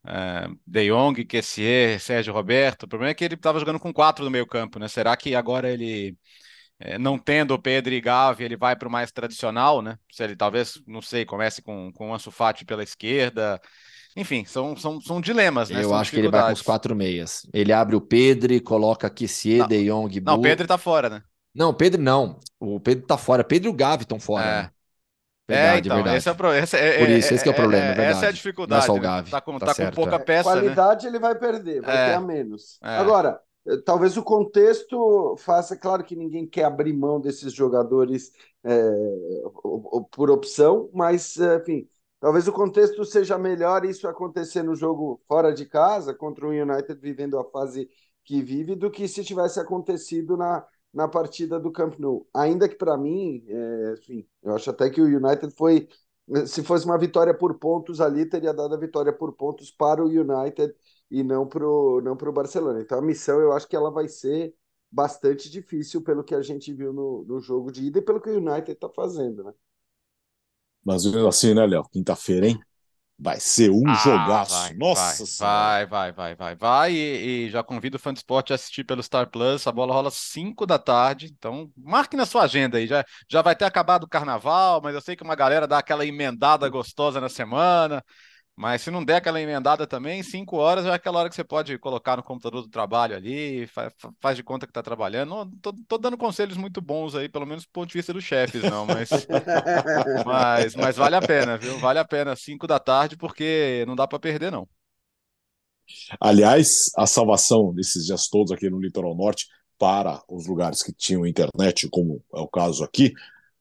É, 0.04 0.48
De 0.66 0.90
Jong, 0.90 1.24
Kessier, 1.26 2.00
Sérgio 2.00 2.34
Roberto. 2.34 2.84
O 2.84 2.88
problema 2.88 3.12
é 3.12 3.14
que 3.14 3.24
ele 3.24 3.36
estava 3.36 3.60
jogando 3.60 3.80
com 3.80 3.94
quatro 3.94 4.26
no 4.26 4.32
meio 4.32 4.48
campo, 4.48 4.80
né? 4.80 4.88
Será 4.88 5.16
que 5.16 5.36
agora 5.36 5.70
ele, 5.70 6.18
não 7.00 7.18
tendo 7.18 7.54
o 7.54 7.60
Pedro 7.60 7.94
e 7.94 8.02
Gavi, 8.02 8.44
ele 8.44 8.58
vai 8.58 8.76
para 8.76 8.88
o 8.88 8.92
mais 8.92 9.12
tradicional, 9.12 9.82
né? 9.82 9.98
Se 10.12 10.24
ele 10.24 10.36
talvez, 10.36 10.82
não 10.88 11.02
sei, 11.02 11.26
comece 11.26 11.62
com, 11.62 11.92
com 11.94 12.10
o 12.10 12.14
Ansu 12.14 12.32
Fati 12.32 12.66
pela 12.66 12.84
esquerda. 12.84 13.60
Enfim, 14.16 14.44
são, 14.46 14.76
são, 14.76 15.00
são 15.00 15.22
dilemas, 15.22 15.70
né? 15.70 15.84
Eu 15.84 15.90
são 15.90 15.98
acho 15.98 16.12
que 16.12 16.18
ele 16.18 16.30
vai 16.30 16.48
com 16.48 16.54
os 16.54 16.62
quatro 16.62 16.96
meias. 16.96 17.48
Ele 17.54 17.72
abre 17.72 17.96
o 17.96 18.02
Pedro, 18.02 18.62
coloca 18.62 19.10
Kessier, 19.10 19.68
De 19.68 19.86
Jong, 19.86 20.20
Não, 20.22 20.36
o 20.36 20.42
Pedro 20.42 20.64
está 20.64 20.78
fora, 20.78 21.10
né? 21.10 21.24
Não, 21.54 21.74
Pedro 21.74 22.02
não. 22.02 22.40
O 22.60 22.80
Pedro 22.80 23.04
está 23.04 23.18
fora. 23.18 23.44
Pedro 23.44 23.70
e 23.70 23.72
o 23.72 23.76
Gavi 23.76 24.04
estão 24.04 24.20
fora. 24.20 24.46
É. 24.46 24.62
Né? 24.64 24.72
Verdade, 25.48 25.76
é, 25.76 25.80
então, 25.80 25.96
verdade. 25.98 26.18
Esse 26.18 26.30
é, 26.30 26.34
pro, 26.34 26.54
esse 26.54 26.78
é, 26.78 26.98
Por 27.00 27.10
isso, 27.10 27.34
esse 27.34 27.46
é, 27.46 27.48
é 27.48 27.52
o 27.52 27.56
problema, 27.56 28.02
é, 28.02 28.06
Essa 28.06 28.26
é 28.26 28.30
a 28.30 28.32
dificuldade. 28.32 28.88
Não 28.88 28.98
é 28.98 29.00
né? 29.00 29.24
Tá 29.30 29.42
com, 29.42 29.60
tá, 29.60 29.74
tá 29.74 29.86
com 29.86 29.92
pouca 29.92 30.20
peça, 30.20 30.50
Qualidade 30.50 31.04
né? 31.04 31.12
ele 31.12 31.20
vai 31.20 31.36
perder, 31.36 31.82
vai 31.82 32.10
ter 32.10 32.14
a 32.14 32.22
menos. 32.22 32.78
Agora, 32.82 33.40
talvez 33.86 34.18
o 34.18 34.24
contexto 34.24 35.36
faça, 35.38 35.78
claro 35.78 36.04
que 36.04 36.16
ninguém 36.16 36.48
quer 36.48 36.64
abrir 36.66 36.94
mão 36.94 37.20
desses 37.20 37.54
jogadores 37.54 38.32
é, 38.64 38.92
por 40.12 40.30
opção, 40.30 40.90
mas, 40.94 41.38
eh, 41.38 41.58
enfim, 41.58 41.90
talvez 42.20 42.48
o 42.48 42.54
contexto 42.54 43.04
seja 43.06 43.38
melhor 43.38 43.86
isso 43.86 44.08
acontecer 44.08 44.64
no 44.64 44.76
jogo 44.76 45.22
fora 45.28 45.54
de 45.54 45.66
casa, 45.66 46.14
contra 46.14 46.48
o 46.48 46.52
United 46.52 47.00
vivendo 47.00 47.38
a 47.40 47.46
fase 47.46 47.90
que 48.24 48.42
vive, 48.42 48.76
do 48.76 48.92
que 48.92 49.08
se 49.08 49.24
tivesse 49.24 49.60
acontecido 49.60 50.38
na, 50.38 50.66
na 50.94 51.08
partida 51.08 51.60
do 51.60 51.72
Camp 51.72 51.98
Nou. 52.00 52.28
Ainda 52.34 52.68
que 52.70 52.76
para 52.76 52.98
mim, 52.98 53.44
é, 53.48 53.94
enfim, 53.94 54.28
eu 54.44 54.56
acho 54.56 54.70
até 54.70 54.90
que 54.90 55.02
o 55.02 55.06
United 55.06 55.54
foi, 55.56 55.88
se 56.46 56.64
fosse 56.64 56.86
uma 56.86 56.98
vitória 56.98 57.34
por 57.34 57.58
pontos 57.60 58.00
ali, 58.02 58.26
teria 58.26 58.54
dado 58.54 58.74
a 58.76 58.78
vitória 58.78 59.14
por 59.14 59.34
pontos 59.34 59.72
para 59.72 60.04
o 60.04 60.08
United 60.08 60.74
e 61.12 61.24
não 61.24 61.46
para 61.46 61.68
o 61.68 62.02
não 62.02 62.16
pro 62.16 62.32
Barcelona. 62.32 62.80
Então 62.82 62.98
a 62.98 63.02
missão 63.02 63.40
eu 63.40 63.52
acho 63.52 63.68
que 63.68 63.76
ela 63.76 63.92
vai 63.92 64.08
ser 64.08 64.56
bastante 64.90 65.50
difícil 65.50 66.02
pelo 66.02 66.24
que 66.24 66.34
a 66.34 66.42
gente 66.42 66.74
viu 66.74 66.94
no, 66.94 67.26
no 67.28 67.40
jogo 67.40 67.72
de 67.72 67.86
ida 67.86 68.00
e 68.00 68.02
pelo 68.02 68.22
que 68.22 68.30
o 68.30 68.38
United 68.38 68.72
está 68.72 68.90
fazendo, 68.90 69.44
né? 69.44 69.54
Mas 70.84 71.06
assim, 71.06 71.54
né, 71.54 71.66
Léo? 71.68 71.84
Quinta-feira, 71.92 72.48
hein? 72.48 72.60
Vai 73.24 73.40
ser 73.40 73.70
um 73.70 73.88
ah, 73.88 73.94
jogaço. 73.94 74.56
Vai, 74.56 74.74
Nossa 74.74 75.46
vai, 75.46 75.86
vai, 75.86 76.12
vai, 76.12 76.36
vai, 76.36 76.56
vai, 76.56 76.92
E, 76.92 77.46
e, 77.46 77.50
já 77.52 77.62
convido 77.62 77.98
o 77.98 78.00
fã 78.00 78.12
de 78.12 78.18
esporte 78.18 78.52
a 78.52 78.56
assistir 78.56 78.84
pelo 78.84 79.04
Star 79.04 79.30
Plus. 79.30 79.68
A 79.68 79.72
bola 79.72 79.94
rola 79.94 80.10
5 80.10 80.66
da 80.66 80.80
tarde. 80.80 81.28
Então, 81.28 81.72
marque 81.78 82.18
na 82.18 82.26
sua 82.26 82.46
agenda 82.46 82.80
aí. 82.80 82.88
Já, 82.88 83.06
já 83.30 83.44
vai 83.44 83.56
ter 83.56 83.66
acabado 83.66 84.06
o 84.06 84.10
carnaval, 84.10 84.82
mas 84.84 84.96
eu 84.96 85.02
sei 85.02 85.16
que 85.16 85.22
uma 85.22 85.36
galera 85.36 85.68
dá 85.68 85.78
aquela 85.78 86.04
emendada 86.04 86.68
gostosa 86.68 87.22
na 87.22 87.30
semana. 87.30 88.04
Mas 88.62 88.84
se 88.84 88.92
não 88.92 89.04
der 89.04 89.16
aquela 89.16 89.42
emendada 89.42 89.88
também, 89.88 90.22
5 90.22 90.56
horas 90.56 90.86
é 90.86 90.92
aquela 90.92 91.18
hora 91.18 91.30
que 91.30 91.34
você 91.36 91.44
pode 91.44 91.80
colocar 91.80 92.16
no 92.16 92.22
computador 92.22 92.62
do 92.62 92.70
trabalho 92.70 93.16
ali, 93.16 93.66
faz, 93.66 93.92
faz 94.20 94.38
de 94.38 94.44
conta 94.44 94.68
que 94.68 94.70
está 94.70 94.84
trabalhando. 94.84 95.52
Tô, 95.60 95.74
tô, 95.88 95.98
dando 95.98 96.16
conselhos 96.16 96.56
muito 96.58 96.80
bons 96.80 97.16
aí, 97.16 97.28
pelo 97.28 97.48
menos 97.48 97.64
do 97.64 97.72
ponto 97.72 97.88
de 97.88 97.98
vista 97.98 98.14
dos 98.14 98.24
chefes, 98.24 98.62
não, 98.62 98.86
mas, 98.86 99.10
mas, 100.24 100.76
mas 100.76 100.96
vale 100.96 101.16
a 101.16 101.22
pena, 101.24 101.58
viu? 101.58 101.80
Vale 101.80 101.98
a 101.98 102.06
pena, 102.06 102.36
5 102.36 102.68
da 102.68 102.78
tarde, 102.78 103.18
porque 103.18 103.84
não 103.88 103.96
dá 103.96 104.08
para 104.08 104.20
perder, 104.20 104.52
não. 104.52 104.70
Aliás, 106.20 106.92
a 106.96 107.08
salvação 107.08 107.74
desses 107.74 108.06
dias 108.06 108.28
todos 108.28 108.52
aqui 108.52 108.70
no 108.70 108.80
Litoral 108.80 109.16
Norte 109.16 109.48
para 109.80 110.22
os 110.30 110.46
lugares 110.46 110.84
que 110.84 110.94
tinham 110.94 111.26
internet, 111.26 111.90
como 111.90 112.24
é 112.32 112.40
o 112.40 112.48
caso 112.48 112.84
aqui, 112.84 113.12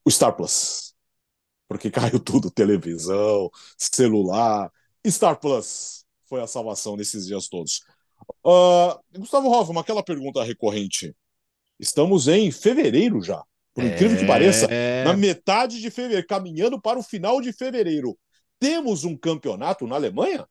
o 0.04 0.10
Star 0.10 0.36
Plus. 0.36 0.94
Porque 1.66 1.88
caiu 1.90 2.20
tudo, 2.20 2.50
televisão, 2.50 3.50
celular. 3.78 4.70
Star 5.06 5.38
Plus 5.38 6.04
foi 6.28 6.40
a 6.40 6.46
salvação 6.46 6.96
nesses 6.96 7.26
dias 7.26 7.48
todos. 7.48 7.80
Uh, 8.44 8.98
Gustavo 9.18 9.48
Hoffman, 9.48 9.80
aquela 9.80 10.02
pergunta 10.02 10.42
recorrente. 10.42 11.14
Estamos 11.78 12.28
em 12.28 12.50
fevereiro 12.50 13.22
já. 13.22 13.42
Por 13.74 13.84
incrível 13.84 14.16
é... 14.16 14.20
que 14.20 14.26
pareça, 14.26 14.68
na 15.04 15.16
metade 15.16 15.80
de 15.80 15.90
fevereiro, 15.90 16.26
caminhando 16.26 16.80
para 16.80 16.98
o 16.98 17.02
final 17.02 17.40
de 17.40 17.52
fevereiro. 17.52 18.16
Temos 18.58 19.04
um 19.04 19.16
campeonato 19.16 19.86
na 19.86 19.96
Alemanha? 19.96 20.46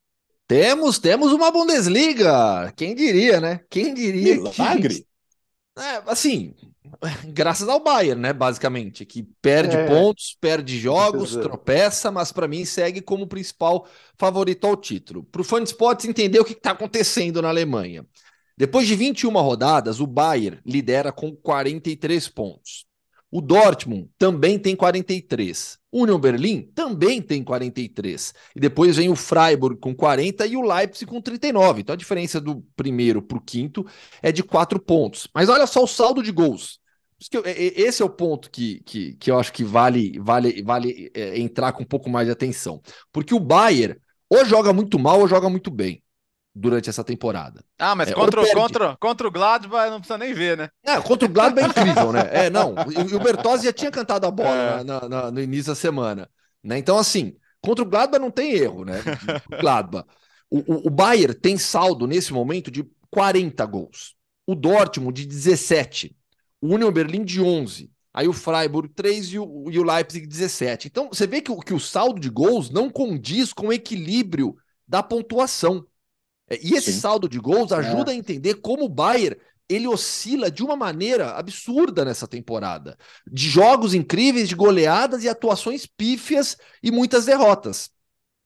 Temos, 0.48 0.98
temos 0.98 1.32
uma 1.32 1.52
Bundesliga. 1.52 2.74
Quem 2.76 2.96
diria, 2.96 3.40
né? 3.40 3.62
Quem 3.70 3.94
diria? 3.94 4.36
Milagre. 4.36 4.96
Que... 4.96 5.09
É, 5.78 6.04
assim, 6.08 6.54
graças 7.34 7.68
ao 7.68 7.82
Bayern, 7.82 8.22
né? 8.22 8.34
Basicamente, 8.34 9.06
que 9.06 9.24
perde 9.42 9.76
é. 9.76 9.88
pontos, 9.88 10.38
perde 10.40 10.78
jogos, 10.78 11.36
tropeça, 11.36 12.12
mas 12.12 12.32
para 12.32 12.48
mim 12.48 12.66
segue 12.66 13.02
como 13.02 13.28
principal 13.28 13.88
favorito 14.18 14.66
ao 14.68 14.76
título. 14.76 15.24
Para 15.24 15.42
o 15.42 15.44
fã 15.44 15.62
de 15.62 15.70
esportes 15.70 16.06
entender 16.06 16.40
o 16.40 16.46
que 16.46 16.54
está 16.54 16.72
acontecendo 16.72 17.42
na 17.42 17.50
Alemanha. 17.50 18.06
Depois 18.58 18.88
de 18.88 18.96
21 18.96 19.32
rodadas, 19.32 20.02
o 20.02 20.08
Bayern 20.08 20.60
lidera 20.66 21.14
com 21.14 21.34
43 21.34 22.28
pontos. 22.28 22.89
O 23.32 23.42
Dortmund 23.42 24.10
também 24.18 24.58
tem 24.58 24.76
43. 24.76 25.78
O 25.92 26.02
Union 26.02 26.20
Berlim 26.20 26.64
também 26.74 27.22
tem 27.22 27.44
43. 27.44 28.34
E 28.56 28.60
depois 28.60 28.98
vem 28.98 29.10
o 29.10 29.16
Freiburg 29.16 29.80
com 29.80 29.96
40 29.96 30.46
e 30.48 30.58
o 30.58 30.62
Leipzig 30.62 31.06
com 31.06 31.22
39. 31.22 31.82
Então 31.82 31.94
a 31.94 31.98
diferença 31.98 32.42
do 32.42 32.62
primeiro 32.76 33.22
para 33.22 33.38
o 33.38 33.42
quinto 33.42 33.86
é 34.22 34.32
de 34.32 34.42
4 34.42 34.80
pontos. 34.80 35.28
Mas 35.34 35.48
olha 35.48 35.68
só 35.68 35.84
o 35.84 35.88
saldo 35.88 36.24
de 36.24 36.32
gols. 36.32 36.80
Esse 37.46 38.02
é 38.02 38.06
o 38.06 38.10
ponto 38.10 38.50
que, 38.50 38.82
que, 38.86 39.14
que 39.16 39.30
eu 39.30 39.38
acho 39.38 39.52
que 39.52 39.64
vale, 39.64 40.18
vale, 40.20 40.64
vale 40.64 41.12
é, 41.14 41.38
entrar 41.38 41.74
com 41.74 41.84
um 41.84 41.88
pouco 41.88 42.10
mais 42.10 42.26
de 42.26 42.32
atenção. 42.32 42.82
Porque 43.12 43.36
o 43.36 43.40
Bayern 43.40 44.00
ou 44.30 44.46
joga 44.46 44.72
muito 44.72 44.98
mal 44.98 45.20
ou 45.20 45.28
joga 45.28 45.50
muito 45.50 45.70
bem 45.70 46.02
durante 46.60 46.90
essa 46.90 47.04
temporada. 47.04 47.64
Ah, 47.78 47.96
mas 47.96 48.10
é, 48.10 48.14
contra, 48.14 48.46
contra, 48.54 48.98
contra 48.98 49.28
o 49.28 49.32
Gladbach 49.32 49.90
não 49.90 50.00
precisa 50.00 50.18
nem 50.18 50.34
ver, 50.34 50.58
né? 50.58 50.70
É, 50.84 51.00
contra 51.00 51.28
o 51.28 51.32
Gladbach 51.32 51.66
é 51.66 51.70
incrível, 51.70 52.12
né? 52.12 52.30
É, 52.32 52.50
não, 52.50 52.76
e 52.92 53.16
o 53.16 53.20
Bertozzi 53.20 53.66
já 53.66 53.74
tinha 53.74 53.90
cantado 53.90 54.28
a 54.28 54.32
bola 54.32 54.82
é. 54.82 54.84
na, 54.84 55.10
na, 55.10 55.32
no 55.32 55.42
início 55.42 55.72
da 55.72 55.76
semana, 55.76 56.30
né? 56.64 56.78
Então, 56.78 56.98
assim, 56.98 57.36
contra 57.62 57.84
o 57.84 57.88
Gladbach 57.88 58.22
não 58.22 58.30
tem 58.30 58.52
erro, 58.52 58.84
né? 58.84 59.02
O 59.52 59.62
Gladbach. 59.62 60.08
O, 60.50 60.58
o, 60.60 60.88
o 60.88 60.90
Bayern 60.90 61.34
tem 61.34 61.58
saldo 61.58 62.06
nesse 62.06 62.34
momento 62.34 62.70
de 62.70 62.86
40 63.10 63.66
gols. 63.66 64.16
O 64.46 64.56
Dortmund 64.56 65.22
de 65.22 65.28
17. 65.28 66.16
O 66.62 66.74
Union 66.74 66.92
Berlim 66.92 67.24
de 67.24 67.42
11. 67.42 67.90
Aí 68.14 68.28
o 68.28 68.34
Freiburg 68.34 68.90
3 68.90 69.28
e 69.28 69.40
o, 69.40 69.70
e 69.70 69.80
o 69.80 69.84
Leipzig 69.84 70.26
17. 70.26 70.88
Então, 70.88 71.08
você 71.08 71.28
vê 71.28 71.42
que, 71.42 71.56
que 71.58 71.74
o 71.74 71.80
saldo 71.80 72.20
de 72.20 72.30
gols 72.30 72.70
não 72.70 72.90
condiz 72.90 73.54
com 73.54 73.68
o 73.68 73.74
equilíbrio 73.74 74.58
da 74.88 75.04
pontuação. 75.04 75.86
É, 76.50 76.60
e 76.62 76.74
esse 76.74 76.92
Sim. 76.92 77.00
saldo 77.00 77.30
de 77.30 77.40
gols 77.40 77.72
ajuda 77.72 78.12
é. 78.12 78.16
a 78.16 78.18
entender 78.18 78.56
como 78.56 78.86
o 78.86 78.90
Bayern 78.90 79.38
ele 79.68 79.88
oscila 79.88 80.50
de 80.50 80.64
uma 80.64 80.76
maneira 80.76 81.36
absurda 81.36 82.04
nessa 82.04 82.28
temporada. 82.28 82.98
De 83.32 83.48
jogos 83.48 83.94
incríveis, 83.94 84.50
de 84.50 84.56
goleadas 84.56 85.24
e 85.24 85.30
atuações 85.30 85.86
pífias 85.86 86.58
e 86.82 86.90
muitas 86.90 87.26
derrotas. 87.26 87.92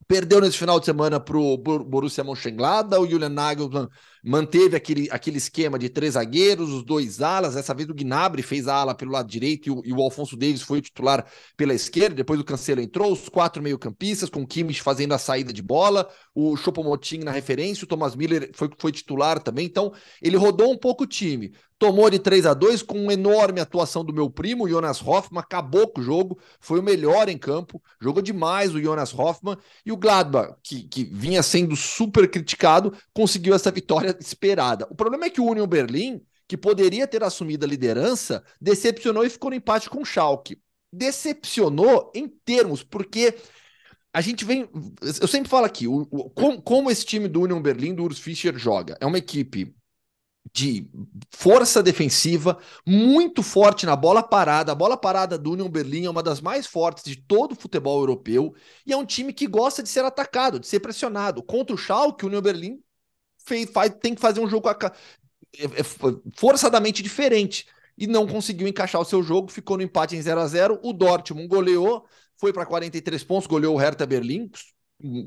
Perdeu 0.06 0.42
nesse 0.42 0.58
final 0.58 0.82
de 0.82 0.86
semana 0.86 1.22
para 1.22 1.38
o 1.38 1.58
Borussia 1.58 2.26
Mönchengladbach, 2.26 3.02
o 3.02 3.10
Julian 3.10 3.30
Nagelsmann 3.30 3.88
manteve 4.24 4.76
aquele, 4.76 5.10
aquele 5.12 5.38
esquema 5.38 5.78
de 5.78 5.90
três 5.90 6.14
zagueiros, 6.14 6.72
os 6.72 6.84
dois 6.84 7.22
alas. 7.22 7.56
Dessa 7.56 7.74
vez 7.74 7.90
o 7.90 7.94
Gnabry 7.94 8.42
fez 8.42 8.68
a 8.68 8.76
ala 8.76 8.96
pelo 8.96 9.12
lado 9.12 9.30
direito 9.30 9.68
e 9.68 9.72
o, 9.72 9.82
e 9.84 9.92
o 9.92 10.02
Alfonso 10.02 10.38
Davis 10.38 10.62
foi 10.62 10.80
o 10.80 10.82
titular 10.82 11.26
pela 11.58 11.74
esquerda. 11.74 12.16
Depois 12.16 12.40
o 12.40 12.44
Cancelo 12.44 12.80
entrou, 12.82 13.12
os 13.12 13.28
quatro 13.28 13.62
meio-campistas, 13.62 14.30
com 14.30 14.42
o 14.42 14.48
Kimmich 14.48 14.82
fazendo 14.82 15.14
a 15.14 15.18
saída 15.18 15.52
de 15.52 15.62
bola, 15.62 16.10
o 16.34 16.56
Choupo-Moting 16.56 17.20
na 17.20 17.32
referência, 17.32 17.84
o 17.84 17.88
Thomas 17.88 18.16
Miller 18.16 18.50
foi, 18.54 18.70
foi 18.78 18.92
titular 18.92 19.42
também. 19.42 19.66
Então 19.66 19.92
ele 20.22 20.38
rodou 20.38 20.72
um 20.72 20.78
pouco 20.78 21.04
o 21.04 21.08
time 21.08 21.52
tomou 21.84 22.10
de 22.10 22.18
3 22.18 22.46
a 22.46 22.54
2 22.54 22.82
com 22.82 22.98
uma 22.98 23.14
enorme 23.14 23.60
atuação 23.60 24.06
do 24.06 24.14
meu 24.14 24.30
primo, 24.30 24.70
Jonas 24.70 25.02
Hoffmann, 25.02 25.42
acabou 25.42 25.86
com 25.86 26.00
o 26.00 26.04
jogo, 26.04 26.40
foi 26.58 26.80
o 26.80 26.84
melhor 26.84 27.28
em 27.28 27.38
campo, 27.38 27.84
jogou 28.00 28.22
demais 28.22 28.74
o 28.74 28.82
Jonas 28.82 29.14
Hoffmann, 29.14 29.58
e 29.86 29.92
o 29.92 29.98
Gladbach, 29.98 30.54
que, 30.64 30.84
que 30.84 31.04
vinha 31.04 31.44
sendo 31.44 31.76
super 31.76 32.30
criticado, 32.32 32.94
conseguiu 33.14 33.54
essa 33.54 33.70
vitória 33.70 34.13
esperada. 34.20 34.88
O 34.90 34.96
problema 34.96 35.26
é 35.26 35.30
que 35.30 35.42
o 35.42 35.46
Union 35.46 35.68
Berlim, 35.68 36.22
que 36.48 36.58
poderia 36.58 37.08
ter 37.08 37.24
assumido 37.24 37.66
a 37.66 37.70
liderança, 37.70 38.44
decepcionou 38.60 39.26
e 39.26 39.30
ficou 39.30 39.50
no 39.50 39.56
empate 39.56 39.90
com 39.90 40.02
o 40.02 40.06
Schalke. 40.06 40.62
Decepcionou 40.92 42.12
em 42.14 42.28
termos, 42.28 42.84
porque 42.84 43.36
a 44.14 44.22
gente 44.22 44.46
vem. 44.46 44.70
Eu 45.22 45.28
sempre 45.28 45.50
falo 45.50 45.66
aqui, 45.66 45.88
o, 45.88 46.08
o, 46.12 46.30
como, 46.30 46.62
como 46.62 46.92
esse 46.92 47.06
time 47.06 47.28
do 47.28 47.42
Union 47.42 47.62
Berlim, 47.62 47.96
do 47.96 48.04
Urs 48.04 48.20
Fischer, 48.20 48.58
joga. 48.58 48.96
É 49.02 49.06
uma 49.06 49.18
equipe 49.18 49.76
de 50.54 50.88
força 51.32 51.82
defensiva, 51.82 52.60
muito 52.86 53.42
forte 53.42 53.86
na 53.86 53.96
bola 53.96 54.22
parada. 54.22 54.72
A 54.72 54.76
bola 54.76 54.98
parada 54.98 55.38
do 55.38 55.54
Union 55.54 55.70
Berlim 55.70 56.06
é 56.06 56.10
uma 56.10 56.22
das 56.22 56.42
mais 56.42 56.68
fortes 56.68 57.04
de 57.04 57.16
todo 57.16 57.54
o 57.54 57.56
futebol 57.56 58.00
europeu 58.00 58.54
e 58.86 58.94
é 58.94 58.98
um 58.98 59.06
time 59.06 59.34
que 59.34 59.48
gosta 59.48 59.82
de 59.82 59.90
ser 59.90 60.04
atacado, 60.06 60.60
de 60.60 60.68
ser 60.68 60.80
pressionado. 60.80 61.42
Contra 61.42 61.74
o 61.74 61.78
Schalke, 61.78 62.26
o 62.26 62.28
Union 62.28 62.42
Berlim 62.42 62.83
fez, 63.46 63.70
faz, 63.70 63.94
tem 64.02 64.16
que 64.16 64.22
fazer 64.22 64.40
um 64.40 64.50
jogo 64.50 64.70
é, 64.70 65.66
é, 65.66 65.84
forçadamente 66.36 67.04
diferente 67.04 67.68
e 67.98 68.08
não 68.08 68.28
conseguiu 68.28 68.68
encaixar 68.68 69.02
o 69.02 69.06
seu 69.06 69.22
jogo, 69.22 69.52
ficou 69.52 69.78
no 69.78 69.84
empate 69.84 70.16
em 70.16 70.22
0 70.22 70.40
a 70.40 70.48
0 70.48 70.80
O 70.84 70.94
Dortmund 70.94 71.48
goleou, 71.48 72.06
foi 72.38 72.52
para 72.52 72.66
43 72.66 73.24
pontos, 73.24 73.48
goleou 73.48 73.76
o 73.76 73.78
Hertha 73.78 74.06
Berlim 74.06 74.50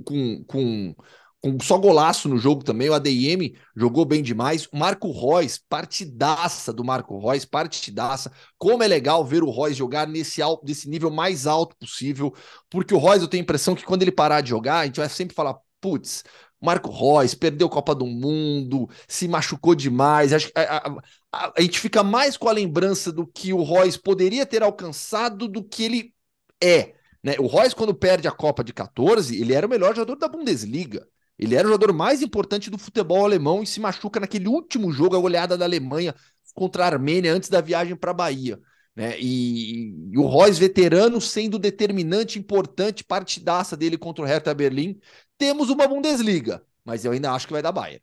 com, 0.05 0.45
com 0.45 0.95
com 1.41 1.61
só 1.61 1.79
golaço 1.79 2.29
no 2.29 2.39
jogo 2.39 2.65
também. 2.65 2.89
O 2.89 2.95
ADM 2.95 3.55
jogou 3.77 4.05
bem 4.05 4.23
demais. 4.23 4.67
O 4.73 4.77
Marco 4.77 5.11
Reus, 5.13 5.59
partidaça 5.69 6.73
do 6.73 6.85
Marco 6.85 7.19
Reus, 7.19 7.45
partidaça. 7.45 8.33
Como 8.59 8.83
é 8.83 8.89
legal 8.89 9.25
ver 9.25 9.43
o 9.43 9.51
Reus 9.51 9.77
jogar 9.77 10.07
nesse, 10.09 10.43
alto, 10.43 10.65
nesse 10.67 10.89
nível 10.89 11.11
mais 11.11 11.47
alto 11.47 11.77
possível, 11.77 12.35
porque 12.69 12.95
o 12.95 12.99
Reus 12.99 13.23
eu 13.23 13.29
tenho 13.29 13.43
a 13.43 13.45
impressão 13.45 13.75
que 13.75 13.85
quando 13.85 14.03
ele 14.03 14.13
parar 14.13 14.41
de 14.41 14.51
jogar, 14.51 14.81
a 14.81 14.87
gente 14.87 14.99
vai 14.99 15.09
sempre 15.09 15.35
falar, 15.35 15.57
putz, 15.81 16.25
Marco 16.61 16.91
Reus 16.91 17.35
perdeu 17.35 17.67
a 17.67 17.71
Copa 17.71 17.95
do 17.95 18.07
Mundo, 18.07 18.89
se 19.07 19.29
machucou 19.29 19.75
demais. 19.75 20.33
A, 20.33 20.39
a, 20.57 21.01
a, 21.33 21.53
a, 21.57 21.61
gente 21.61 21.79
fica 21.79 22.03
mais 22.03 22.37
com 22.37 22.49
a 22.49 22.53
lembrança 22.53 23.13
do 23.13 23.27
que 23.27 23.53
o 23.53 23.63
Reus 23.63 23.97
poderia 23.97 24.47
ter 24.47 24.63
alcançado 24.63 25.49
do 25.49 25.63
que 25.63 25.85
ele 25.85 26.15
é. 26.63 26.95
Né? 27.23 27.35
O 27.39 27.47
Reus, 27.47 27.75
quando 27.75 27.95
perde 27.95 28.27
a 28.27 28.33
Copa 28.33 28.65
de 28.65 28.73
14, 28.73 29.39
ele 29.41 29.53
era 29.53 29.67
o 29.67 29.71
melhor 29.71 29.95
jogador 29.95 30.17
da 30.17 30.29
Bundesliga. 30.29 31.07
Ele 31.39 31.55
era 31.55 31.69
o 31.69 31.71
jogador 31.71 31.93
mais 31.93 32.23
importante 32.23 32.71
do 32.71 32.79
futebol 32.79 33.25
alemão 33.25 33.63
e 33.63 33.67
se 33.67 33.79
machuca 33.79 34.19
naquele 34.19 34.49
último 34.49 34.91
jogo, 34.91 35.17
a 35.17 35.21
goleada 35.21 35.57
da 35.57 35.67
Alemanha 35.67 36.15
contra 36.55 36.85
a 36.85 36.87
Armênia 36.87 37.35
antes 37.35 37.51
da 37.51 37.61
viagem 37.61 37.95
para 37.95 38.13
a 38.13 38.15
Bahia. 38.15 38.59
Né? 38.97 39.21
E, 39.21 40.11
e, 40.11 40.19
o 40.19 40.23
Royce, 40.23 40.59
veterano, 40.59 41.21
sendo 41.21 41.59
determinante, 41.59 42.39
importante, 42.39 43.05
partidaça 43.05 43.77
dele 43.77 43.99
contra 43.99 44.25
o 44.25 44.27
Hertha 44.27 44.55
Berlim. 44.55 44.99
Temos 45.39 45.71
uma 45.71 45.87
Bundesliga, 45.87 46.63
mas 46.85 47.05
eu 47.05 47.13
ainda 47.13 47.33
acho 47.33 47.47
que 47.47 47.53
vai 47.53 47.63
dar 47.63 47.73
Bayern. 47.73 48.03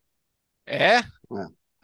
É? 0.66 0.98
é. 0.98 1.04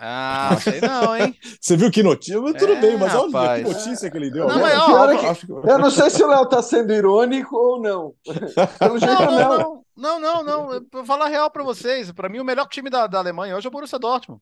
Ah, 0.02 0.58
sei 0.62 0.80
não, 0.80 1.16
hein? 1.16 1.36
Você 1.60 1.76
viu 1.76 1.92
que 1.92 2.02
notícia? 2.02 2.40
Tudo 2.40 2.72
é, 2.72 2.80
bem, 2.80 2.98
mas 2.98 3.14
olha 3.14 3.62
que 3.62 3.70
notícia 3.70 4.10
que 4.10 4.16
ele 4.16 4.32
deu. 4.32 4.48
Não, 4.48 4.58
mas, 4.58 4.80
ó, 4.80 5.36
que... 5.36 5.52
Eu 5.52 5.78
não 5.78 5.92
sei 5.92 6.10
se 6.10 6.24
o 6.24 6.28
Léo 6.28 6.46
tá 6.46 6.64
sendo 6.64 6.94
irônico 6.94 7.54
ou 7.54 7.82
não. 7.82 8.16
Pelo 8.80 8.98
jeito, 8.98 9.22
não. 9.22 9.32
não, 9.32 9.58
não. 9.58 9.86
Não, 9.98 10.20
não, 10.20 10.44
não. 10.44 10.74
Eu 10.74 10.86
vou 10.90 11.06
falar 11.06 11.28
real 11.28 11.52
para 11.52 11.64
vocês. 11.64 12.10
Para 12.14 12.30
mim, 12.30 12.40
o 12.40 12.46
melhor 12.46 12.68
time 12.70 12.90
da, 12.90 13.08
da 13.08 13.20
Alemanha 13.20 13.58
hoje 13.58 13.68
é 13.68 13.70
o 13.70 13.72
Borussia 13.72 14.00
Dortmund. 14.00 14.42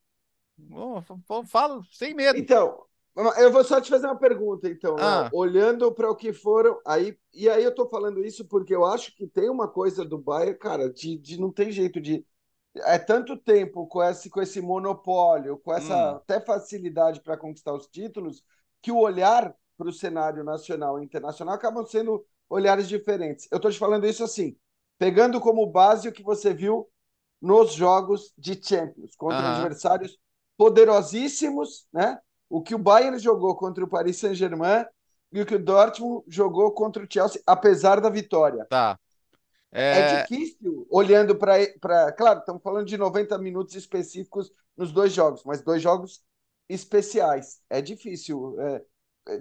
Oh, 0.72 1.02
falo 1.44 1.84
sem 1.92 2.14
medo. 2.14 2.38
Então, 2.38 2.78
eu 3.38 3.52
vou 3.52 3.64
só 3.64 3.82
te 3.82 3.90
fazer 3.90 4.06
uma 4.06 4.18
pergunta, 4.18 4.70
então. 4.70 4.96
Ah. 5.00 5.30
Olhando 5.34 5.92
para 5.92 6.10
o 6.10 6.16
que 6.16 6.32
foram. 6.34 6.80
Aí, 6.86 7.18
e 7.34 7.50
aí 7.50 7.64
eu 7.64 7.74
tô 7.74 7.88
falando 7.88 8.24
isso 8.24 8.46
porque 8.46 8.76
eu 8.76 8.86
acho 8.86 9.16
que 9.16 9.28
tem 9.28 9.50
uma 9.50 9.68
coisa 9.68 10.06
do 10.06 10.18
Bayern, 10.18 10.58
cara, 10.58 10.92
de, 10.92 11.18
de 11.18 11.40
não 11.40 11.52
tem 11.52 11.72
jeito 11.72 12.00
de. 12.00 12.26
É 12.76 13.00
tanto 13.00 13.36
tempo 13.36 13.88
com 13.88 14.04
esse, 14.04 14.30
com 14.30 14.40
esse 14.40 14.62
monopólio, 14.62 15.58
com 15.58 15.74
essa 15.74 15.96
hum. 15.96 16.16
até 16.18 16.40
facilidade 16.40 17.22
para 17.22 17.38
conquistar 17.38 17.74
os 17.74 17.88
títulos, 17.88 18.44
que 18.82 18.92
o 18.92 19.00
olhar 19.00 19.56
para 19.76 19.90
o 19.90 19.94
cenário 19.94 20.44
nacional 20.44 21.00
e 21.00 21.06
internacional 21.06 21.56
acabam 21.56 21.86
sendo 21.86 22.24
olhares 22.48 22.88
diferentes. 22.88 23.48
Eu 23.52 23.58
estou 23.58 23.72
te 23.72 23.80
falando 23.80 24.06
isso 24.06 24.24
assim 24.24 24.56
pegando 24.98 25.40
como 25.40 25.66
base 25.68 26.08
o 26.08 26.12
que 26.12 26.24
você 26.24 26.54
viu 26.54 26.88
nos 27.42 27.74
jogos 27.74 28.34
de 28.38 28.60
Champions, 28.62 29.16
contra 29.16 29.40
uhum. 29.40 29.56
adversários 29.56 30.18
poderosíssimos, 30.58 31.88
né? 31.94 32.20
O 32.50 32.62
que 32.62 32.76
o 32.76 32.80
Bayern 32.80 33.20
jogou 33.20 33.56
contra 33.56 33.84
o 33.84 33.88
Paris 33.88 34.18
Saint-Germain 34.18 34.86
e 35.32 35.42
o 35.42 35.46
que 35.46 35.56
o 35.56 35.64
Dortmund 35.64 36.24
jogou 36.28 36.72
contra 36.72 37.04
o 37.04 37.08
Chelsea, 37.10 37.42
apesar 37.46 38.00
da 38.00 38.10
vitória. 38.10 38.66
Tá. 38.66 38.98
É, 39.72 40.00
é 40.00 40.22
difícil, 40.22 40.88
olhando 40.90 41.36
para. 41.36 42.12
Claro, 42.14 42.40
estamos 42.40 42.64
falando 42.64 42.88
de 42.88 42.98
90 42.98 43.38
minutos 43.38 43.76
específicos 43.76 44.52
nos 44.78 44.92
dois 44.92 45.12
jogos, 45.12 45.44
mas 45.46 45.62
dois 45.62 45.82
jogos 45.82 46.24
especiais. 46.70 47.60
É 47.70 47.82
difícil 47.82 48.56
é, 48.60 48.82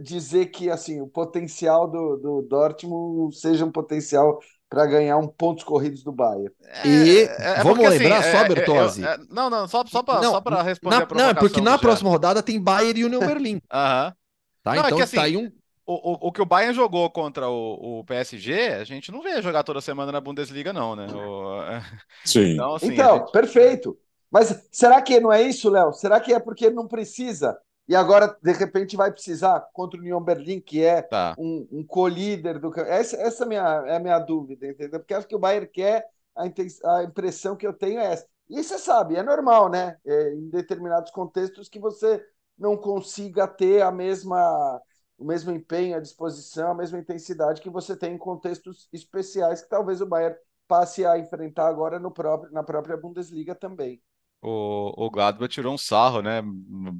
dizer 0.01 0.47
que 0.47 0.71
assim 0.71 1.01
o 1.01 1.07
potencial 1.07 1.89
do, 1.89 2.17
do 2.17 2.43
Dortmund 2.43 3.37
seja 3.37 3.65
um 3.65 3.71
potencial 3.71 4.41
para 4.69 4.87
ganhar 4.87 5.17
um 5.17 5.29
pontos 5.29 5.65
corridos 5.65 6.03
do 6.03 6.13
Bayern. 6.13 6.53
E 6.85 7.29
é, 7.39 7.59
é 7.59 7.63
vamos 7.63 7.79
porque, 7.79 7.89
lembrar 7.89 8.19
assim, 8.19 8.31
só, 8.31 8.39
é, 8.39 8.49
Bertozzi. 8.49 9.03
não, 9.31 9.49
não, 9.49 9.69
só, 9.69 9.85
só 9.87 10.03
para 10.03 10.63
responder 10.63 10.97
na, 10.97 11.03
a 11.05 11.15
Não, 11.15 11.29
é 11.31 11.35
porque 11.35 11.61
na 11.61 11.79
próxima 11.79 12.11
rodada 12.11 12.43
tem 12.43 12.61
Bayern 12.61 13.01
e 13.01 13.05
União 13.05 13.21
Berlim. 13.27 13.61
Aham. 13.73 14.15
Tá, 14.63 14.75
não, 14.75 14.81
então 14.81 14.91
é 14.91 14.97
que, 14.97 15.03
assim, 15.03 15.17
tá 15.17 15.23
aí 15.23 15.37
um 15.37 15.51
o, 15.87 15.95
o, 15.95 16.29
o, 16.29 16.33
que 16.33 16.43
o 16.43 16.47
Bayern 16.47 16.75
jogou 16.75 17.09
contra 17.09 17.49
o, 17.49 18.01
o, 18.01 18.05
PSG, 18.05 18.71
a 18.71 18.83
gente 18.83 19.13
não 19.13 19.23
vê 19.23 19.41
jogar 19.41 19.63
toda 19.63 19.81
semana 19.81 20.11
na 20.11 20.21
Bundesliga, 20.21 20.73
não, 20.73 20.97
né? 20.97 21.07
O... 21.15 21.61
Sim. 22.27 22.55
Então, 22.55 22.75
assim, 22.75 22.93
então 22.93 23.19
gente... 23.19 23.31
perfeito. 23.31 23.97
Mas 24.29 24.69
será 24.73 25.01
que 25.01 25.21
não 25.21 25.33
é 25.33 25.43
isso, 25.43 25.71
Léo? 25.71 25.93
Será 25.93 26.19
que 26.19 26.33
é 26.33 26.41
porque 26.41 26.69
não 26.69 26.89
precisa? 26.89 27.57
E 27.89 27.95
agora, 27.95 28.37
de 28.43 28.53
repente, 28.53 28.97
vai 28.97 29.13
precisar 29.13 29.61
contra 29.73 29.99
o 29.99 30.03
Union 30.03 30.21
Berlim, 30.21 30.61
que 30.61 30.83
é 30.83 31.03
tá. 31.03 31.35
um, 31.39 31.67
um 31.71 31.87
co-líder 31.87 32.59
do 32.59 32.73
Essa, 32.81 33.17
essa 33.17 33.45
é, 33.45 33.47
minha, 33.47 33.85
é 33.87 33.97
a 33.97 34.01
minha 34.01 34.19
dúvida, 34.19 34.67
entendeu? 34.67 34.99
Porque 34.99 35.15
acho 35.15 35.29
que 35.29 35.37
o 35.37 35.39
Bayern 35.39 35.69
quer, 35.69 36.05
a, 36.35 36.43
a 36.43 37.05
impressão 37.05 37.55
que 37.55 37.67
eu 37.67 37.73
tenho 37.73 38.01
é 38.01 38.13
essa. 38.13 38.27
E 38.49 38.63
você 38.63 38.79
sabe, 38.79 39.17
é 39.17 39.23
normal, 39.23 39.69
né? 39.69 39.97
É, 40.05 40.35
em 40.35 40.49
determinados 40.49 41.11
contextos 41.11 41.69
que 41.69 41.79
você 41.79 42.25
não 42.59 42.77
consiga 42.77 43.47
ter 43.47 43.83
a 43.83 43.91
mesma 43.91 44.81
o 45.19 45.25
mesmo 45.25 45.51
empenho, 45.51 45.97
a 45.97 46.01
disposição, 46.01 46.73
a 46.73 46.75
mesma 46.75 46.99
intensidade 46.99 47.63
que 47.63 47.71
você 47.71 47.97
tem 47.97 48.15
em 48.15 48.19
contextos 48.19 48.87
especiais 48.93 49.63
que 49.63 49.69
talvez 49.69 50.01
o 50.03 50.07
Bayern 50.07 50.37
passe 50.69 51.07
a 51.07 51.19
enfrentar 51.19 51.69
agora 51.69 51.99
no 51.99 52.11
próprio, 52.11 52.53
na 52.53 52.63
própria 52.63 52.97
Bundesliga 52.97 53.55
também. 53.55 54.03
O, 54.49 55.07
o 55.07 55.11
Gladbach 55.11 55.53
tirou 55.53 55.75
um 55.75 55.79
sarro, 55.79 56.23
né? 56.23 56.41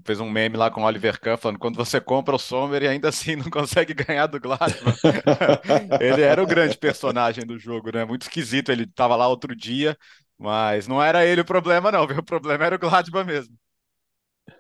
Fez 0.05 0.19
um 0.19 0.29
meme 0.29 0.57
lá 0.57 0.69
com 0.69 0.83
o 0.83 0.85
Oliver 0.85 1.21
Kahn 1.21 1.37
falando 1.37 1.61
quando 1.61 1.77
você 1.77 2.01
compra 2.01 2.35
o 2.35 2.39
Sommer 2.41 2.83
e 2.83 2.89
ainda 2.89 3.09
assim 3.09 3.37
não 3.39 3.49
consegue 3.49 3.95
ganhar 3.95 4.27
do 4.27 4.41
Gladbach. 4.41 4.99
ele 6.03 6.23
era 6.23 6.43
o 6.43 6.47
grande 6.47 6.77
personagem 6.77 7.47
do 7.47 7.57
jogo, 7.57 7.93
né? 7.93 8.05
Muito 8.05 8.23
esquisito, 8.23 8.73
ele 8.73 8.83
estava 8.83 9.15
lá 9.15 9.29
outro 9.29 9.55
dia, 9.55 9.97
mas 10.37 10.89
não 10.89 11.01
era 11.01 11.25
ele 11.25 11.43
o 11.43 11.45
problema 11.45 11.93
não, 11.93 12.05
viu? 12.05 12.19
o 12.19 12.23
problema 12.25 12.65
era 12.65 12.75
o 12.75 12.81
Gladbach 12.81 13.25
mesmo. 13.25 13.57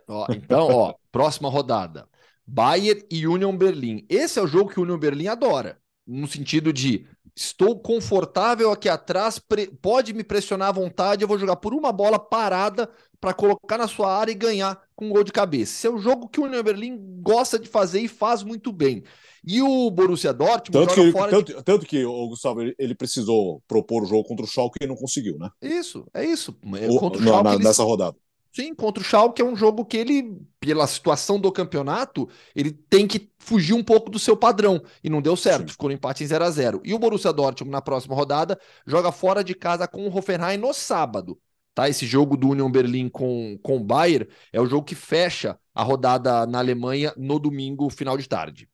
Ó, 0.06 0.26
então, 0.30 0.68
ó, 0.68 0.94
próxima 1.10 1.48
rodada. 1.48 2.08
Bayern 2.46 3.02
e 3.10 3.26
Union 3.26 3.56
Berlim. 3.56 4.06
Esse 4.08 4.38
é 4.38 4.42
o 4.42 4.46
jogo 4.46 4.70
que 4.70 4.78
o 4.78 4.84
Union 4.84 4.96
Berlim 4.96 5.26
adora, 5.26 5.76
no 6.06 6.28
sentido 6.28 6.72
de 6.72 7.04
estou 7.36 7.78
confortável 7.78 8.72
aqui 8.72 8.88
atrás, 8.88 9.38
pode 9.82 10.14
me 10.14 10.24
pressionar 10.24 10.68
à 10.70 10.72
vontade, 10.72 11.22
eu 11.22 11.28
vou 11.28 11.38
jogar 11.38 11.56
por 11.56 11.74
uma 11.74 11.92
bola 11.92 12.18
parada 12.18 12.88
para 13.20 13.34
colocar 13.34 13.76
na 13.76 13.86
sua 13.86 14.14
área 14.14 14.32
e 14.32 14.34
ganhar 14.34 14.80
com 14.94 15.06
um 15.06 15.10
gol 15.10 15.22
de 15.22 15.32
cabeça. 15.32 15.72
Esse 15.74 15.86
é 15.86 15.90
o 15.90 15.98
jogo 15.98 16.28
que 16.28 16.40
o 16.40 16.44
Union 16.44 16.62
Berlim 16.62 16.98
gosta 17.20 17.58
de 17.58 17.68
fazer 17.68 18.00
e 18.00 18.08
faz 18.08 18.42
muito 18.42 18.72
bem. 18.72 19.02
E 19.46 19.60
o 19.62 19.90
Borussia 19.90 20.32
Dortmund 20.32 20.86
tanto 20.86 20.94
que, 20.94 21.12
tanto, 21.12 21.42
de... 21.42 21.62
tanto, 21.62 21.86
que 21.86 22.04
o 22.04 22.28
Gustavo 22.28 22.62
ele 22.78 22.94
precisou 22.94 23.62
propor 23.68 24.02
o 24.02 24.06
jogo 24.06 24.24
contra 24.24 24.44
o 24.44 24.48
Schalke 24.48 24.78
e 24.82 24.86
não 24.86 24.96
conseguiu, 24.96 25.38
né? 25.38 25.50
Isso, 25.62 26.06
é 26.12 26.24
isso. 26.24 26.56
O, 26.62 26.98
contra 26.98 27.20
o 27.20 27.24
Schalke, 27.24 27.44
na, 27.44 27.58
nessa 27.58 27.84
rodada. 27.84 28.16
Sim, 28.56 28.74
contra 28.74 29.02
o 29.02 29.04
Schalke 29.04 29.42
é 29.42 29.44
um 29.44 29.54
jogo 29.54 29.84
que 29.84 29.98
ele, 29.98 30.40
pela 30.58 30.86
situação 30.86 31.38
do 31.38 31.52
campeonato, 31.52 32.26
ele 32.54 32.72
tem 32.72 33.06
que 33.06 33.30
fugir 33.38 33.74
um 33.74 33.84
pouco 33.84 34.10
do 34.10 34.18
seu 34.18 34.34
padrão. 34.34 34.82
E 35.04 35.10
não 35.10 35.20
deu 35.20 35.36
certo, 35.36 35.66
Sim. 35.66 35.72
ficou 35.72 35.90
no 35.90 35.94
empate 35.94 36.24
em 36.24 36.26
0 36.26 36.42
a 36.42 36.50
0 36.50 36.80
E 36.82 36.94
o 36.94 36.98
Borussia 36.98 37.34
Dortmund, 37.34 37.70
na 37.70 37.82
próxima 37.82 38.14
rodada, 38.14 38.58
joga 38.86 39.12
fora 39.12 39.44
de 39.44 39.54
casa 39.54 39.86
com 39.86 40.08
o 40.08 40.16
Hoffenheim 40.16 40.56
no 40.56 40.72
sábado. 40.72 41.38
Tá? 41.74 41.86
Esse 41.86 42.06
jogo 42.06 42.34
do 42.34 42.48
Union 42.48 42.70
Berlim 42.70 43.10
com, 43.10 43.58
com 43.62 43.76
o 43.76 43.84
Bayern 43.84 44.26
é 44.50 44.58
o 44.58 44.64
jogo 44.64 44.86
que 44.86 44.94
fecha 44.94 45.58
a 45.74 45.82
rodada 45.82 46.46
na 46.46 46.56
Alemanha 46.56 47.12
no 47.14 47.38
domingo, 47.38 47.90
final 47.90 48.16
de 48.16 48.26
tarde. 48.26 48.70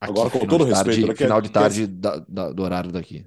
Aqui, 0.00 0.12
Agora, 0.12 0.30
com 0.30 0.46
todo 0.46 0.64
respeito, 0.64 1.08
né, 1.08 1.14
final 1.14 1.42
de 1.42 1.50
tarde 1.50 1.86
da, 1.86 2.24
da, 2.26 2.52
do 2.52 2.62
horário 2.62 2.90
daqui. 2.90 3.26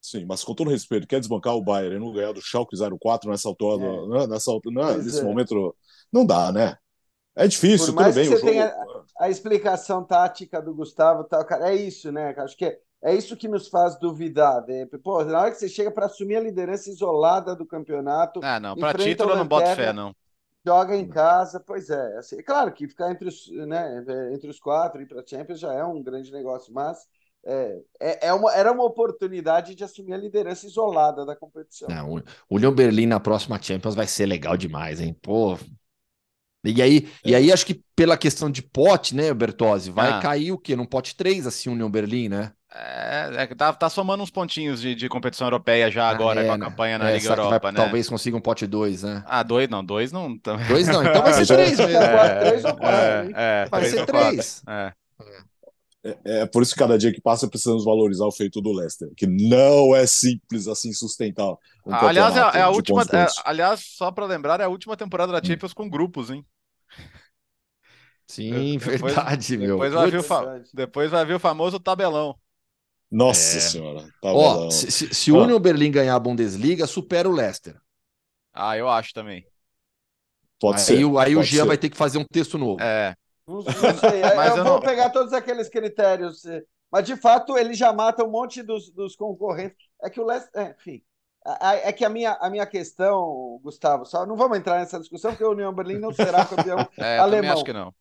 Sim, 0.00 0.24
mas 0.26 0.42
com 0.42 0.54
todo 0.54 0.70
respeito, 0.70 1.06
quer 1.06 1.20
desbancar 1.20 1.54
o 1.54 1.62
Bayern 1.62 1.96
e 1.96 1.98
não 1.98 2.12
ganhar 2.12 2.32
do 2.32 2.40
Schalke 2.40 2.74
04 2.76 3.30
nessa 3.30 3.48
altura, 3.48 3.84
é. 3.84 4.06
Né, 4.06 4.26
nessa 4.28 4.50
altura, 4.50 4.86
né, 4.86 5.02
nesse 5.02 5.20
é. 5.20 5.24
momento, 5.24 5.76
não 6.12 6.24
dá, 6.24 6.50
né? 6.50 6.76
É 7.36 7.46
difícil, 7.46 7.94
Por 7.94 8.02
mais 8.02 8.14
tudo 8.14 8.22
bem. 8.22 8.30
Que 8.30 8.38
você 8.38 8.46
tenha 8.46 8.66
a, 8.66 9.24
a, 9.24 9.30
explicação 9.30 10.02
tática 10.02 10.60
do 10.60 10.74
Gustavo, 10.74 11.24
tal, 11.24 11.44
cara, 11.44 11.70
é 11.70 11.74
isso, 11.74 12.10
né? 12.10 12.34
Acho 12.38 12.56
que 12.56 12.64
é, 12.64 12.78
é 13.02 13.14
isso 13.14 13.36
que 13.36 13.46
nos 13.46 13.68
faz 13.68 13.98
duvidar. 13.98 14.66
Né? 14.66 14.86
Pô, 15.02 15.22
na 15.24 15.40
hora 15.40 15.50
que 15.50 15.58
você 15.58 15.68
chega 15.68 15.90
para 15.90 16.06
assumir 16.06 16.36
a 16.36 16.40
liderança 16.40 16.90
isolada 16.90 17.54
do 17.54 17.66
campeonato. 17.66 18.40
Ah, 18.42 18.58
não, 18.58 18.76
para 18.76 18.98
título 18.98 19.30
eu 19.30 19.36
não 19.36 19.46
boto 19.46 19.68
fé, 19.74 19.92
não. 19.92 20.14
Joga 20.66 20.94
em 20.94 21.08
casa, 21.08 21.58
pois 21.58 21.88
é. 21.88 22.18
Assim, 22.18 22.42
claro 22.42 22.72
que 22.72 22.86
ficar 22.86 23.10
entre 23.10 23.28
os, 23.28 23.48
né, 23.50 24.04
entre 24.34 24.50
os 24.50 24.60
quatro 24.60 25.00
e 25.00 25.06
para 25.06 25.24
Champions 25.26 25.60
já 25.60 25.72
é 25.72 25.84
um 25.84 26.02
grande 26.02 26.30
negócio, 26.30 26.72
mas 26.74 27.08
é, 27.44 27.78
é, 28.00 28.28
é, 28.28 28.32
uma, 28.32 28.54
era 28.54 28.70
uma 28.70 28.84
oportunidade 28.84 29.74
de 29.74 29.82
assumir 29.82 30.12
a 30.12 30.18
liderança 30.18 30.66
isolada 30.66 31.24
da 31.24 31.34
competição. 31.34 31.88
Não, 31.88 32.22
o 32.48 32.56
Union 32.56 32.72
Berlim 32.72 33.06
na 33.06 33.20
próxima 33.20 33.60
Champions 33.60 33.94
vai 33.94 34.06
ser 34.06 34.26
legal 34.26 34.56
demais, 34.56 35.00
hein? 35.00 35.16
Pô. 35.22 35.58
E 36.62 36.82
aí, 36.82 37.08
é. 37.24 37.30
e 37.30 37.34
aí 37.34 37.52
acho 37.52 37.64
que 37.64 37.82
pela 37.96 38.18
questão 38.18 38.50
de 38.50 38.62
pote, 38.62 39.14
né, 39.16 39.32
Bertozzi, 39.32 39.90
vai 39.90 40.10
ah. 40.10 40.20
cair 40.20 40.52
o 40.52 40.58
quê? 40.58 40.76
Num 40.76 40.84
pote 40.84 41.16
3, 41.16 41.46
assim, 41.46 41.70
Union 41.70 41.90
Berlim, 41.90 42.28
né? 42.28 42.52
É, 42.72 43.30
é 43.42 43.46
tá, 43.46 43.72
tá 43.72 43.88
somando 43.88 44.22
uns 44.22 44.30
pontinhos 44.30 44.80
de, 44.80 44.94
de 44.94 45.08
competição 45.08 45.46
europeia 45.46 45.90
já 45.90 46.04
ah, 46.04 46.10
agora 46.10 46.42
é, 46.42 46.46
com 46.46 46.52
a 46.52 46.58
né? 46.58 46.66
campanha 46.66 46.98
na 46.98 47.10
é, 47.10 47.14
Liga 47.14 47.30
Europa, 47.30 47.58
vai, 47.58 47.72
né? 47.72 47.76
Talvez 47.76 48.08
consiga 48.08 48.36
um 48.36 48.40
pote 48.40 48.66
2, 48.66 49.02
né? 49.02 49.24
Ah, 49.26 49.42
dois 49.42 49.68
não, 49.68 49.82
dois 49.82 50.12
não. 50.12 50.36
Dois 50.68 50.86
não, 50.86 51.02
então 51.02 51.22
vai 51.22 51.32
ser 51.32 51.46
três 51.52 51.78
mesmo. 51.78 51.96
É, 51.96 52.40
três 52.40 52.64
ou 52.64 52.76
quatro. 52.76 53.32
É, 53.34 53.66
vai 53.68 53.84
ser 53.86 54.06
três. 54.06 54.62
É. 54.68 54.92
É, 56.02 56.18
é, 56.24 56.46
por 56.46 56.62
isso 56.62 56.72
que 56.72 56.78
cada 56.78 56.96
dia 56.96 57.12
que 57.12 57.20
passa 57.20 57.46
precisamos 57.46 57.84
valorizar 57.84 58.24
o 58.24 58.32
feito 58.32 58.60
do 58.60 58.72
Leicester, 58.72 59.10
que 59.14 59.26
não 59.26 59.94
é 59.94 60.06
simples 60.06 60.66
assim 60.66 60.92
sustentar. 60.92 61.52
Um 61.84 61.94
aliás, 61.94 62.34
é, 62.36 62.58
é 62.58 62.62
a 62.62 62.70
última. 62.70 63.02
É, 63.02 63.26
aliás, 63.44 63.82
só 63.84 64.10
para 64.10 64.24
lembrar, 64.24 64.60
é 64.60 64.64
a 64.64 64.68
última 64.68 64.96
temporada 64.96 65.32
da. 65.32 65.46
Champions 65.46 65.72
hum. 65.72 65.74
com 65.74 65.90
grupos, 65.90 66.30
hein? 66.30 66.44
Sim, 68.26 68.78
depois, 68.78 69.00
verdade, 69.00 69.58
meu. 69.58 69.74
Depois 69.74 69.92
vai, 69.92 70.10
vir 70.10 70.20
o 70.20 70.62
depois 70.72 71.10
vai 71.10 71.26
vir 71.26 71.34
o 71.34 71.40
famoso 71.40 71.80
tabelão. 71.80 72.36
Nossa 73.10 73.58
é. 73.58 73.60
senhora. 73.60 74.08
Tabelão. 74.22 74.66
Ó, 74.66 74.70
se, 74.70 74.90
se, 74.90 75.12
se 75.12 75.32
o 75.32 75.42
Union 75.42 75.58
Berlim 75.58 75.90
ganhar 75.90 76.14
a 76.14 76.20
Bundesliga, 76.20 76.86
supera 76.86 77.28
o 77.28 77.32
Leicester. 77.32 77.76
Ah, 78.52 78.76
eu 78.76 78.88
acho 78.88 79.12
também. 79.12 79.44
Pode 80.60 80.78
aí, 80.78 80.84
ser. 80.84 80.94
Aí, 80.94 81.02
aí 81.18 81.36
o 81.36 81.42
Jean 81.42 81.62
ser. 81.62 81.68
vai 81.68 81.76
ter 81.76 81.90
que 81.90 81.96
fazer 81.96 82.18
um 82.18 82.24
texto 82.24 82.56
novo. 82.56 82.80
É. 82.80 83.14
Não, 83.50 83.62
não 83.62 83.98
sei. 83.98 84.20
Mas 84.36 84.50
eu, 84.52 84.58
eu 84.58 84.64
vou 84.64 84.74
não... 84.74 84.80
pegar 84.80 85.10
todos 85.10 85.32
aqueles 85.32 85.68
critérios. 85.68 86.42
Mas, 86.90 87.06
de 87.06 87.16
fato, 87.16 87.56
ele 87.56 87.74
já 87.74 87.92
mata 87.92 88.24
um 88.24 88.30
monte 88.30 88.62
dos, 88.62 88.90
dos 88.90 89.14
concorrentes. 89.14 89.76
É 90.02 90.10
que 90.10 90.20
o 90.20 90.24
Leicester. 90.24 90.60
É, 90.60 90.76
enfim. 90.78 91.02
É 91.60 91.90
que 91.92 92.04
a 92.04 92.10
minha, 92.10 92.32
a 92.32 92.50
minha 92.50 92.66
questão, 92.66 93.58
Gustavo, 93.62 94.04
só 94.04 94.26
não 94.26 94.36
vamos 94.36 94.58
entrar 94.58 94.78
nessa 94.78 95.00
discussão, 95.00 95.30
porque 95.30 95.44
o 95.44 95.52
União 95.52 95.72
Berlim 95.72 95.98
não 95.98 96.12
será 96.12 96.44
campeão 96.44 96.78
é, 96.98 97.18
alemão. 97.18 97.54
acho 97.54 97.64
que 97.64 97.72
não. 97.72 97.94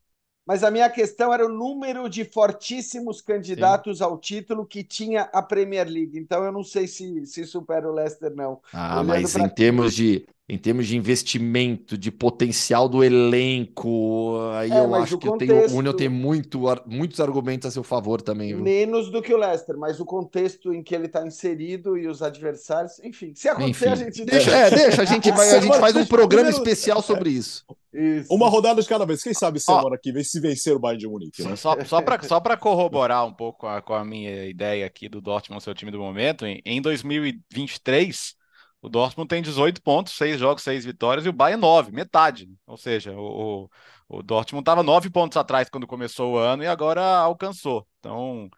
Mas 0.45 0.63
a 0.63 0.71
minha 0.71 0.89
questão 0.89 1.33
era 1.33 1.45
o 1.45 1.49
número 1.49 2.09
de 2.09 2.25
fortíssimos 2.25 3.21
candidatos 3.21 3.99
Sim. 3.99 4.03
ao 4.03 4.17
título 4.17 4.65
que 4.65 4.83
tinha 4.83 5.29
a 5.31 5.41
Premier 5.41 5.87
League. 5.87 6.17
Então 6.17 6.43
eu 6.43 6.51
não 6.51 6.63
sei 6.63 6.87
se, 6.87 7.25
se 7.27 7.45
supera 7.45 7.87
o 7.87 7.93
Leicester, 7.93 8.35
não. 8.35 8.59
Ah, 8.73 8.95
Olhando 8.95 9.07
mas 9.07 9.33
pra... 9.33 9.43
em 9.43 9.49
termos 9.49 9.93
de 9.93 10.27
em 10.49 10.57
termos 10.57 10.87
de 10.87 10.97
investimento, 10.97 11.95
de 11.95 12.11
potencial 12.11 12.89
do 12.89 13.03
elenco, 13.03 14.39
aí 14.53 14.71
é, 14.71 14.79
eu 14.79 14.95
acho 14.95 15.15
que 15.19 15.27
contexto... 15.27 15.67
tenho, 15.67 15.75
o 15.75 15.77
Union 15.77 15.93
tem 15.93 16.09
muito, 16.09 16.61
muitos 16.87 17.19
argumentos 17.19 17.67
a 17.67 17.71
seu 17.71 17.83
favor 17.83 18.19
também. 18.19 18.55
Viu? 18.55 18.63
Menos 18.63 19.11
do 19.11 19.21
que 19.21 19.31
o 19.31 19.37
Leicester, 19.37 19.77
mas 19.77 19.99
o 19.99 20.05
contexto 20.05 20.73
em 20.73 20.81
que 20.81 20.95
ele 20.95 21.05
está 21.05 21.25
inserido 21.25 21.95
e 21.95 22.07
os 22.07 22.23
adversários, 22.23 22.99
enfim, 23.03 23.31
se 23.35 23.47
acontecer 23.47 23.91
enfim. 23.91 24.01
a 24.01 24.05
gente 24.05 24.25
deixa, 24.25 24.49
é, 24.49 24.69
deixa 24.71 25.03
a 25.03 25.05
gente 25.05 25.31
vai, 25.31 25.51
a 25.51 25.61
gente 25.61 25.77
faz 25.77 25.95
um 25.95 26.05
programa 26.05 26.49
especial 26.49 27.03
sobre 27.03 27.29
isso. 27.29 27.63
isso. 27.93 28.33
Uma 28.33 28.49
rodada 28.49 28.81
de 28.81 28.87
cada 28.87 29.05
vez. 29.05 29.21
Quem 29.21 29.35
sabe 29.35 29.59
semana 29.59 29.93
aqui 29.93 30.11
vem 30.11 30.23
se 30.23 30.39
vencer 30.39 30.75
o 30.75 30.79
Bayern 30.79 30.99
de 30.99 31.07
Munique, 31.07 31.43
né? 31.43 31.55
Só, 31.55 31.77
só 31.85 32.01
para 32.01 32.23
só 32.23 32.41
corroborar 32.57 33.23
um 33.23 33.33
pouco 33.33 33.59
com 33.59 33.67
a, 33.67 33.83
com 33.83 33.93
a 33.93 34.03
minha 34.03 34.45
ideia 34.47 34.87
aqui 34.87 35.07
do 35.07 35.21
Dortmund, 35.21 35.63
seu 35.63 35.75
time 35.75 35.91
do 35.91 35.99
momento, 35.99 36.43
em, 36.43 36.59
em 36.65 36.81
2023 36.81 38.38
o 38.81 38.89
Dortmund 38.89 39.27
tem 39.27 39.41
18 39.41 39.81
pontos, 39.81 40.13
6 40.13 40.39
jogos, 40.39 40.63
6 40.63 40.85
vitórias, 40.85 41.25
e 41.25 41.29
o 41.29 41.33
Bayern 41.33 41.61
9, 41.61 41.91
metade. 41.91 42.49
Ou 42.65 42.77
seja, 42.77 43.11
o, 43.11 43.65
o, 44.07 44.17
o 44.19 44.23
Dortmund 44.23 44.61
estava 44.61 44.83
9 44.83 45.09
pontos 45.09 45.37
atrás 45.37 45.69
quando 45.69 45.87
começou 45.87 46.33
o 46.33 46.37
ano 46.37 46.63
e 46.63 46.67
agora 46.67 47.01
alcançou. 47.01 47.85
Então, 47.99 48.49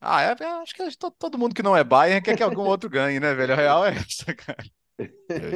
ah, 0.00 0.22
é, 0.22 0.36
é 0.38 0.46
acho 0.62 0.74
que 0.74 0.82
todo 1.18 1.38
mundo 1.38 1.54
que 1.54 1.62
não 1.62 1.76
é 1.76 1.82
Bayern 1.82 2.22
quer 2.22 2.36
que 2.36 2.42
algum 2.42 2.62
outro 2.66 2.88
ganhe, 2.88 3.18
né, 3.18 3.34
velho? 3.34 3.52
A 3.52 3.56
real 3.56 3.84
é 3.84 3.96
essa, 3.96 4.34
cara. 4.34 4.64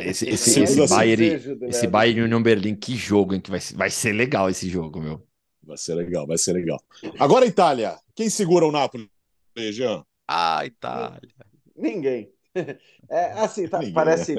Esse, 0.03 0.29
esse, 0.29 0.61
esse, 0.63 0.89
Bayern, 0.89 1.67
esse 1.69 1.87
Bayern 1.87 2.23
Union 2.23 2.43
Berlim, 2.43 2.75
que 2.75 2.95
jogo, 2.95 3.35
hein? 3.35 3.41
Que 3.41 3.51
vai, 3.51 3.61
vai 3.75 3.91
ser 3.91 4.13
legal 4.13 4.51
esse 4.51 4.69
jogo, 4.69 5.01
meu. 5.01 5.27
Vai 5.63 5.79
ser 5.79 5.95
legal, 5.95 6.27
vai 6.27 6.37
ser 6.37 6.53
legal. 6.53 6.79
Agora, 7.19 7.47
Itália. 7.47 7.97
Quem 8.15 8.29
segura 8.29 8.67
o 8.67 8.73
Napoli, 8.73 9.09
Jean? 9.73 10.05
Ah, 10.29 10.67
Itália. 10.67 11.21
Ninguém. 11.77 12.31
É, 13.09 13.33
assim, 13.33 13.67
tá, 13.69 13.81
parece, 13.93 14.35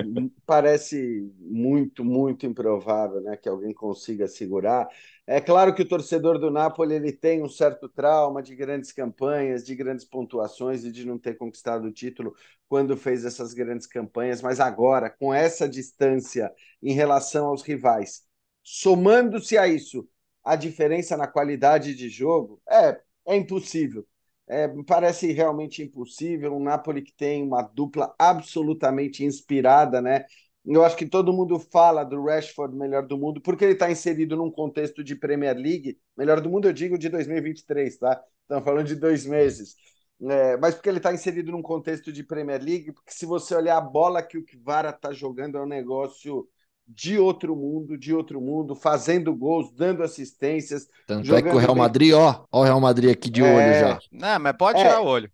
parece 0.45 1.29
muito, 1.39 2.05
muito 2.05 2.45
improvável 2.45 3.19
né, 3.21 3.35
que 3.35 3.49
alguém 3.49 3.73
consiga 3.73 4.27
segurar. 4.27 4.87
É 5.27 5.41
claro 5.41 5.73
que 5.75 5.81
o 5.81 5.87
torcedor 5.87 6.39
do 6.39 6.49
Napoli 6.49 6.95
ele 6.95 7.11
tem 7.11 7.43
um 7.43 7.49
certo 7.49 7.89
trauma 7.89 8.41
de 8.41 8.55
grandes 8.55 8.91
campanhas, 8.91 9.65
de 9.65 9.75
grandes 9.75 10.05
pontuações 10.05 10.85
e 10.85 10.91
de 10.91 11.05
não 11.05 11.17
ter 11.17 11.35
conquistado 11.37 11.85
o 11.85 11.91
título 11.91 12.33
quando 12.67 12.95
fez 12.95 13.25
essas 13.25 13.53
grandes 13.53 13.85
campanhas, 13.87 14.41
mas 14.41 14.59
agora, 14.61 15.09
com 15.09 15.33
essa 15.33 15.67
distância 15.67 16.51
em 16.81 16.93
relação 16.93 17.47
aos 17.47 17.61
rivais, 17.61 18.23
somando-se 18.63 19.57
a 19.57 19.67
isso 19.67 20.07
a 20.43 20.55
diferença 20.55 21.15
na 21.17 21.27
qualidade 21.27 21.93
de 21.93 22.09
jogo, 22.09 22.61
é, 22.69 22.99
é 23.27 23.35
impossível 23.35 24.07
é, 24.51 24.67
parece 24.85 25.31
realmente 25.31 25.81
impossível. 25.81 26.53
Um 26.53 26.61
Napoli 26.61 27.01
que 27.01 27.13
tem 27.13 27.41
uma 27.41 27.61
dupla 27.61 28.13
absolutamente 28.19 29.23
inspirada, 29.23 30.01
né? 30.01 30.25
Eu 30.65 30.83
acho 30.83 30.97
que 30.97 31.07
todo 31.07 31.31
mundo 31.31 31.57
fala 31.57 32.03
do 32.03 32.21
Rashford 32.21 32.75
melhor 32.75 33.07
do 33.07 33.17
mundo, 33.17 33.41
porque 33.41 33.63
ele 33.63 33.73
está 33.73 33.89
inserido 33.89 34.35
num 34.35 34.51
contexto 34.51 35.03
de 35.03 35.15
Premier 35.15 35.55
League. 35.55 35.97
Melhor 36.17 36.41
do 36.41 36.49
mundo, 36.49 36.67
eu 36.67 36.73
digo 36.73 36.97
de 36.97 37.07
2023, 37.07 37.97
tá? 37.97 38.21
Estamos 38.41 38.65
falando 38.65 38.87
de 38.87 38.95
dois 38.95 39.25
meses. 39.25 39.75
É, 40.21 40.57
mas 40.57 40.75
porque 40.75 40.89
ele 40.89 40.97
está 40.97 41.13
inserido 41.13 41.51
num 41.51 41.61
contexto 41.61 42.11
de 42.11 42.21
Premier 42.21 42.61
League, 42.61 42.91
porque 42.91 43.11
se 43.11 43.25
você 43.25 43.55
olhar 43.55 43.77
a 43.77 43.81
bola 43.81 44.21
que 44.21 44.37
o 44.37 44.45
Kvara 44.45 44.89
está 44.89 45.13
jogando 45.13 45.57
é 45.57 45.61
um 45.61 45.65
negócio 45.65 46.47
de 46.93 47.17
outro 47.17 47.55
mundo, 47.55 47.97
de 47.97 48.13
outro 48.13 48.41
mundo, 48.41 48.75
fazendo 48.75 49.35
gols, 49.35 49.71
dando 49.71 50.03
assistências. 50.03 50.87
Tanto 51.07 51.33
é 51.35 51.41
que 51.41 51.49
o 51.49 51.57
Real 51.57 51.75
Madrid, 51.75 52.13
ó, 52.13 52.45
ó 52.51 52.61
o 52.61 52.63
Real 52.63 52.79
Madrid 52.79 53.11
aqui 53.11 53.29
de 53.29 53.41
é... 53.41 53.45
olho 53.45 53.79
já. 53.79 53.99
Não, 54.11 54.39
mas 54.39 54.57
pode 54.57 54.79
é... 54.79 54.83
tirar 54.83 55.01
o 55.01 55.05
olho. 55.05 55.31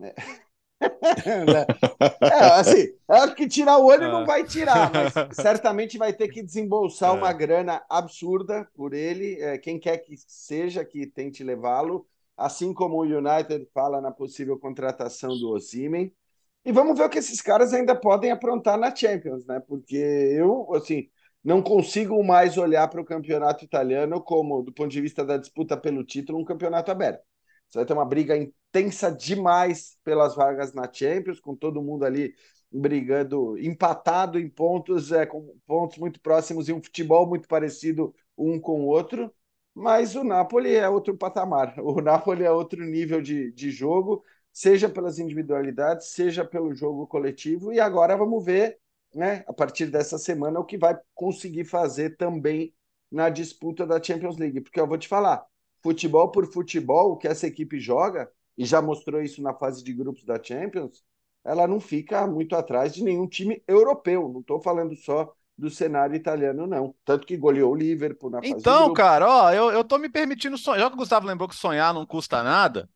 É. 0.00 0.14
é, 2.22 2.44
assim, 2.58 2.94
é 3.08 3.34
que 3.34 3.46
tirar 3.46 3.76
o 3.76 3.84
olho 3.84 4.10
não 4.10 4.22
é. 4.22 4.26
vai 4.26 4.44
tirar, 4.44 4.90
mas 4.90 5.12
certamente 5.36 5.98
vai 5.98 6.12
ter 6.12 6.28
que 6.28 6.42
desembolsar 6.42 7.10
é. 7.10 7.18
uma 7.18 7.32
grana 7.32 7.82
absurda 7.88 8.66
por 8.74 8.94
ele, 8.94 9.40
é, 9.42 9.58
quem 9.58 9.78
quer 9.78 9.98
que 9.98 10.16
seja 10.16 10.84
que 10.84 11.06
tente 11.06 11.44
levá-lo, 11.44 12.06
assim 12.34 12.72
como 12.72 12.96
o 12.96 13.02
United 13.02 13.68
fala 13.74 14.00
na 14.00 14.10
possível 14.10 14.58
contratação 14.58 15.38
do 15.38 15.50
Osimhen. 15.50 16.14
E 16.64 16.72
vamos 16.72 16.98
ver 16.98 17.04
o 17.04 17.08
que 17.10 17.18
esses 17.18 17.40
caras 17.40 17.72
ainda 17.72 17.94
podem 17.98 18.30
aprontar 18.30 18.78
na 18.78 18.94
Champions, 18.94 19.46
né? 19.46 19.60
Porque 19.60 19.96
eu, 19.96 20.72
assim, 20.74 21.08
não 21.42 21.62
consigo 21.62 22.22
mais 22.22 22.58
olhar 22.58 22.86
para 22.88 23.00
o 23.00 23.04
campeonato 23.04 23.64
italiano 23.64 24.22
como, 24.22 24.62
do 24.62 24.72
ponto 24.72 24.90
de 24.90 25.00
vista 25.00 25.24
da 25.24 25.38
disputa 25.38 25.76
pelo 25.76 26.04
título, 26.04 26.38
um 26.38 26.44
campeonato 26.44 26.90
aberto. 26.90 27.22
Você 27.68 27.78
vai 27.78 27.86
ter 27.86 27.92
uma 27.94 28.04
briga 28.04 28.36
intensa 28.36 29.10
demais 29.10 29.96
pelas 30.04 30.34
vagas 30.34 30.74
na 30.74 30.90
Champions, 30.92 31.40
com 31.40 31.56
todo 31.56 31.82
mundo 31.82 32.04
ali 32.04 32.34
brigando, 32.70 33.56
empatado 33.58 34.38
em 34.38 34.48
pontos, 34.48 35.12
é, 35.12 35.24
com 35.26 35.56
pontos 35.66 35.96
muito 35.98 36.20
próximos 36.20 36.68
e 36.68 36.72
um 36.72 36.82
futebol 36.82 37.26
muito 37.26 37.48
parecido 37.48 38.14
um 38.36 38.60
com 38.60 38.82
o 38.82 38.86
outro. 38.86 39.32
Mas 39.74 40.14
o 40.14 40.22
Napoli 40.24 40.74
é 40.74 40.88
outro 40.88 41.16
patamar, 41.16 41.74
o 41.78 42.00
Napoli 42.02 42.44
é 42.44 42.50
outro 42.50 42.84
nível 42.84 43.22
de, 43.22 43.50
de 43.52 43.70
jogo 43.70 44.22
seja 44.52 44.88
pelas 44.88 45.18
individualidades, 45.18 46.08
seja 46.08 46.44
pelo 46.44 46.74
jogo 46.74 47.06
coletivo. 47.06 47.72
E 47.72 47.80
agora 47.80 48.16
vamos 48.16 48.44
ver, 48.44 48.78
né, 49.14 49.44
a 49.46 49.52
partir 49.52 49.86
dessa 49.86 50.18
semana, 50.18 50.60
o 50.60 50.64
que 50.64 50.78
vai 50.78 50.98
conseguir 51.14 51.64
fazer 51.64 52.16
também 52.16 52.74
na 53.10 53.28
disputa 53.28 53.86
da 53.86 54.02
Champions 54.02 54.36
League. 54.36 54.60
Porque 54.60 54.80
eu 54.80 54.86
vou 54.86 54.98
te 54.98 55.08
falar, 55.08 55.44
futebol 55.82 56.30
por 56.30 56.46
futebol, 56.52 57.12
o 57.12 57.16
que 57.16 57.28
essa 57.28 57.46
equipe 57.46 57.80
joga, 57.80 58.30
e 58.56 58.64
já 58.64 58.82
mostrou 58.82 59.22
isso 59.22 59.42
na 59.42 59.54
fase 59.54 59.82
de 59.82 59.92
grupos 59.92 60.24
da 60.24 60.42
Champions, 60.42 61.02
ela 61.44 61.66
não 61.66 61.80
fica 61.80 62.26
muito 62.26 62.54
atrás 62.54 62.94
de 62.94 63.02
nenhum 63.02 63.26
time 63.26 63.62
europeu. 63.66 64.28
Não 64.32 64.40
estou 64.40 64.60
falando 64.60 64.94
só 64.96 65.32
do 65.56 65.70
cenário 65.70 66.14
italiano, 66.14 66.66
não. 66.66 66.94
Tanto 67.04 67.26
que 67.26 67.36
goleou 67.36 67.72
o 67.72 67.74
Liverpool 67.74 68.30
na 68.30 68.38
fase 68.38 68.52
Então, 68.54 68.92
cara, 68.92 69.28
ó, 69.28 69.52
eu, 69.52 69.70
eu 69.70 69.84
tô 69.84 69.98
me 69.98 70.08
permitindo 70.08 70.56
sonhar. 70.58 70.80
Já 70.80 70.88
que 70.88 70.94
o 70.94 70.98
Gustavo 70.98 71.26
lembrou 71.26 71.48
que 71.48 71.54
sonhar 71.54 71.92
não 71.94 72.06
custa 72.06 72.42
nada, 72.42 72.88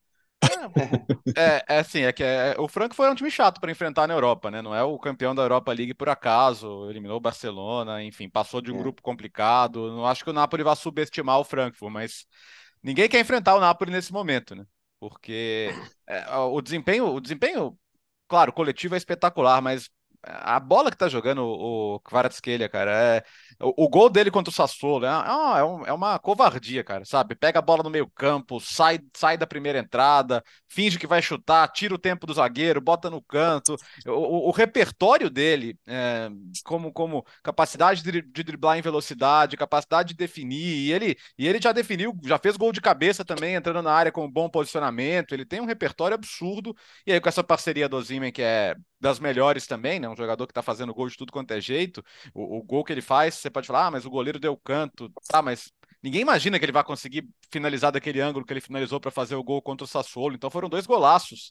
é, 1.36 1.64
é 1.68 1.78
assim, 1.78 2.02
é 2.02 2.12
que 2.12 2.22
é, 2.22 2.54
o 2.58 2.68
Franco 2.68 2.94
foi 2.94 3.10
um 3.10 3.14
time 3.14 3.30
chato 3.30 3.60
para 3.60 3.70
enfrentar 3.70 4.06
na 4.06 4.14
Europa, 4.14 4.50
né? 4.50 4.62
Não 4.62 4.74
é 4.74 4.82
o 4.82 4.98
campeão 4.98 5.34
da 5.34 5.42
Europa 5.42 5.72
League 5.72 5.94
por 5.94 6.08
acaso, 6.08 6.88
eliminou 6.90 7.16
o 7.16 7.20
Barcelona, 7.20 8.02
enfim, 8.02 8.28
passou 8.28 8.60
de 8.60 8.72
um 8.72 8.76
é. 8.76 8.78
grupo 8.78 9.02
complicado. 9.02 9.90
Não 9.92 10.06
acho 10.06 10.24
que 10.24 10.30
o 10.30 10.34
Napoli 10.34 10.62
vá 10.62 10.74
subestimar 10.74 11.38
o 11.38 11.44
Frankfurt, 11.44 11.92
mas 11.92 12.26
ninguém 12.82 13.08
quer 13.08 13.20
enfrentar 13.20 13.54
o 13.54 13.60
Napoli 13.60 13.90
nesse 13.90 14.12
momento, 14.12 14.54
né? 14.54 14.64
Porque 14.98 15.74
é, 16.08 16.36
o 16.36 16.60
desempenho, 16.60 17.06
o 17.06 17.20
desempenho, 17.20 17.78
claro, 18.28 18.52
coletivo 18.52 18.94
é 18.94 18.98
espetacular, 18.98 19.60
mas 19.60 19.90
a 20.26 20.58
bola 20.58 20.90
que 20.90 20.96
tá 20.96 21.08
jogando 21.08 21.42
o 21.44 22.00
Kvaratskhelia, 22.00 22.68
cara, 22.68 22.90
é 22.90 23.24
o, 23.60 23.84
o, 23.84 23.88
gol 23.88 24.10
dele 24.10 24.30
contra 24.30 24.50
o 24.50 24.54
Sassuolo 24.54 25.04
é, 25.04 25.08
é, 25.08 25.12
é, 25.12 25.90
é, 25.90 25.92
uma 25.92 26.18
covardia, 26.18 26.82
cara, 26.82 27.04
sabe? 27.04 27.34
Pega 27.34 27.58
a 27.58 27.62
bola 27.62 27.82
no 27.82 27.90
meio 27.90 28.10
campo, 28.10 28.60
sai, 28.60 29.00
sai 29.16 29.36
da 29.36 29.46
primeira 29.46 29.78
entrada, 29.78 30.42
finge 30.68 30.98
que 30.98 31.06
vai 31.06 31.22
chutar, 31.22 31.68
tira 31.68 31.94
o 31.94 31.98
tempo 31.98 32.26
do 32.26 32.34
zagueiro, 32.34 32.80
bota 32.80 33.10
no 33.10 33.22
canto. 33.22 33.76
O, 34.06 34.10
o, 34.10 34.48
o 34.48 34.50
repertório 34.50 35.30
dele, 35.30 35.78
é, 35.86 36.28
como, 36.64 36.92
como 36.92 37.24
capacidade 37.42 38.02
de, 38.02 38.22
de, 38.22 38.42
driblar 38.42 38.78
em 38.78 38.82
velocidade, 38.82 39.56
capacidade 39.56 40.08
de 40.10 40.14
definir, 40.14 40.86
e 40.86 40.92
ele, 40.92 41.16
e 41.38 41.46
ele 41.46 41.60
já 41.60 41.72
definiu, 41.72 42.14
já 42.24 42.38
fez 42.38 42.56
gol 42.56 42.72
de 42.72 42.80
cabeça 42.80 43.24
também, 43.24 43.54
entrando 43.54 43.82
na 43.82 43.92
área 43.92 44.12
com 44.12 44.24
um 44.24 44.30
bom 44.30 44.48
posicionamento, 44.48 45.32
ele 45.32 45.44
tem 45.44 45.60
um 45.60 45.66
repertório 45.66 46.14
absurdo, 46.14 46.74
e 47.06 47.12
aí 47.12 47.20
com 47.20 47.28
essa 47.28 47.44
parceria 47.44 47.88
do 47.88 48.00
Zimen, 48.02 48.32
que 48.32 48.42
é 48.42 48.74
das 49.00 49.18
melhores 49.18 49.66
também, 49.66 50.00
né? 50.00 50.08
Um 50.08 50.16
jogador 50.16 50.46
que 50.46 50.52
tá 50.52 50.62
fazendo 50.62 50.94
gol 50.94 51.08
de 51.08 51.16
tudo 51.16 51.32
quanto 51.32 51.52
é 51.52 51.60
jeito, 51.60 52.02
o, 52.34 52.58
o 52.58 52.62
gol 52.62 52.84
que 52.84 52.92
ele 52.92 53.02
faz 53.02 53.34
você 53.34 53.50
pode 53.50 53.66
falar, 53.66 53.86
ah, 53.86 53.90
mas 53.90 54.06
o 54.06 54.10
goleiro 54.10 54.38
deu 54.38 54.56
canto, 54.56 55.12
tá, 55.28 55.42
mas 55.42 55.70
ninguém 56.02 56.22
imagina 56.22 56.58
que 56.58 56.64
ele 56.64 56.72
vai 56.72 56.84
conseguir 56.84 57.28
finalizar 57.50 57.92
daquele 57.92 58.20
ângulo 58.20 58.44
que 58.44 58.52
ele 58.52 58.60
finalizou 58.60 59.00
para 59.00 59.10
fazer 59.10 59.34
o 59.34 59.44
gol 59.44 59.60
contra 59.62 59.84
o 59.84 59.88
Sassuolo. 59.88 60.34
Então 60.34 60.50
foram 60.50 60.68
dois 60.68 60.86
golaços. 60.86 61.50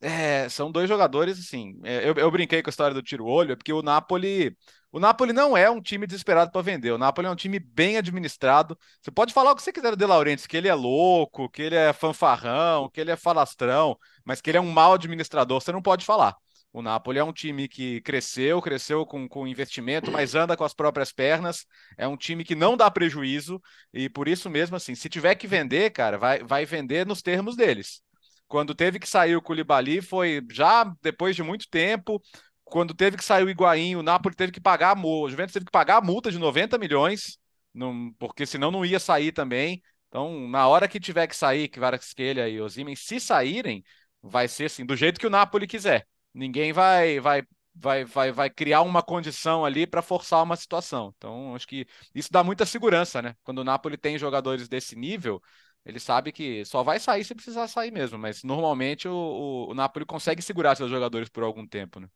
É, 0.00 0.48
são 0.48 0.70
dois 0.70 0.88
jogadores, 0.88 1.38
assim. 1.38 1.78
É, 1.82 2.08
eu, 2.08 2.14
eu, 2.14 2.30
brinquei 2.30 2.62
com 2.62 2.68
a 2.68 2.70
história 2.70 2.94
do 2.94 3.02
tiro-olho, 3.02 3.52
é 3.52 3.56
porque 3.56 3.72
o 3.72 3.82
Napoli. 3.82 4.56
O 4.90 4.98
Napoli 4.98 5.32
não 5.34 5.56
é 5.56 5.68
um 5.68 5.82
time 5.82 6.06
desesperado 6.06 6.50
para 6.50 6.62
vender. 6.62 6.92
O 6.92 6.98
Napoli 6.98 7.26
é 7.26 7.30
um 7.30 7.36
time 7.36 7.58
bem 7.58 7.98
administrado. 7.98 8.78
Você 9.02 9.10
pode 9.10 9.34
falar 9.34 9.52
o 9.52 9.56
que 9.56 9.62
você 9.62 9.72
quiser 9.72 9.90
do 9.90 9.96
De 9.96 10.06
Laurentiis, 10.06 10.46
que 10.46 10.56
ele 10.56 10.68
é 10.68 10.74
louco, 10.74 11.50
que 11.50 11.60
ele 11.60 11.74
é 11.74 11.92
fanfarrão, 11.92 12.88
que 12.88 13.00
ele 13.00 13.10
é 13.10 13.16
falastrão, 13.16 13.98
mas 14.24 14.40
que 14.40 14.50
ele 14.50 14.56
é 14.58 14.60
um 14.60 14.70
mau 14.70 14.94
administrador, 14.94 15.60
você 15.60 15.72
não 15.72 15.82
pode 15.82 16.06
falar. 16.06 16.34
O 16.72 16.82
Napoli 16.82 17.18
é 17.18 17.24
um 17.24 17.32
time 17.32 17.66
que 17.66 18.00
cresceu, 18.02 18.60
cresceu 18.60 19.06
com, 19.06 19.26
com 19.28 19.48
investimento, 19.48 20.10
mas 20.10 20.34
anda 20.34 20.56
com 20.56 20.64
as 20.64 20.74
próprias 20.74 21.10
pernas. 21.10 21.64
É 21.96 22.06
um 22.06 22.16
time 22.16 22.44
que 22.44 22.54
não 22.54 22.76
dá 22.76 22.90
prejuízo 22.90 23.60
e 23.92 24.08
por 24.08 24.28
isso 24.28 24.50
mesmo, 24.50 24.76
assim, 24.76 24.94
se 24.94 25.08
tiver 25.08 25.34
que 25.34 25.46
vender, 25.46 25.90
cara, 25.90 26.18
vai, 26.18 26.42
vai 26.44 26.64
vender 26.66 27.06
nos 27.06 27.22
termos 27.22 27.56
deles. 27.56 28.02
Quando 28.46 28.74
teve 28.74 28.98
que 28.98 29.08
sair 29.08 29.36
o 29.36 29.42
Koulibaly 29.42 30.00
foi 30.00 30.42
já 30.50 30.84
depois 31.02 31.34
de 31.36 31.42
muito 31.42 31.68
tempo. 31.68 32.20
Quando 32.64 32.94
teve 32.94 33.16
que 33.16 33.24
sair 33.24 33.44
o 33.44 33.50
Higuaín, 33.50 33.96
o 33.96 34.02
Napoli 34.02 34.34
teve 34.34 34.52
que 34.52 34.60
pagar 34.60 34.96
a 34.96 35.00
o 35.00 35.28
Juventus 35.28 35.54
teve 35.54 35.66
que 35.66 35.72
pagar 35.72 35.96
a 35.96 36.00
multa 36.02 36.30
de 36.30 36.38
90 36.38 36.76
milhões, 36.78 37.38
não, 37.74 38.12
porque 38.18 38.44
senão 38.44 38.70
não 38.70 38.84
ia 38.84 39.00
sair 39.00 39.32
também. 39.32 39.82
Então, 40.08 40.48
na 40.48 40.66
hora 40.68 40.88
que 40.88 41.00
tiver 41.00 41.26
que 41.26 41.36
sair, 41.36 41.68
que 41.68 41.80
Varasquelha 41.80 42.48
e 42.48 42.60
Osimhen, 42.60 42.96
se 42.96 43.20
saírem, 43.20 43.82
vai 44.22 44.48
ser 44.48 44.66
assim, 44.66 44.84
do 44.84 44.96
jeito 44.96 45.20
que 45.20 45.26
o 45.26 45.30
Napoli 45.30 45.66
quiser. 45.66 46.06
Ninguém 46.34 46.72
vai, 46.72 47.20
vai, 47.20 47.42
vai, 47.74 48.04
vai, 48.04 48.32
vai 48.32 48.50
criar 48.50 48.82
uma 48.82 49.02
condição 49.02 49.64
ali 49.64 49.86
para 49.86 50.02
forçar 50.02 50.42
uma 50.42 50.56
situação. 50.56 51.12
Então, 51.16 51.54
acho 51.54 51.66
que 51.66 51.86
isso 52.14 52.30
dá 52.32 52.44
muita 52.44 52.66
segurança, 52.66 53.22
né? 53.22 53.34
Quando 53.42 53.58
o 53.58 53.64
Napoli 53.64 53.96
tem 53.96 54.18
jogadores 54.18 54.68
desse 54.68 54.96
nível, 54.96 55.42
ele 55.84 56.00
sabe 56.00 56.32
que 56.32 56.64
só 56.64 56.82
vai 56.82 57.00
sair 57.00 57.24
se 57.24 57.34
precisar 57.34 57.68
sair 57.68 57.90
mesmo, 57.90 58.18
mas 58.18 58.42
normalmente 58.42 59.08
o, 59.08 59.12
o, 59.12 59.70
o 59.70 59.74
Napoli 59.74 60.04
consegue 60.04 60.42
segurar 60.42 60.76
seus 60.76 60.90
jogadores 60.90 61.28
por 61.28 61.42
algum 61.42 61.66
tempo, 61.66 62.00
né? 62.00 62.08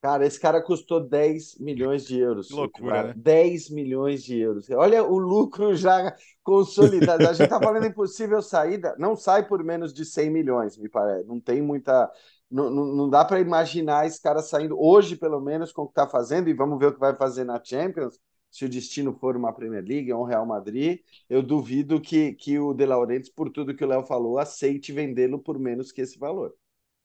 Cara, 0.00 0.24
esse 0.24 0.38
cara 0.38 0.62
custou 0.62 1.00
10 1.00 1.58
milhões 1.58 2.06
de 2.06 2.18
euros. 2.20 2.46
Que 2.46 2.54
loucura, 2.54 3.02
né? 3.08 3.14
10 3.16 3.68
milhões 3.68 4.22
de 4.22 4.38
euros. 4.38 4.70
Olha 4.70 5.02
o 5.02 5.18
lucro 5.18 5.74
já 5.74 6.14
consolidado. 6.44 7.26
A 7.26 7.32
gente 7.32 7.48
tá 7.48 7.60
falando 7.60 7.84
impossível 7.86 8.40
saída. 8.40 8.94
Não 8.96 9.16
sai 9.16 9.48
por 9.48 9.62
menos 9.64 9.92
de 9.92 10.04
100 10.04 10.30
milhões, 10.30 10.78
me 10.78 10.88
parece. 10.88 11.26
Não 11.26 11.40
tem 11.40 11.60
muita 11.60 12.08
não, 12.50 12.70
não, 12.70 13.10
dá 13.10 13.24
para 13.24 13.40
imaginar 13.40 14.06
esse 14.06 14.20
cara 14.20 14.40
saindo 14.40 14.80
hoje, 14.80 15.16
pelo 15.16 15.40
menos, 15.40 15.72
com 15.72 15.82
o 15.82 15.86
que 15.86 15.92
está 15.92 16.06
fazendo, 16.06 16.48
e 16.48 16.54
vamos 16.54 16.78
ver 16.78 16.86
o 16.86 16.94
que 16.94 17.00
vai 17.00 17.14
fazer 17.14 17.44
na 17.44 17.62
Champions. 17.62 18.18
Se 18.50 18.64
o 18.64 18.68
destino 18.68 19.12
for 19.12 19.36
uma 19.36 19.52
Premier 19.52 19.84
League 19.84 20.10
ou 20.10 20.22
um 20.22 20.26
Real 20.26 20.46
Madrid, 20.46 21.00
eu 21.28 21.42
duvido 21.42 22.00
que, 22.00 22.32
que 22.32 22.58
o 22.58 22.72
De 22.72 22.86
Laurentiis, 22.86 23.28
por 23.28 23.50
tudo 23.50 23.74
que 23.74 23.84
o 23.84 23.86
Léo 23.86 24.02
falou, 24.04 24.38
aceite 24.38 24.90
vendê-lo 24.90 25.38
por 25.38 25.58
menos 25.58 25.92
que 25.92 26.00
esse 26.00 26.18
valor. 26.18 26.54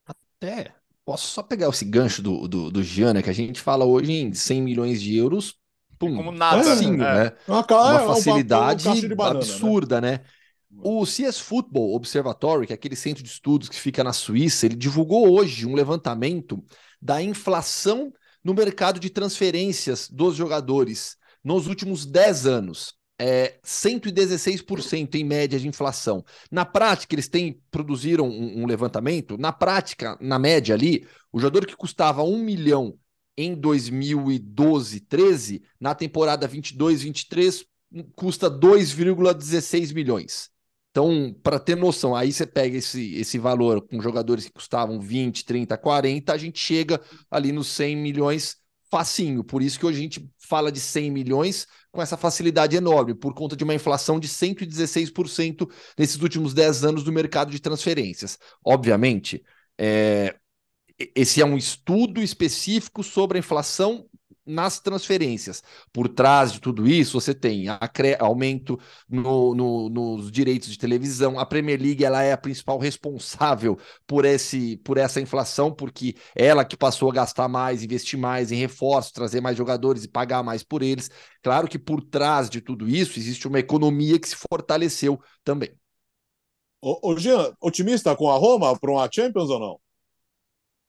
Até 0.06 0.74
posso 1.06 1.28
só 1.28 1.44
pegar 1.44 1.68
esse 1.70 1.84
gancho 1.84 2.22
do, 2.22 2.48
do, 2.48 2.72
do 2.72 2.82
Gianna, 2.82 3.22
que 3.22 3.30
a 3.30 3.34
gente 3.34 3.60
fala 3.60 3.84
hoje 3.84 4.14
em 4.14 4.34
100 4.34 4.62
milhões 4.62 5.02
de 5.02 5.18
euros, 5.18 5.56
pum, 6.00 6.16
como 6.16 6.32
nada, 6.32 6.62
assim, 6.72 6.96
né? 6.96 7.28
É. 7.28 7.38
Uma, 7.46 7.66
uma 7.70 8.02
é 8.02 8.08
facilidade 8.08 8.86
banana, 9.10 9.34
né? 9.34 9.40
absurda, 9.40 10.02
né? 10.02 10.12
né? 10.12 10.24
O 10.82 11.06
CS 11.06 11.40
Football 11.40 11.96
Observatory, 11.96 12.68
que 12.68 12.74
é 12.74 12.76
aquele 12.76 12.96
centro 12.96 13.24
de 13.24 13.30
estudos 13.30 13.70
que 13.70 13.80
fica 13.80 14.04
na 14.04 14.14
Suíça, 14.14 14.66
ele 14.66 14.76
divulgou 14.76 15.32
hoje 15.32 15.66
um 15.66 15.76
levantamento 15.76 16.64
da 17.02 17.22
inflação 17.22 18.12
no 18.44 18.54
mercado 18.54 19.00
de 19.00 19.10
transferências 19.10 20.10
dos 20.10 20.36
jogadores 20.36 21.16
nos 21.44 21.68
últimos 21.68 22.06
10 22.06 22.48
anos. 22.48 22.94
É 23.20 23.60
116% 23.64 25.16
em 25.16 25.24
média 25.24 25.60
de 25.60 25.68
inflação. 25.68 26.26
Na 26.52 26.66
prática, 26.66 27.14
eles 27.14 27.28
têm 27.28 27.62
produziram 27.70 28.28
um, 28.28 28.64
um, 28.64 28.66
levantamento. 28.66 29.38
Na 29.38 29.54
prática, 29.54 30.18
na 30.20 30.40
média 30.40 30.74
ali, 30.74 31.08
o 31.32 31.40
jogador 31.40 31.66
que 31.66 31.76
custava 31.76 32.24
1 32.24 32.38
milhão 32.44 32.98
em 33.38 33.56
2012, 33.56 35.00
13, 35.02 35.62
na 35.80 35.96
temporada 35.96 36.48
22, 36.48 37.04
23, 37.04 37.66
custa 38.16 38.50
2,16 38.50 39.94
milhões. 39.94 40.53
Então, 40.94 41.36
para 41.42 41.58
ter 41.58 41.76
noção, 41.76 42.16
aí 42.16 42.32
você 42.32 42.46
pega 42.46 42.78
esse, 42.78 43.16
esse 43.16 43.40
valor 43.40 43.82
com 43.82 44.00
jogadores 44.00 44.46
que 44.46 44.52
custavam 44.52 45.00
20, 45.00 45.44
30, 45.44 45.76
40, 45.76 46.32
a 46.32 46.38
gente 46.38 46.60
chega 46.60 47.02
ali 47.32 47.52
nos 47.52 47.68
100 47.70 47.96
milhões 47.98 48.58
facinho. 48.92 49.44
Por 49.44 49.64
isso 49.64 49.80
que 49.80 49.88
hoje 49.88 49.98
a 49.98 50.02
gente 50.04 50.30
fala 50.38 50.72
de 50.72 50.80
100 50.80 51.10
milhões 51.10 51.66
com 51.92 52.00
essa 52.00 52.16
facilidade 52.16 52.76
enorme, 52.76 53.16
por 53.16 53.34
conta 53.34 53.56
de 53.56 53.64
uma 53.64 53.74
inflação 53.74 54.20
de 54.20 54.28
116% 54.28 55.68
nesses 55.98 56.22
últimos 56.22 56.54
10 56.54 56.84
anos 56.84 57.04
do 57.04 57.12
mercado 57.12 57.50
de 57.50 57.60
transferências. 57.60 58.38
Obviamente, 58.64 59.44
é, 59.80 60.36
esse 61.16 61.42
é 61.42 61.46
um 61.46 61.58
estudo 61.58 62.22
específico 62.22 63.02
sobre 63.02 63.40
a 63.40 63.40
inflação 63.40 64.06
nas 64.46 64.80
transferências. 64.80 65.64
Por 65.92 66.08
trás 66.10 66.52
de 66.52 66.60
tudo 66.60 66.88
isso, 66.88 67.20
você 67.20 67.34
tem 67.34 67.66
aumento 68.20 68.80
no, 69.10 69.56
no, 69.56 69.90
nos 69.90 70.32
direitos 70.32 70.70
de 70.70 70.78
televisão. 70.78 71.40
A 71.40 71.46
Premier 71.46 71.82
League 71.82 72.04
ela 72.04 72.22
é 72.24 72.34
a 72.34 72.38
principal 72.38 72.78
responsável 72.78 73.78
por, 74.06 74.26
esse, 74.26 74.78
por 74.78 74.98
essa 74.98 75.22
inflação, 75.22 75.74
porque 75.74 76.16
ela 76.36 76.66
que 76.66 76.78
passou 76.78 77.10
a 77.10 77.14
gastar 77.14 77.48
mais, 77.48 77.84
investir 77.84 78.20
mais 78.20 78.52
em 78.52 78.56
reforços, 78.56 79.12
trazer 79.12 79.42
mais 79.42 79.58
jogadores 79.58 80.04
e 80.04 80.08
pagar 80.08 80.44
mais 80.44 80.64
por 80.64 80.82
eles. 80.82 81.10
Claro 81.42 81.68
que 81.68 81.80
por 81.80 82.02
trás 82.02 82.50
de 82.50 82.62
tudo 82.62 82.88
isso 82.88 83.20
existe 83.20 83.48
uma 83.48 83.60
economia 83.60 84.20
que 84.20 84.30
se 84.30 84.36
fortaleceu 84.36 85.20
também. 85.44 85.74
Ô, 86.82 87.12
ô 87.12 87.18
Jean, 87.18 87.54
otimista 87.62 88.16
com 88.16 88.30
a 88.30 88.38
Roma 88.38 88.78
para 88.78 88.92
uma 88.92 89.10
Champions 89.12 89.50
ou 89.50 89.60
não? 89.60 89.83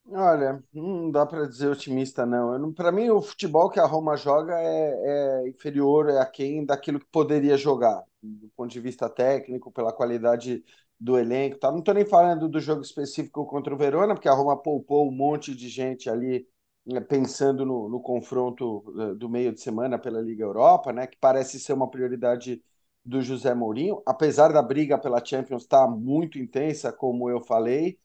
Olha, 0.07 0.63
não 0.71 1.09
dá 1.09 1.25
para 1.25 1.47
dizer 1.47 1.67
otimista, 1.67 2.25
não. 2.25 2.71
Para 2.73 2.91
mim, 2.91 3.09
o 3.09 3.21
futebol 3.21 3.69
que 3.69 3.79
a 3.79 3.85
Roma 3.85 4.15
joga 4.15 4.53
é, 4.59 5.43
é 5.45 5.49
inferior, 5.49 6.09
é 6.09 6.19
aquém 6.19 6.63
daquilo 6.63 6.99
que 6.99 7.07
poderia 7.07 7.57
jogar, 7.57 8.03
do 8.21 8.47
ponto 8.55 8.71
de 8.71 8.79
vista 8.79 9.09
técnico, 9.09 9.71
pela 9.71 9.91
qualidade 9.91 10.63
do 10.99 11.17
elenco. 11.17 11.57
Tá? 11.57 11.71
Não 11.71 11.79
estou 11.79 11.93
nem 11.93 12.05
falando 12.05 12.47
do 12.47 12.59
jogo 12.59 12.81
específico 12.81 13.45
contra 13.47 13.73
o 13.73 13.77
Verona, 13.77 14.13
porque 14.13 14.29
a 14.29 14.33
Roma 14.33 14.55
poupou 14.61 15.07
um 15.09 15.11
monte 15.11 15.55
de 15.55 15.67
gente 15.69 16.07
ali 16.09 16.47
né, 16.85 17.01
pensando 17.01 17.65
no, 17.65 17.89
no 17.89 17.99
confronto 17.99 18.83
eh, 18.99 19.15
do 19.15 19.27
meio 19.27 19.51
de 19.51 19.59
semana 19.59 19.97
pela 19.97 20.21
Liga 20.21 20.43
Europa, 20.43 20.93
né, 20.93 21.07
que 21.07 21.17
parece 21.19 21.59
ser 21.59 21.73
uma 21.73 21.89
prioridade 21.89 22.63
do 23.03 23.21
José 23.21 23.53
Mourinho, 23.55 24.01
apesar 24.05 24.53
da 24.53 24.61
briga 24.61 24.97
pela 24.99 25.23
Champions 25.23 25.63
estar 25.63 25.85
tá 25.85 25.91
muito 25.91 26.37
intensa, 26.39 26.91
como 26.93 27.29
eu 27.29 27.41
falei. 27.41 27.99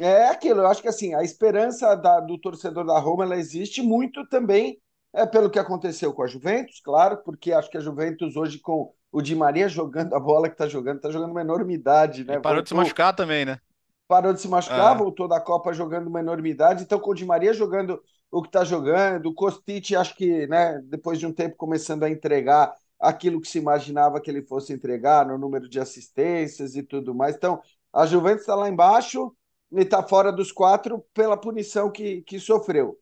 É 0.00 0.28
aquilo, 0.28 0.60
eu 0.60 0.66
acho 0.66 0.82
que 0.82 0.88
assim, 0.88 1.14
a 1.14 1.22
esperança 1.22 1.94
da, 1.94 2.20
do 2.20 2.38
torcedor 2.38 2.84
da 2.84 2.98
Roma 2.98 3.24
ela 3.24 3.36
existe 3.36 3.80
muito 3.80 4.26
também 4.28 4.78
é, 5.12 5.24
pelo 5.24 5.48
que 5.48 5.58
aconteceu 5.58 6.12
com 6.12 6.22
a 6.22 6.26
Juventus, 6.26 6.80
claro, 6.84 7.16
porque 7.24 7.52
acho 7.52 7.70
que 7.70 7.78
a 7.78 7.80
Juventus 7.80 8.36
hoje 8.36 8.58
com 8.58 8.92
o 9.10 9.22
Di 9.22 9.34
Maria 9.34 9.68
jogando 9.68 10.14
a 10.14 10.20
bola 10.20 10.48
que 10.48 10.54
está 10.54 10.68
jogando, 10.68 10.96
está 10.96 11.10
jogando 11.10 11.30
uma 11.30 11.40
enormidade, 11.40 12.24
né? 12.24 12.34
E 12.34 12.40
parou 12.40 12.56
Voltou, 12.58 12.62
de 12.62 12.68
se 12.68 12.74
machucar 12.74 13.16
também, 13.16 13.46
né? 13.46 13.58
Parou 14.06 14.34
de 14.34 14.40
se 14.40 14.48
machucar, 14.48 14.94
é. 14.94 14.98
voltou 14.98 15.26
da 15.26 15.40
Copa 15.40 15.72
jogando 15.72 16.08
uma 16.08 16.20
enormidade, 16.20 16.82
então 16.82 17.00
com 17.00 17.12
o 17.12 17.14
Di 17.14 17.24
Maria 17.24 17.54
jogando 17.54 17.98
o 18.30 18.42
que 18.42 18.48
está 18.48 18.64
jogando, 18.64 19.26
o 19.26 19.34
Kostic 19.34 19.92
acho 19.92 20.14
que, 20.14 20.46
né, 20.48 20.80
depois 20.84 21.18
de 21.18 21.26
um 21.26 21.32
tempo 21.32 21.56
começando 21.56 22.02
a 22.02 22.10
entregar 22.10 22.74
aquilo 23.00 23.40
que 23.40 23.48
se 23.48 23.58
imaginava 23.58 24.20
que 24.20 24.30
ele 24.30 24.42
fosse 24.42 24.72
entregar 24.72 25.26
no 25.26 25.38
número 25.38 25.68
de 25.68 25.80
assistências 25.80 26.76
e 26.76 26.82
tudo 26.82 27.14
mais. 27.14 27.36
Então, 27.36 27.60
a 27.92 28.04
Juventus 28.04 28.40
está 28.40 28.54
lá 28.54 28.68
embaixo, 28.68 29.34
ele 29.70 29.82
está 29.82 30.02
fora 30.02 30.32
dos 30.32 30.52
quatro 30.52 31.04
pela 31.12 31.36
punição 31.36 31.90
que, 31.90 32.22
que 32.22 32.38
sofreu. 32.38 32.98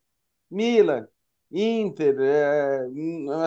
Milan, 0.51 1.07
Inter, 1.51 2.17
é, 2.21 2.89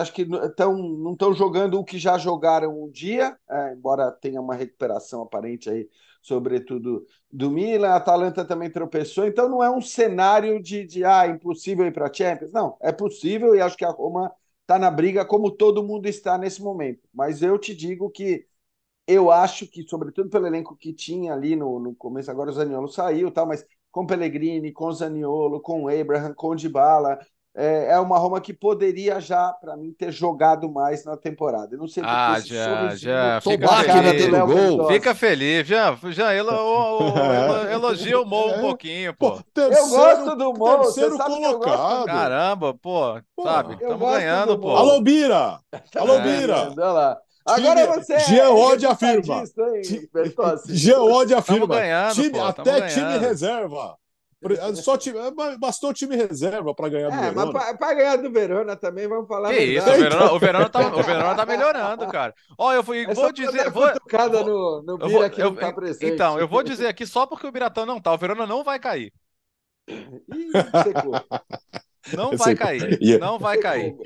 acho 0.00 0.12
que 0.14 0.26
tão, 0.56 0.76
não 0.78 1.12
estão 1.12 1.34
jogando 1.34 1.78
o 1.78 1.84
que 1.84 1.98
já 1.98 2.16
jogaram 2.16 2.84
um 2.84 2.90
dia, 2.90 3.36
é, 3.50 3.74
embora 3.74 4.10
tenha 4.10 4.40
uma 4.40 4.54
recuperação 4.54 5.22
aparente 5.22 5.68
aí, 5.68 5.88
sobretudo 6.22 7.04
do 7.30 7.50
Milan. 7.50 7.88
A 7.88 7.96
Atalanta 7.96 8.44
também 8.44 8.70
tropeçou, 8.70 9.26
então 9.26 9.48
não 9.48 9.62
é 9.62 9.70
um 9.70 9.80
cenário 9.80 10.62
de, 10.62 10.86
de 10.86 11.04
ah, 11.04 11.26
impossível 11.26 11.86
ir 11.86 11.92
para 11.92 12.08
a 12.08 12.12
Champions. 12.12 12.52
Não, 12.52 12.76
é 12.80 12.92
possível 12.92 13.54
e 13.54 13.60
acho 13.60 13.76
que 13.76 13.84
a 13.84 13.90
Roma 13.90 14.32
está 14.62 14.78
na 14.78 14.90
briga 14.90 15.24
como 15.24 15.50
todo 15.50 15.84
mundo 15.84 16.06
está 16.06 16.38
nesse 16.38 16.62
momento. 16.62 17.00
Mas 17.12 17.42
eu 17.42 17.58
te 17.58 17.74
digo 17.74 18.10
que 18.10 18.46
eu 19.08 19.32
acho 19.32 19.66
que, 19.66 19.82
sobretudo 19.88 20.28
pelo 20.28 20.46
elenco 20.46 20.76
que 20.76 20.92
tinha 20.92 21.32
ali 21.32 21.56
no, 21.56 21.80
no 21.80 21.94
começo, 21.94 22.30
agora 22.30 22.50
o 22.50 22.52
Zaniolo 22.52 22.88
saiu, 22.88 23.30
tal, 23.30 23.46
mas 23.46 23.64
com 23.90 24.06
Pellegrini, 24.06 24.70
com 24.70 24.92
Zaniolo, 24.92 25.62
com 25.62 25.88
Abraham, 25.88 26.34
com 26.34 26.54
Dybala, 26.54 27.18
é, 27.56 27.92
é 27.92 27.98
uma 27.98 28.18
Roma 28.18 28.38
que 28.38 28.52
poderia 28.52 29.18
já, 29.18 29.50
para 29.50 29.78
mim, 29.78 29.92
ter 29.92 30.12
jogado 30.12 30.70
mais 30.70 31.06
na 31.06 31.16
temporada. 31.16 31.74
Eu 31.74 31.78
não 31.78 31.88
sei 31.88 32.02
ah, 32.06 32.34
porque 32.34 32.54
já, 32.54 32.94
já. 32.94 33.40
Fica 33.40 33.68
feliz. 33.68 34.28
Gol. 34.28 34.88
Fica 34.88 35.14
feliz. 35.14 35.66
Já, 35.66 35.98
já 36.10 36.32
elo, 36.34 36.52
elogia 37.72 38.20
o 38.20 38.26
Mo 38.26 38.46
um 38.54 38.60
pouquinho, 38.60 39.12
pô. 39.16 39.32
pô 39.32 39.42
terceiro, 39.54 39.86
eu 39.86 39.88
gosto 39.88 40.36
do 40.36 40.52
Mo. 40.52 40.82
Terceiro 40.82 41.18
colocado. 41.18 42.04
Caramba, 42.04 42.74
pô. 42.74 43.18
pô 43.34 43.42
sabe? 43.42 43.72
Estamos 43.72 44.08
ganhando, 44.08 44.58
pô. 44.58 44.76
Alô, 44.76 45.00
Bira. 45.00 45.58
Alô, 45.96 46.20
Bira. 46.20 46.74
Olha 46.76 47.27
Agora 47.48 47.86
você 47.86 48.14
é 48.14 48.20
Geode 48.20 48.86
afirma. 48.86 49.44
Geode 50.66 51.34
afirma. 51.34 51.66
Ganhando, 51.66 52.14
time, 52.14 52.30
pô, 52.30 52.44
até 52.44 52.80
ganhando. 52.80 52.88
time 52.88 53.18
reserva. 53.18 53.96
Só 54.76 54.96
time, 54.96 55.18
bastou 55.58 55.92
time 55.92 56.14
reserva 56.14 56.72
para 56.72 56.88
ganhar 56.88 57.08
do 57.10 57.16
é, 57.16 57.30
Verona. 57.30 57.52
Mas 57.52 57.76
para 57.76 57.94
ganhar 57.94 58.16
do 58.16 58.30
Verona 58.30 58.76
também, 58.76 59.08
vamos 59.08 59.26
falar. 59.26 59.48
Que 59.48 59.58
isso, 59.58 59.90
o 59.90 59.96
Verona, 59.96 60.32
o, 60.32 60.38
Verona 60.38 60.68
tá, 60.68 60.94
o 60.94 61.02
Verona 61.02 61.34
tá 61.34 61.44
melhorando, 61.46 62.06
cara. 62.06 62.32
Ó, 62.56 62.72
eu 62.72 62.84
fui, 62.84 63.04
é 63.04 63.14
vou 63.14 63.32
dizer. 63.32 63.68
Vou, 63.70 63.88
no, 64.44 64.82
no 64.82 64.98
Bira 64.98 65.10
vou, 65.10 65.30
que 65.30 65.42
eu, 65.42 65.50
não 65.50 65.56
tá 65.56 65.72
presente. 65.72 66.12
Então, 66.12 66.38
eu 66.38 66.46
vou 66.46 66.62
dizer 66.62 66.86
aqui 66.86 67.04
só 67.04 67.26
porque 67.26 67.46
o 67.46 67.52
Biratão 67.52 67.84
não 67.84 68.00
tá. 68.00 68.12
O 68.12 68.18
Verona 68.18 68.46
não 68.46 68.62
vai 68.62 68.78
cair. 68.78 69.12
Ih, 69.88 70.52
secou. 70.84 71.20
Não 72.12 72.36
vai 72.36 72.54
cair. 72.54 73.18
Não 73.18 73.38
vai 73.40 73.58
cair. 73.58 73.96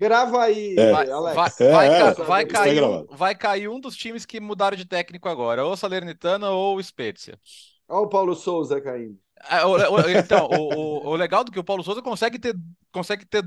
Grava 0.00 0.44
aí, 0.44 0.74
é. 0.78 0.92
Alex. 0.92 1.36
Vai, 1.36 1.70
vai, 1.70 1.88
é, 1.88 2.14
vai, 2.14 2.46
cair, 2.46 2.82
vai 3.10 3.34
cair 3.34 3.68
um 3.68 3.78
dos 3.78 3.94
times 3.94 4.24
que 4.24 4.40
mudaram 4.40 4.74
de 4.74 4.86
técnico 4.86 5.28
agora, 5.28 5.62
ou 5.62 5.76
Salernitana 5.76 6.48
ou 6.48 6.82
Spezia. 6.82 7.38
Olha 7.86 8.06
o 8.06 8.08
Paulo 8.08 8.34
Souza 8.34 8.80
caindo. 8.80 9.18
É, 9.50 9.62
o, 9.66 9.72
o, 9.72 10.10
então, 10.10 10.48
o, 10.50 11.08
o, 11.08 11.16
legal 11.16 11.44
do 11.44 11.52
que 11.52 11.58
o 11.58 11.64
Paulo 11.64 11.82
Souza 11.82 12.00
consegue 12.00 12.38
ter, 12.38 12.56
consegue 12.90 13.26
ter 13.26 13.44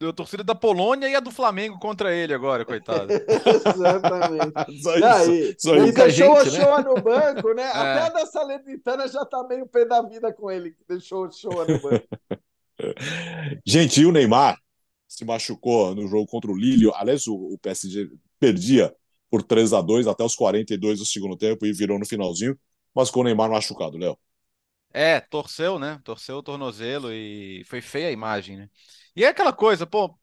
a 0.00 0.12
torcida 0.12 0.44
da 0.44 0.54
Polônia 0.54 1.08
e 1.08 1.16
a 1.16 1.20
do 1.20 1.32
Flamengo 1.32 1.76
contra 1.80 2.14
ele 2.14 2.32
agora, 2.32 2.64
coitado. 2.64 3.08
Exatamente. 3.74 4.82
só 4.82 4.94
isso. 4.94 5.54
Só 5.58 5.74
ele 5.74 5.90
deixou 5.90 6.44
gente, 6.44 6.48
o 6.48 6.52
show 6.52 6.76
né? 6.76 6.84
no 6.84 7.02
banco, 7.02 7.52
né? 7.52 7.64
É. 7.66 7.78
Até 7.78 8.00
a 8.02 8.08
da 8.10 8.26
Salernitana 8.26 9.08
já 9.08 9.24
tá 9.24 9.42
meio 9.42 9.66
pé 9.66 9.84
da 9.84 10.02
vida 10.02 10.32
com 10.32 10.52
ele, 10.52 10.70
que 10.70 10.84
deixou 10.88 11.26
o 11.26 11.32
show 11.32 11.66
no 11.66 11.80
banco. 11.80 12.06
Gente, 13.66 14.02
e 14.02 14.06
o 14.06 14.12
Neymar? 14.12 14.56
Se 15.16 15.24
machucou 15.24 15.94
no 15.94 16.06
jogo 16.06 16.26
contra 16.26 16.50
o 16.50 16.56
Lille. 16.56 16.92
Aliás, 16.94 17.26
o, 17.26 17.58
PSG 17.62 18.10
perdia 18.38 18.94
por 19.30 19.42
3 19.42 19.72
a 19.72 19.80
2 19.80 20.06
até 20.06 20.22
os 20.22 20.36
42 20.36 20.98
do 20.98 21.06
segundo 21.06 21.36
tempo 21.38 21.64
e 21.64 21.72
virou 21.72 21.98
no 21.98 22.06
finalzinho, 22.06 22.56
mas 22.94 23.10
com 23.10 23.20
o 23.20 23.24
Neymar 23.24 23.50
machucado, 23.50 23.96
Léo. 23.96 24.18
É, 24.92 25.18
torceu, 25.20 25.78
né? 25.78 25.98
Torceu 26.04 26.36
o 26.36 26.42
tornozelo 26.42 27.10
e 27.12 27.64
foi 27.66 27.80
feia 27.80 28.08
a 28.08 28.12
imagem, 28.12 28.58
né? 28.58 28.68
E 29.14 29.24
é 29.24 29.28
aquela 29.28 29.54
coisa, 29.54 29.86
pô, 29.86 30.14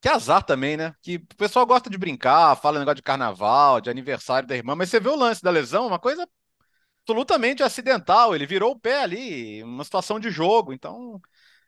que 0.00 0.08
azar 0.08 0.42
também, 0.42 0.78
né? 0.78 0.94
Que 1.02 1.16
o 1.16 1.36
pessoal 1.36 1.66
gosta 1.66 1.90
de 1.90 1.98
brincar, 1.98 2.56
fala 2.56 2.78
negócio 2.78 2.96
de 2.96 3.02
carnaval, 3.02 3.82
de 3.82 3.90
aniversário 3.90 4.48
da 4.48 4.56
irmã, 4.56 4.74
mas 4.74 4.88
você 4.88 4.98
vê 4.98 5.10
o 5.10 5.16
lance 5.16 5.42
da 5.42 5.50
lesão, 5.50 5.86
uma 5.86 5.98
coisa 5.98 6.26
absolutamente 7.02 7.62
acidental. 7.62 8.34
Ele 8.34 8.46
virou 8.46 8.72
o 8.72 8.80
pé 8.80 9.02
ali, 9.02 9.62
uma 9.62 9.84
situação 9.84 10.18
de 10.18 10.30
jogo, 10.30 10.72
então 10.72 11.20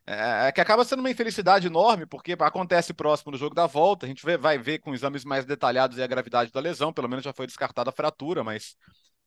é, 0.06 0.48
é, 0.48 0.52
que 0.52 0.60
acaba 0.60 0.84
sendo 0.84 1.00
uma 1.00 1.10
infelicidade 1.10 1.66
enorme, 1.66 2.06
porque 2.06 2.36
acontece 2.38 2.92
próximo 2.92 3.32
do 3.32 3.38
jogo 3.38 3.54
da 3.54 3.66
volta. 3.66 4.06
A 4.06 4.08
gente 4.08 4.24
vê, 4.24 4.36
vai 4.36 4.58
ver 4.58 4.78
com 4.78 4.94
exames 4.94 5.24
mais 5.24 5.44
detalhados 5.44 5.98
e 5.98 6.02
a 6.02 6.06
gravidade 6.06 6.50
da 6.50 6.60
lesão, 6.60 6.92
pelo 6.92 7.08
menos 7.08 7.24
já 7.24 7.32
foi 7.32 7.46
descartada 7.46 7.90
a 7.90 7.92
fratura, 7.92 8.42
mas 8.42 8.76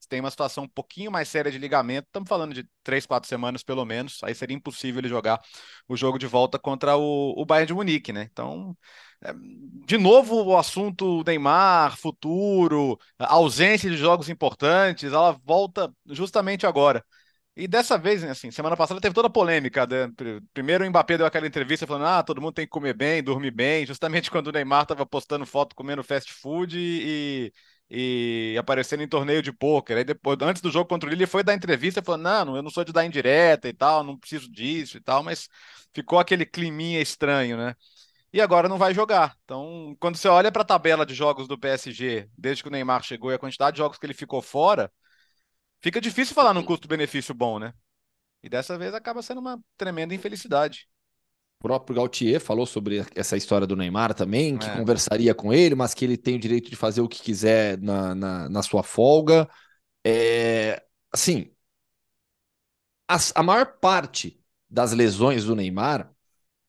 se 0.04 0.10
tem 0.10 0.20
uma 0.20 0.30
situação 0.30 0.66
um 0.66 0.68
pouquinho 0.68 1.10
mais 1.10 1.30
séria 1.30 1.50
de 1.50 1.58
ligamento, 1.58 2.08
estamos 2.08 2.28
falando 2.28 2.54
de 2.54 2.68
três, 2.84 3.06
quatro 3.06 3.30
semanas 3.30 3.64
pelo 3.64 3.86
menos, 3.86 4.20
aí 4.24 4.36
seria 4.36 4.56
impossível 4.56 5.00
ele 5.00 5.08
jogar 5.08 5.40
o 5.88 5.96
jogo 5.96 6.20
de 6.20 6.28
volta 6.28 6.60
contra 6.60 6.98
o, 6.98 7.34
o 7.42 7.46
Bayern 7.46 7.68
de 7.68 7.74
Munique, 7.74 8.12
né? 8.12 8.28
Então, 8.30 8.78
é, 9.22 9.34
de 9.86 9.98
novo 9.98 10.44
o 10.44 10.58
assunto 10.58 11.24
Neymar, 11.26 11.98
futuro, 11.98 13.00
ausência 13.18 13.90
de 13.90 13.96
jogos 13.96 14.28
importantes, 14.28 15.14
ela 15.14 15.32
volta 15.46 15.90
justamente 16.08 16.68
agora. 16.68 17.04
E 17.56 17.68
dessa 17.68 18.00
vez, 18.00 18.24
assim, 18.24 18.50
semana 18.50 18.76
passada 18.76 19.00
teve 19.00 19.14
toda 19.14 19.28
a 19.28 19.32
polêmica. 19.32 19.86
Né? 19.86 20.12
Primeiro 20.54 20.84
o 20.84 20.90
Mbappé 20.90 21.18
deu 21.18 21.26
aquela 21.28 21.46
entrevista 21.46 21.86
falando: 21.86 22.06
ah, 22.08 22.24
todo 22.24 22.42
mundo 22.42 22.54
tem 22.54 22.66
que 22.66 22.72
comer 22.72 22.94
bem, 22.96 23.22
dormir 23.24 23.52
bem, 23.52 23.86
justamente 23.86 24.30
quando 24.32 24.48
o 24.48 24.52
Neymar 24.52 24.84
estava 24.84 25.06
postando 25.06 25.46
foto 25.46 25.76
comendo 25.76 26.04
fast 26.04 26.34
food 26.34 26.76
e, 26.80 27.54
e, 27.90 28.58
aparecendo 28.58 29.04
em 29.04 29.08
torneio 29.08 29.42
de 29.44 29.52
pôquer. 29.52 29.98
Aí 29.98 30.04
depois, 30.04 30.38
antes 30.42 30.62
do 30.64 30.72
jogo 30.72 30.90
contra 30.90 31.08
o 31.08 31.10
Lille, 31.12 31.24
ele 31.24 31.30
foi 31.30 31.44
dar 31.44 31.54
entrevista 31.54 32.02
falou: 32.02 32.22
não, 32.22 32.56
eu 32.56 32.64
não 32.64 32.72
sou 32.72 32.84
de 32.84 32.92
dar 32.92 33.06
indireta 33.06 33.70
e 33.70 33.74
tal, 33.74 34.04
não 34.04 34.18
preciso 34.18 34.52
disso 34.52 34.98
e 34.98 35.02
tal, 35.02 35.22
mas 35.24 35.48
ficou 35.94 36.18
aquele 36.20 36.46
climinha 36.46 37.02
estranho, 37.02 37.56
né? 37.56 37.76
E 38.34 38.42
agora 38.42 38.68
não 38.68 38.80
vai 38.80 38.94
jogar. 38.96 39.36
Então, 39.44 39.96
quando 40.00 40.18
você 40.18 40.28
olha 40.28 40.52
para 40.52 40.64
a 40.64 40.66
tabela 40.66 41.06
de 41.06 41.14
jogos 41.14 41.48
do 41.48 41.58
PSG, 41.60 42.28
desde 42.38 42.64
que 42.64 42.70
o 42.70 42.72
Neymar 42.72 43.04
chegou 43.04 43.32
e 43.32 43.36
a 43.36 43.40
quantidade 43.40 43.76
de 43.76 43.78
jogos 43.80 44.00
que 44.00 44.06
ele 44.08 44.14
ficou 44.16 44.42
fora 44.42 44.92
Fica 45.84 46.00
difícil 46.00 46.34
falar 46.34 46.54
num 46.54 46.64
custo-benefício 46.64 47.36
bom, 47.36 47.60
né? 47.60 47.74
E 48.42 48.48
dessa 48.48 48.78
vez 48.78 48.94
acaba 48.94 49.22
sendo 49.22 49.42
uma 49.42 49.60
tremenda 49.78 50.16
infelicidade. 50.16 50.88
O 51.60 51.64
próprio 51.64 51.98
Gautier 51.98 52.40
falou 52.40 52.66
sobre 52.66 53.06
essa 53.14 53.36
história 53.36 53.68
do 53.68 53.76
Neymar 53.76 54.14
também, 54.14 54.58
que 54.58 54.66
é. 54.66 54.78
conversaria 54.78 55.36
com 55.36 55.54
ele, 55.54 55.76
mas 55.76 55.94
que 55.94 56.06
ele 56.06 56.16
tem 56.16 56.38
o 56.38 56.40
direito 56.40 56.70
de 56.70 56.78
fazer 56.78 57.02
o 57.02 57.08
que 57.08 57.22
quiser 57.22 57.78
na, 57.82 58.16
na, 58.16 58.50
na 58.50 58.64
sua 58.64 58.82
folga. 58.82 59.50
É, 60.06 60.82
assim, 61.12 61.52
a, 63.06 63.18
a 63.36 63.44
maior 63.44 63.78
parte 63.80 64.42
das 64.70 64.94
lesões 64.94 65.44
do 65.44 65.56
Neymar 65.56 66.14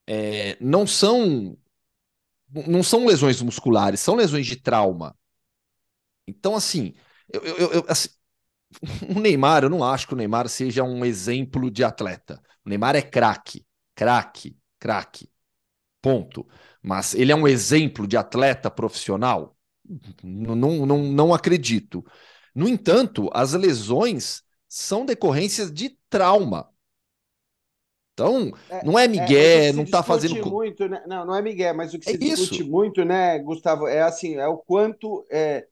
é, 0.05 0.57
não 0.59 0.85
são 0.85 1.57
não 2.67 2.83
são 2.83 3.05
lesões 3.05 3.41
musculares, 3.41 3.99
são 4.01 4.15
lesões 4.15 4.45
de 4.45 4.57
trauma. 4.57 5.17
Então, 6.27 6.55
assim, 6.55 6.93
eu, 7.31 7.41
eu, 7.43 7.71
eu 7.73 7.85
assim, 7.87 8.09
o 9.15 9.19
Neymar, 9.19 9.63
eu 9.63 9.69
não 9.69 9.83
acho 9.83 10.07
que 10.07 10.13
o 10.13 10.17
Neymar 10.17 10.47
seja 10.49 10.83
um 10.83 11.03
exemplo 11.05 11.69
de 11.69 11.83
atleta. 11.83 12.41
O 12.65 12.69
Neymar 12.69 12.95
é 12.95 13.01
craque, 13.01 13.65
craque, 13.93 14.57
craque. 14.79 15.29
Ponto. 16.01 16.47
Mas 16.81 17.15
ele 17.15 17.31
é 17.31 17.35
um 17.35 17.47
exemplo 17.47 18.07
de 18.07 18.15
atleta 18.15 18.69
profissional? 18.69 19.55
Não, 20.23 20.55
não, 20.85 20.97
não 20.97 21.33
acredito. 21.33 22.03
No 22.53 22.67
entanto, 22.67 23.29
as 23.33 23.53
lesões 23.53 24.43
são 24.67 25.05
decorrências 25.05 25.71
de 25.71 25.97
trauma. 26.09 26.69
Então, 28.13 28.53
é, 28.69 28.85
não 28.85 28.97
é, 28.97 29.03
é 29.03 29.07
Miguel, 29.09 29.27
é, 29.29 29.73
não 29.73 29.83
está 29.83 30.01
fazendo. 30.01 30.49
Muito, 30.49 30.87
né? 30.87 31.03
Não, 31.05 31.25
não 31.25 31.35
é 31.35 31.41
Miguel, 31.41 31.75
mas 31.75 31.93
o 31.93 31.99
que 31.99 32.09
é 32.09 32.13
se 32.13 32.17
discute 32.17 32.61
isso. 32.61 32.71
muito, 32.71 33.03
né, 33.03 33.37
Gustavo, 33.39 33.87
é 33.87 34.01
assim, 34.01 34.35
é 34.35 34.47
o 34.47 34.57
quanto 34.57 35.25
é, 35.29 35.67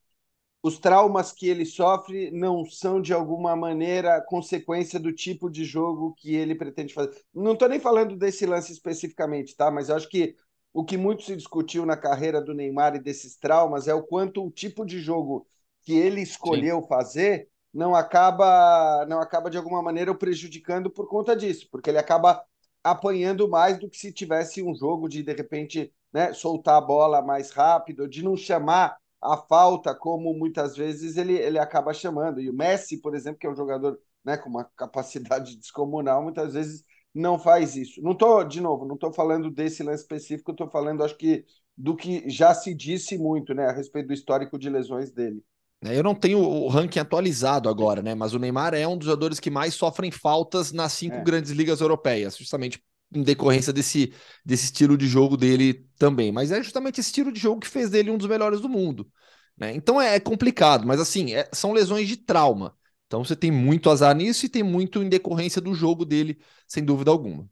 os 0.63 0.79
traumas 0.79 1.33
que 1.33 1.49
ele 1.49 1.65
sofre 1.65 2.31
não 2.31 2.63
são, 2.65 3.01
de 3.01 3.13
alguma 3.13 3.53
maneira, 3.53 4.21
consequência 4.21 4.97
do 4.97 5.11
tipo 5.11 5.49
de 5.49 5.65
jogo 5.65 6.15
que 6.17 6.33
ele 6.33 6.55
pretende 6.55 6.93
fazer. 6.93 7.21
Não 7.33 7.51
estou 7.51 7.67
nem 7.67 7.81
falando 7.81 8.15
desse 8.15 8.45
lance 8.45 8.71
especificamente, 8.71 9.57
tá? 9.57 9.69
Mas 9.69 9.89
eu 9.89 9.97
acho 9.97 10.07
que 10.07 10.37
o 10.73 10.85
que 10.85 10.95
muito 10.97 11.23
se 11.23 11.35
discutiu 11.35 11.85
na 11.85 11.97
carreira 11.97 12.41
do 12.41 12.53
Neymar 12.53 12.95
e 12.95 12.99
desses 12.99 13.35
traumas 13.35 13.89
é 13.89 13.93
o 13.93 14.03
quanto 14.03 14.43
o 14.45 14.49
tipo 14.49 14.85
de 14.85 14.99
jogo 14.99 15.45
que 15.81 15.93
ele 15.93 16.21
escolheu 16.21 16.81
Sim. 16.81 16.87
fazer 16.87 17.49
não 17.73 17.93
acaba, 17.93 19.05
não 19.07 19.19
acaba 19.19 19.49
de 19.49 19.57
alguma 19.57 19.81
maneira 19.81 20.11
o 20.11 20.17
prejudicando 20.17 20.89
por 20.89 21.09
conta 21.09 21.35
disso, 21.35 21.67
porque 21.69 21.89
ele 21.89 21.97
acaba 21.97 22.41
apanhando 22.83 23.49
mais 23.49 23.77
do 23.79 23.89
que 23.89 23.97
se 23.97 24.13
tivesse 24.13 24.63
um 24.63 24.73
jogo 24.73 25.09
de 25.09 25.23
de 25.23 25.33
repente, 25.33 25.91
né, 26.11 26.31
soltar 26.33 26.77
a 26.77 26.81
bola 26.81 27.21
mais 27.21 27.51
rápido, 27.51 28.07
de 28.07 28.23
não 28.23 28.37
chamar 28.37 28.97
a 29.23 29.37
falta, 29.37 29.95
como 29.95 30.33
muitas 30.33 30.75
vezes 30.75 31.17
ele, 31.17 31.33
ele 31.33 31.57
acaba 31.57 31.93
chamando. 31.93 32.41
E 32.41 32.49
o 32.49 32.53
Messi, 32.53 32.97
por 32.97 33.15
exemplo, 33.15 33.39
que 33.39 33.47
é 33.47 33.49
um 33.49 33.55
jogador 33.55 33.97
né, 34.23 34.37
com 34.37 34.49
uma 34.49 34.65
capacidade 34.75 35.55
descomunal, 35.57 36.21
muitas 36.21 36.53
vezes 36.53 36.83
não 37.13 37.39
faz 37.39 37.75
isso. 37.75 38.01
Não 38.01 38.11
estou, 38.11 38.43
de 38.43 38.59
novo, 38.59 38.85
não 38.85 38.95
estou 38.95 39.13
falando 39.13 39.49
desse 39.49 39.83
lance 39.83 40.03
específico, 40.03 40.51
estou 40.51 40.69
falando, 40.69 41.03
acho 41.03 41.17
que, 41.17 41.45
do 41.77 41.95
que 41.95 42.29
já 42.29 42.53
se 42.53 42.73
disse 42.73 43.17
muito 43.17 43.53
né, 43.53 43.67
a 43.67 43.71
respeito 43.71 44.07
do 44.07 44.13
histórico 44.13 44.57
de 44.57 44.69
lesões 44.69 45.11
dele. 45.11 45.43
É, 45.85 45.97
eu 45.97 46.03
não 46.03 46.15
tenho 46.15 46.39
o 46.39 46.67
ranking 46.69 46.99
atualizado 46.99 47.67
agora, 47.67 48.01
né? 48.01 48.15
Mas 48.15 48.33
o 48.33 48.39
Neymar 48.39 48.73
é 48.73 48.87
um 48.87 48.97
dos 48.97 49.05
jogadores 49.05 49.39
que 49.39 49.49
mais 49.49 49.73
sofrem 49.73 50.11
faltas 50.11 50.71
nas 50.71 50.93
cinco 50.93 51.17
é. 51.17 51.23
grandes 51.23 51.51
ligas 51.51 51.81
europeias, 51.81 52.37
justamente 52.37 52.81
em 53.13 53.23
decorrência 53.23 53.73
desse, 53.73 54.13
desse 54.45 54.65
estilo 54.65 54.97
de 54.97 55.07
jogo 55.07 55.37
dele 55.37 55.85
também. 55.97 56.31
Mas 56.31 56.51
é 56.51 56.61
justamente 56.61 56.99
esse 56.99 57.09
estilo 57.09 57.31
de 57.31 57.39
jogo 57.39 57.59
que 57.61 57.67
fez 57.67 57.89
dele 57.89 58.11
um 58.11 58.17
dos 58.17 58.27
melhores 58.27 58.61
do 58.61 58.69
mundo. 58.69 59.09
Né? 59.57 59.73
Então 59.75 60.01
é, 60.01 60.15
é 60.15 60.19
complicado, 60.19 60.85
mas 60.85 60.99
assim, 60.99 61.33
é, 61.33 61.49
são 61.53 61.73
lesões 61.73 62.07
de 62.07 62.17
trauma. 62.17 62.75
Então 63.07 63.23
você 63.23 63.35
tem 63.35 63.51
muito 63.51 63.89
azar 63.89 64.15
nisso 64.15 64.45
e 64.45 64.49
tem 64.49 64.63
muito 64.63 65.03
em 65.03 65.09
decorrência 65.09 65.61
do 65.61 65.73
jogo 65.73 66.05
dele, 66.05 66.39
sem 66.67 66.83
dúvida 66.83 67.11
alguma. 67.11 67.47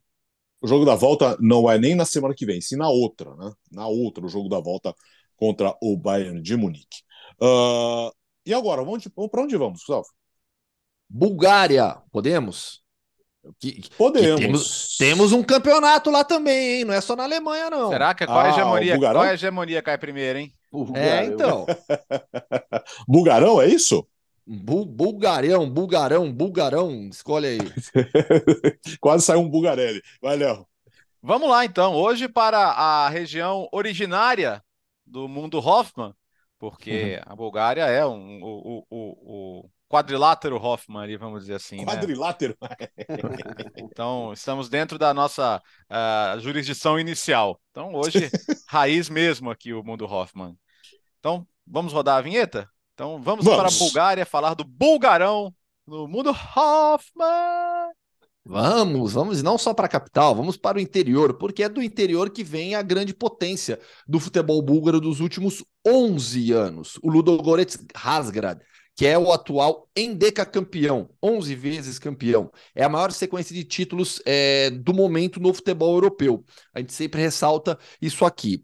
O 0.61 0.67
jogo 0.67 0.85
da 0.85 0.95
volta 0.95 1.37
não 1.39 1.69
é 1.69 1.77
nem 1.77 1.95
na 1.95 2.05
semana 2.05 2.35
que 2.35 2.45
vem, 2.45 2.61
sim 2.61 2.75
na 2.75 2.89
outra, 2.89 3.35
né? 3.35 3.51
Na 3.71 3.87
outra, 3.87 4.25
o 4.25 4.29
jogo 4.29 4.47
da 4.47 4.59
volta 4.59 4.93
contra 5.35 5.75
o 5.81 5.97
Bayern 5.97 6.41
de 6.41 6.55
Munique. 6.55 7.01
Uh, 7.41 8.11
e 8.45 8.53
agora, 8.53 8.83
para 9.29 9.41
onde 9.41 9.57
vamos, 9.57 9.79
Gustavo? 9.79 10.05
Bulgária, 11.09 12.01
podemos? 12.11 12.80
Que, 13.59 13.81
Podemos. 13.97 14.39
Que 14.39 14.45
temos, 14.45 14.97
temos, 14.97 15.31
um 15.31 15.43
campeonato 15.43 16.11
lá 16.11 16.23
também, 16.23 16.79
hein? 16.79 16.85
Não 16.85 16.93
é 16.93 17.01
só 17.01 17.15
na 17.15 17.23
Alemanha, 17.23 17.69
não. 17.69 17.89
Será 17.89 18.13
que 18.13 18.25
qual, 18.25 18.37
ah, 18.37 18.43
a, 18.43 18.49
hegemonia, 18.49 18.99
qual 18.99 19.21
a 19.21 19.33
hegemonia 19.33 19.81
cai 19.81 19.97
primeiro, 19.97 20.39
hein? 20.39 20.53
É, 20.95 21.25
então. 21.25 21.65
Bulgarão, 23.07 23.61
é 23.61 23.67
isso? 23.67 24.07
Bu 24.45 24.85
bulgarão, 24.85 25.69
bulgarão, 25.69 26.31
bulgarão. 26.31 27.09
Escolhe 27.09 27.47
aí. 27.47 27.59
Quase 28.99 29.25
saiu 29.25 29.41
um 29.41 29.49
Bulgarelli. 29.49 30.01
Valeu. 30.21 30.67
Vamos 31.21 31.49
lá, 31.49 31.63
então. 31.63 31.95
Hoje 31.95 32.27
para 32.27 32.57
a 32.57 33.09
região 33.09 33.67
originária 33.71 34.63
do 35.05 35.27
mundo 35.27 35.59
Hoffman, 35.59 36.13
porque 36.57 37.19
uhum. 37.25 37.33
a 37.33 37.35
Bulgária 37.35 37.83
é 37.83 38.05
um, 38.05 38.41
o, 38.41 38.85
o, 38.89 39.65
o, 39.69 39.69
quadrilátero 39.91 40.55
Hoffman 40.55 41.03
ali, 41.03 41.17
vamos 41.17 41.41
dizer 41.41 41.55
assim. 41.55 41.79
Né? 41.79 41.85
Quadrilátero? 41.85 42.55
Né? 42.61 42.69
então, 43.77 44.31
estamos 44.31 44.69
dentro 44.69 44.97
da 44.97 45.13
nossa 45.13 45.61
uh, 45.91 46.39
jurisdição 46.39 46.97
inicial. 46.97 47.59
Então, 47.71 47.93
hoje, 47.93 48.31
raiz 48.69 49.09
mesmo 49.09 49.51
aqui 49.51 49.73
o 49.73 49.83
mundo 49.83 50.05
Hoffman. 50.05 50.55
Então, 51.19 51.45
vamos 51.67 51.91
rodar 51.91 52.17
a 52.17 52.21
vinheta? 52.21 52.69
Então, 52.93 53.21
vamos, 53.21 53.43
vamos. 53.43 53.59
para 53.59 53.75
a 53.75 53.77
Bulgária 53.77 54.25
falar 54.25 54.53
do 54.53 54.63
Bulgarão 54.63 55.53
no 55.85 56.07
mundo 56.07 56.29
Hoffman. 56.29 57.91
Vamos, 58.43 59.13
vamos 59.13 59.43
não 59.43 59.55
só 59.57 59.71
para 59.71 59.85
a 59.85 59.89
capital, 59.89 60.33
vamos 60.33 60.57
para 60.57 60.77
o 60.77 60.81
interior, 60.81 61.35
porque 61.37 61.63
é 61.63 61.69
do 61.69 61.81
interior 61.81 62.31
que 62.31 62.43
vem 62.43 62.73
a 62.73 62.81
grande 62.81 63.13
potência 63.13 63.79
do 64.07 64.19
futebol 64.19 64.59
búlgaro 64.63 64.99
dos 64.99 65.19
últimos 65.19 65.63
11 65.85 66.51
anos, 66.51 66.97
o 67.03 67.09
Ludogorets 67.09 67.77
Razgrad, 67.95 68.59
que 68.95 69.05
é 69.07 69.17
o 69.17 69.31
atual 69.31 69.89
Endeca 69.95 70.45
campeão, 70.45 71.09
11 71.23 71.55
vezes 71.55 71.97
campeão. 71.99 72.51
É 72.75 72.83
a 72.83 72.89
maior 72.89 73.11
sequência 73.11 73.55
de 73.55 73.63
títulos 73.63 74.21
é, 74.25 74.69
do 74.69 74.93
momento 74.93 75.39
no 75.39 75.53
futebol 75.53 75.93
europeu. 75.95 76.43
A 76.73 76.79
gente 76.79 76.93
sempre 76.93 77.21
ressalta 77.21 77.77
isso 78.01 78.25
aqui. 78.25 78.63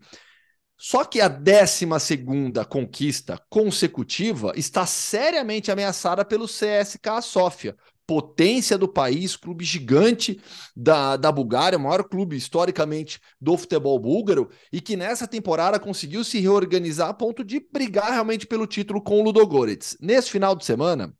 Só 0.78 1.03
que 1.03 1.19
a 1.19 1.28
12 1.28 1.88
conquista 2.69 3.41
consecutiva 3.49 4.53
está 4.55 4.86
seriamente 4.86 5.71
ameaçada 5.71 6.23
pelo 6.23 6.45
CSKA 6.45 7.19
Sofia, 7.21 7.75
potência 8.08 8.78
do 8.78 8.88
país, 8.88 9.36
clube 9.36 9.66
gigante 9.66 10.39
da, 10.74 11.18
da 11.18 11.30
Bulgária, 11.30 11.78
o 11.78 11.82
maior 11.82 12.05
clube 12.05 12.38
historicamente 12.38 13.20
do 13.39 13.58
futebol 13.58 13.99
búlgaro, 13.99 14.49
e 14.72 14.80
que 14.80 14.95
nessa 14.95 15.28
temporada 15.28 15.78
conseguiu 15.78 16.24
se 16.24 16.39
reorganizar 16.39 17.10
a 17.10 17.14
ponto 17.14 17.43
de 17.43 17.60
brigar 17.72 18.12
realmente 18.12 18.47
pelo 18.47 18.66
título 18.66 19.01
com 19.01 19.20
o 19.20 19.24
Ludogorets. 19.24 19.97
Nesse 19.99 20.32
final 20.32 20.55
de 20.55 20.64
semana, 20.64 21.14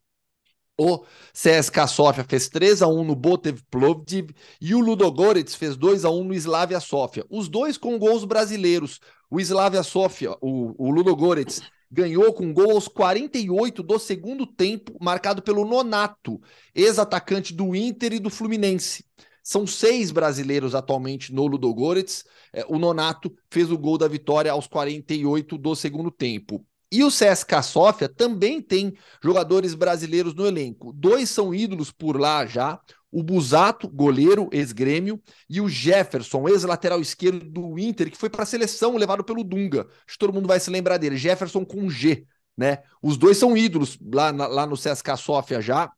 o 0.80 1.04
CSKA 1.32 1.86
Sofia 1.88 2.24
fez 2.24 2.48
3 2.48 2.82
a 2.82 2.86
1 2.86 3.04
no 3.04 3.14
Botev 3.14 3.60
Plovdiv 3.68 4.30
e 4.60 4.74
o 4.74 4.80
Ludogorets 4.80 5.54
fez 5.54 5.76
2 5.76 6.04
a 6.04 6.10
1 6.10 6.24
no 6.24 6.34
Slavia 6.34 6.80
Sofia. 6.80 7.26
Os 7.28 7.48
dois 7.48 7.76
com 7.76 7.98
gols 7.98 8.24
brasileiros. 8.24 9.00
O 9.30 9.40
Slavia 9.40 9.82
Sofia, 9.82 10.30
o, 10.40 10.74
o 10.78 10.90
Ludogorets, 10.90 11.60
ganhou 11.90 12.32
com 12.32 12.52
gol 12.52 12.72
aos 12.72 12.88
48 12.88 13.82
do 13.82 13.98
segundo 13.98 14.46
tempo, 14.46 14.96
marcado 15.00 15.42
pelo 15.42 15.64
Nonato, 15.64 16.40
ex-atacante 16.74 17.54
do 17.54 17.74
Inter 17.74 18.14
e 18.14 18.18
do 18.18 18.30
Fluminense. 18.30 19.04
São 19.42 19.66
seis 19.66 20.10
brasileiros 20.10 20.74
atualmente 20.74 21.32
no 21.32 21.46
Ludogorets. 21.46 22.24
É, 22.52 22.66
o 22.68 22.78
Nonato 22.78 23.34
fez 23.50 23.70
o 23.70 23.78
gol 23.78 23.96
da 23.96 24.06
vitória 24.06 24.52
aos 24.52 24.66
48 24.66 25.56
do 25.56 25.74
segundo 25.74 26.10
tempo. 26.10 26.64
E 26.90 27.02
o 27.04 27.08
CSKA 27.08 27.62
Sofia 27.62 28.08
também 28.08 28.62
tem 28.62 28.94
jogadores 29.22 29.74
brasileiros 29.74 30.34
no 30.34 30.46
elenco. 30.46 30.92
Dois 30.92 31.28
são 31.30 31.54
ídolos 31.54 31.90
por 31.90 32.18
lá 32.18 32.46
já 32.46 32.80
o 33.10 33.22
Busato, 33.22 33.88
goleiro, 33.88 34.48
ex-grêmio, 34.52 35.20
e 35.48 35.60
o 35.60 35.68
Jefferson, 35.68 36.48
ex-lateral 36.48 37.00
esquerdo 37.00 37.48
do 37.48 37.78
Inter, 37.78 38.10
que 38.10 38.18
foi 38.18 38.28
para 38.30 38.42
a 38.42 38.46
seleção 38.46 38.96
levado 38.96 39.24
pelo 39.24 39.42
Dunga. 39.44 39.82
Acho 40.06 40.14
que 40.14 40.18
todo 40.18 40.32
mundo 40.32 40.48
vai 40.48 40.60
se 40.60 40.70
lembrar 40.70 40.98
dele. 40.98 41.16
Jefferson 41.16 41.64
com 41.64 41.88
G, 41.88 42.26
né? 42.56 42.78
Os 43.02 43.16
dois 43.16 43.36
são 43.38 43.56
ídolos 43.56 43.98
lá, 44.12 44.32
na, 44.32 44.46
lá 44.46 44.66
no 44.66 44.76
CSKA 44.76 45.16
Sofia 45.16 45.60
já. 45.60 45.90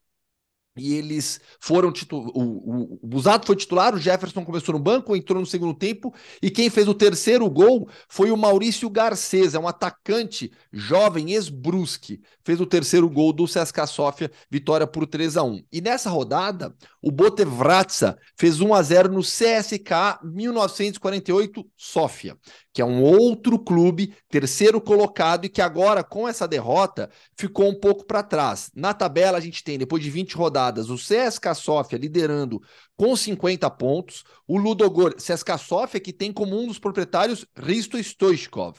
e 0.76 0.94
eles 0.94 1.40
foram 1.60 1.92
titular. 1.92 2.30
O, 2.34 2.40
o, 2.40 2.98
o 3.02 3.06
Busato 3.06 3.46
foi 3.46 3.56
titular, 3.56 3.94
o 3.94 3.98
Jefferson 3.98 4.44
começou 4.44 4.72
no 4.72 4.78
banco, 4.78 5.16
entrou 5.16 5.40
no 5.40 5.46
segundo 5.46 5.74
tempo, 5.74 6.14
e 6.40 6.48
quem 6.50 6.70
fez 6.70 6.86
o 6.88 6.94
terceiro 6.94 7.48
gol 7.50 7.88
foi 8.08 8.30
o 8.30 8.36
Maurício 8.36 8.88
Garcês, 8.88 9.54
é 9.54 9.58
um 9.58 9.68
atacante 9.68 10.50
jovem, 10.72 11.32
ex-Brusque. 11.32 12.20
Fez 12.44 12.60
o 12.60 12.66
terceiro 12.66 13.10
gol 13.10 13.32
do 13.32 13.44
CSKA 13.46 13.86
Sofia, 13.86 14.30
vitória 14.50 14.86
por 14.86 15.06
3 15.06 15.36
a 15.36 15.42
1 15.42 15.62
E 15.72 15.80
nessa 15.80 16.08
rodada, 16.08 16.74
o 17.02 17.10
Botevratsa 17.10 18.18
fez 18.38 18.60
1 18.60 18.74
a 18.74 18.82
0 18.82 19.12
no 19.12 19.20
CSK 19.20 20.20
1948 20.22 21.66
Sofia 21.76 22.36
que 22.72 22.80
é 22.80 22.84
um 22.84 23.02
outro 23.02 23.58
clube, 23.58 24.14
terceiro 24.28 24.80
colocado, 24.80 25.44
e 25.44 25.48
que 25.48 25.60
agora, 25.60 26.04
com 26.04 26.28
essa 26.28 26.46
derrota, 26.46 27.10
ficou 27.36 27.68
um 27.68 27.74
pouco 27.74 28.04
para 28.04 28.22
trás. 28.22 28.70
Na 28.74 28.94
tabela, 28.94 29.38
a 29.38 29.40
gente 29.40 29.64
tem, 29.64 29.76
depois 29.76 30.02
de 30.02 30.10
20 30.10 30.36
rodadas, 30.36 30.88
o 30.88 30.94
CSKA 30.94 31.54
Sofia 31.54 31.98
liderando 31.98 32.62
com 32.96 33.14
50 33.16 33.68
pontos, 33.70 34.24
o 34.46 34.56
Ludogor, 34.56 35.16
CSKA 35.16 35.58
Sofia, 35.58 36.00
que 36.00 36.12
tem 36.12 36.32
como 36.32 36.60
um 36.60 36.68
dos 36.68 36.78
proprietários 36.78 37.44
Risto 37.56 37.98
Stoichkov. 37.98 38.76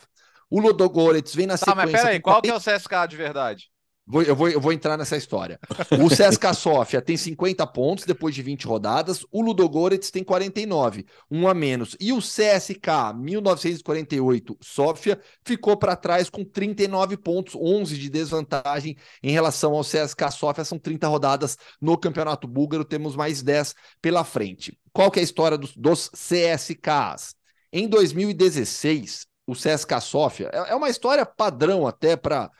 O 0.49 0.59
Ludogorets 0.59 1.36
vem 1.36 1.47
na 1.47 1.57
tá, 1.57 1.65
sequência... 1.65 1.91
Mas 1.91 2.01
peraí, 2.01 2.19
qual 2.19 2.41
40... 2.41 2.41
que 2.41 2.69
é 2.69 2.76
o 2.76 2.78
CSKA 2.78 3.05
de 3.07 3.17
verdade? 3.17 3.70
Vou, 4.12 4.22
eu, 4.24 4.36
vou, 4.36 4.49
eu 4.49 4.59
vou 4.59 4.74
entrar 4.74 4.97
nessa 4.97 5.16
história. 5.16 5.57
O 6.03 6.09
CSKA 6.09 6.51
Sofia 6.53 7.01
tem 7.01 7.16
50 7.16 7.66
pontos 7.68 8.03
depois 8.03 8.36
de 8.36 8.41
20 8.41 8.68
rodadas, 8.68 9.26
o 9.32 9.41
Ludogorets 9.41 10.12
tem 10.12 10.22
49, 10.22 11.05
um 11.32 11.47
a 11.47 11.53
menos. 11.53 11.95
E 11.97 12.12
o 12.12 12.18
CSK 12.18 13.16
1948 13.16 14.57
Sofia 14.59 15.18
ficou 15.45 15.78
para 15.78 15.95
trás 15.95 16.30
com 16.30 16.43
39 16.43 17.16
pontos, 17.16 17.55
11 17.55 17.97
de 17.97 18.09
desvantagem 18.09 18.97
em 19.24 19.32
relação 19.32 19.74
ao 19.74 19.82
CSK 19.82 20.30
Sofia. 20.34 20.66
São 20.66 20.78
30 20.78 21.07
rodadas 21.07 21.57
no 21.80 21.97
Campeonato 21.97 22.49
Búlgaro, 22.49 22.84
temos 22.84 23.16
mais 23.16 23.41
10 23.41 23.74
pela 24.01 24.26
frente. 24.26 24.78
Qual 24.91 25.09
que 25.09 25.20
é 25.20 25.22
a 25.22 25.24
história 25.24 25.57
dos, 25.57 25.74
dos 25.74 26.09
CSKs? 26.09 27.34
Em 27.72 27.88
2016, 27.88 29.26
o 29.47 29.53
CSKA 29.53 30.01
Sofia 30.01 30.49
é, 30.53 30.72
é 30.72 30.76
uma 30.76 30.89
história 30.89 31.26
padrão 31.26 31.88
até 31.88 32.18
para 32.18 32.51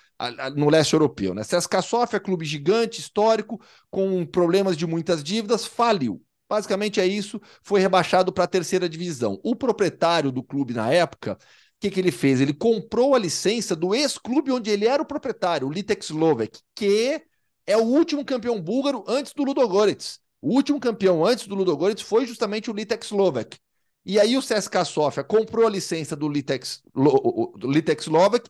no 0.56 0.70
leste 0.70 0.94
europeu. 0.94 1.34
Né? 1.34 1.44
CSKA 1.44 1.82
Sofia, 1.82 2.20
clube 2.20 2.46
gigante, 2.46 3.00
histórico, 3.00 3.62
com 3.90 4.26
problemas 4.26 4.78
de 4.78 4.86
muitas 4.86 5.24
dívidas, 5.24 5.66
faliu. 5.66 6.22
Basicamente 6.50 7.00
é 7.00 7.08
isso, 7.08 7.42
foi 7.64 7.80
rebaixado 7.80 8.32
para 8.34 8.44
a 8.44 8.48
terceira 8.48 8.90
divisão. 8.90 9.40
O 9.44 9.56
proprietário 9.56 10.32
do 10.32 10.44
clube 10.44 10.74
na 10.74 10.92
época, 10.92 11.34
o 11.34 11.38
que, 11.80 11.90
que 11.90 12.00
ele 12.00 12.12
fez? 12.12 12.42
Ele 12.42 12.54
comprou 12.54 13.16
a 13.16 13.20
licença 13.20 13.76
do 13.76 13.96
ex-clube 13.96 14.52
onde 14.52 14.70
ele 14.70 14.86
era 14.86 15.02
o 15.02 15.06
proprietário, 15.06 15.68
o 15.68 15.72
Litex 15.72 16.10
Lovek, 16.10 16.60
que 16.76 17.22
é 17.66 17.78
o 17.78 17.84
último 17.84 18.26
campeão 18.26 18.62
búlgaro 18.62 19.04
antes 19.08 19.34
do 19.34 19.44
Ludogorets. 19.44 20.20
O 20.42 20.54
último 20.54 20.80
campeão 20.80 21.26
antes 21.26 21.48
do 21.48 21.56
Ludogorets 21.56 22.04
foi 22.04 22.26
justamente 22.26 22.70
o 22.70 22.74
Litex 22.74 23.12
Lovek. 23.12 23.58
E 24.04 24.20
aí 24.20 24.36
o 24.36 24.42
CSKA 24.42 24.84
Sofia 24.84 25.24
comprou 25.24 25.68
a 25.68 25.70
licença 25.70 26.16
do 26.16 26.28
Litex, 26.28 26.82
do 26.96 27.72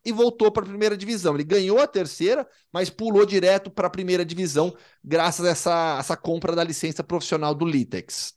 e 0.05 0.11
voltou 0.11 0.49
para 0.49 0.63
a 0.63 0.67
primeira 0.67 0.95
divisão. 0.95 1.35
Ele 1.35 1.43
ganhou 1.43 1.79
a 1.79 1.87
terceira, 1.87 2.47
mas 2.71 2.89
pulou 2.89 3.25
direto 3.25 3.69
para 3.69 3.87
a 3.87 3.89
primeira 3.89 4.23
divisão 4.23 4.73
graças 5.03 5.45
a 5.45 5.49
essa, 5.49 5.97
essa 5.99 6.15
compra 6.17 6.55
da 6.55 6.63
licença 6.63 7.03
profissional 7.03 7.53
do 7.53 7.65
Litex. 7.65 8.33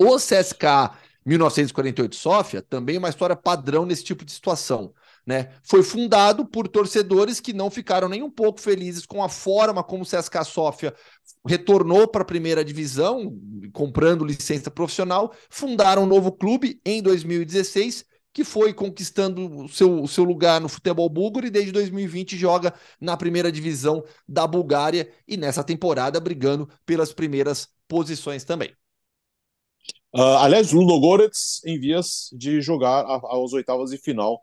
O 0.00 0.16
CSKA 0.16 0.96
1948 1.26 2.16
Sofia 2.16 2.62
também 2.62 2.96
é 2.96 2.98
uma 2.98 3.10
história 3.10 3.36
padrão 3.36 3.84
nesse 3.84 4.04
tipo 4.04 4.24
de 4.24 4.32
situação. 4.32 4.94
Né? 5.28 5.50
Foi 5.62 5.82
fundado 5.82 6.46
por 6.46 6.66
torcedores 6.66 7.38
que 7.38 7.52
não 7.52 7.70
ficaram 7.70 8.08
nem 8.08 8.22
um 8.22 8.30
pouco 8.30 8.58
felizes 8.58 9.04
com 9.04 9.22
a 9.22 9.28
forma 9.28 9.84
como 9.84 10.02
o 10.02 10.06
CSKA 10.06 10.42
Sofia 10.42 10.94
retornou 11.46 12.08
para 12.08 12.22
a 12.22 12.24
primeira 12.24 12.64
divisão, 12.64 13.38
comprando 13.74 14.24
licença 14.24 14.70
profissional, 14.70 15.34
fundaram 15.50 16.04
um 16.04 16.06
novo 16.06 16.32
clube 16.32 16.80
em 16.82 17.02
2016, 17.02 18.06
que 18.32 18.42
foi 18.42 18.72
conquistando 18.72 19.64
o 19.64 19.68
seu, 19.68 20.00
o 20.00 20.08
seu 20.08 20.24
lugar 20.24 20.62
no 20.62 20.68
futebol 20.68 21.10
búlgaro 21.10 21.46
e 21.46 21.50
desde 21.50 21.72
2020 21.72 22.34
joga 22.34 22.72
na 22.98 23.14
primeira 23.14 23.52
divisão 23.52 24.02
da 24.26 24.46
Bulgária 24.46 25.12
e 25.28 25.36
nessa 25.36 25.62
temporada 25.62 26.18
brigando 26.18 26.66
pelas 26.86 27.12
primeiras 27.12 27.68
posições 27.86 28.44
também. 28.44 28.70
Uh, 30.14 30.38
aliás, 30.40 30.72
Ludogorets 30.72 31.62
em 31.66 31.78
vias 31.78 32.30
de 32.32 32.62
jogar 32.62 33.04
às 33.04 33.52
oitavas 33.52 33.90
de 33.90 33.98
final 33.98 34.42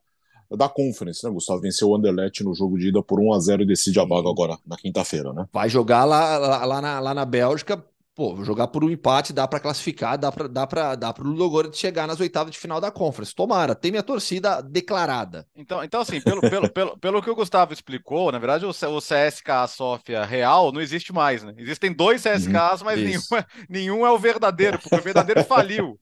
da 0.51 0.69
Conference, 0.69 1.23
né, 1.23 1.31
Gustavo? 1.31 1.61
Venceu 1.61 1.89
o 1.89 1.95
Anderlecht 1.95 2.43
no 2.43 2.53
jogo 2.53 2.77
de 2.77 2.89
ida 2.89 3.01
por 3.01 3.19
1 3.19 3.33
a 3.33 3.39
0 3.39 3.63
e 3.63 3.65
decide 3.65 3.99
a 3.99 4.05
vaga 4.05 4.29
agora 4.29 4.57
na 4.65 4.77
quinta-feira, 4.77 5.33
né? 5.33 5.45
Vai 5.51 5.69
jogar 5.69 6.05
lá, 6.05 6.37
lá, 6.37 6.65
lá, 6.65 6.81
na, 6.81 6.99
lá 6.99 7.13
na 7.13 7.25
Bélgica, 7.25 7.83
pô, 8.15 8.41
jogar 8.43 8.67
por 8.67 8.83
um 8.83 8.89
empate, 8.89 9.33
dá 9.33 9.47
para 9.47 9.59
classificar, 9.59 10.17
dá 10.17 10.31
para 10.31 10.47
dá 10.47 10.65
para 10.65 10.95
dá 10.95 11.13
para 11.13 11.23
o 11.23 11.27
Ludogorets 11.27 11.77
chegar 11.77 12.07
nas 12.07 12.19
oitavas 12.19 12.53
de 12.53 12.57
final 12.57 12.79
da 12.79 12.89
Conference. 12.89 13.35
Tomara, 13.35 13.75
tem 13.75 13.91
minha 13.91 14.01
torcida 14.01 14.61
declarada. 14.61 15.45
Então, 15.55 15.83
então 15.83 15.99
assim, 15.99 16.21
pelo, 16.21 16.41
pelo, 16.41 16.69
pelo, 16.69 16.97
pelo 16.97 17.21
que 17.21 17.29
o 17.29 17.35
Gustavo 17.35 17.73
explicou, 17.73 18.31
na 18.31 18.39
verdade 18.39 18.65
o, 18.65 18.69
o 18.69 19.01
CSK 19.01 19.67
Sofia 19.67 20.23
real 20.23 20.71
não 20.71 20.79
existe 20.79 21.11
mais, 21.11 21.43
né? 21.43 21.53
Existem 21.57 21.91
dois 21.91 22.21
CSKs, 22.21 22.79
uhum, 22.79 22.85
mas 22.85 22.99
nenhum 22.99 23.37
é, 23.37 23.45
nenhum 23.69 24.05
é 24.05 24.11
o 24.11 24.17
verdadeiro, 24.17 24.79
porque 24.79 24.95
o 24.95 25.03
verdadeiro 25.03 25.43
faliu. 25.43 25.99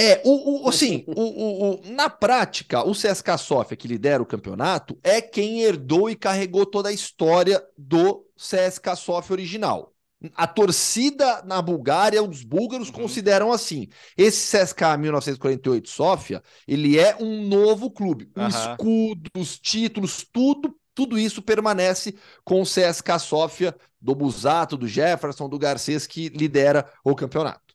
É, 0.00 0.22
o, 0.24 0.64
o, 0.64 0.68
assim, 0.68 1.02
o, 1.08 1.22
o, 1.22 1.70
o, 1.72 1.80
na 1.92 2.08
prática, 2.08 2.86
o 2.86 2.92
CSKA 2.92 3.36
Sofia, 3.36 3.76
que 3.76 3.88
lidera 3.88 4.22
o 4.22 4.26
campeonato, 4.26 4.96
é 5.02 5.20
quem 5.20 5.62
herdou 5.62 6.08
e 6.08 6.14
carregou 6.14 6.64
toda 6.64 6.88
a 6.88 6.92
história 6.92 7.60
do 7.76 8.24
CSKA 8.36 8.94
Sofia 8.94 9.34
original. 9.34 9.92
A 10.36 10.46
torcida 10.46 11.42
na 11.42 11.60
Bulgária, 11.60 12.22
os 12.22 12.44
búlgaros 12.44 12.88
uhum. 12.88 12.94
consideram 12.94 13.52
assim. 13.52 13.88
Esse 14.16 14.56
CSKA 14.56 14.96
1948 14.96 15.88
Sofia, 15.88 16.42
ele 16.66 16.96
é 16.96 17.16
um 17.20 17.48
novo 17.48 17.90
clube. 17.90 18.30
O 18.36 18.40
uhum. 18.40 18.48
escudo, 18.48 19.30
os 19.36 19.58
títulos, 19.58 20.24
tudo, 20.32 20.76
tudo 20.94 21.18
isso 21.18 21.42
permanece 21.42 22.14
com 22.44 22.62
o 22.62 22.64
CSKA 22.64 23.18
Sofia 23.18 23.74
do 24.00 24.14
Busato, 24.14 24.76
do 24.76 24.86
Jefferson, 24.86 25.48
do 25.48 25.58
Garcês, 25.58 26.06
que 26.06 26.28
lidera 26.28 26.88
o 27.04 27.16
campeonato. 27.16 27.67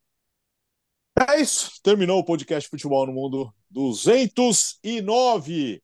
É 1.16 1.40
isso. 1.40 1.72
Terminou 1.84 2.20
o 2.20 2.26
podcast 2.26 2.70
Futebol 2.70 3.06
no 3.06 3.14
Mundo 3.14 3.54
209. 3.70 5.82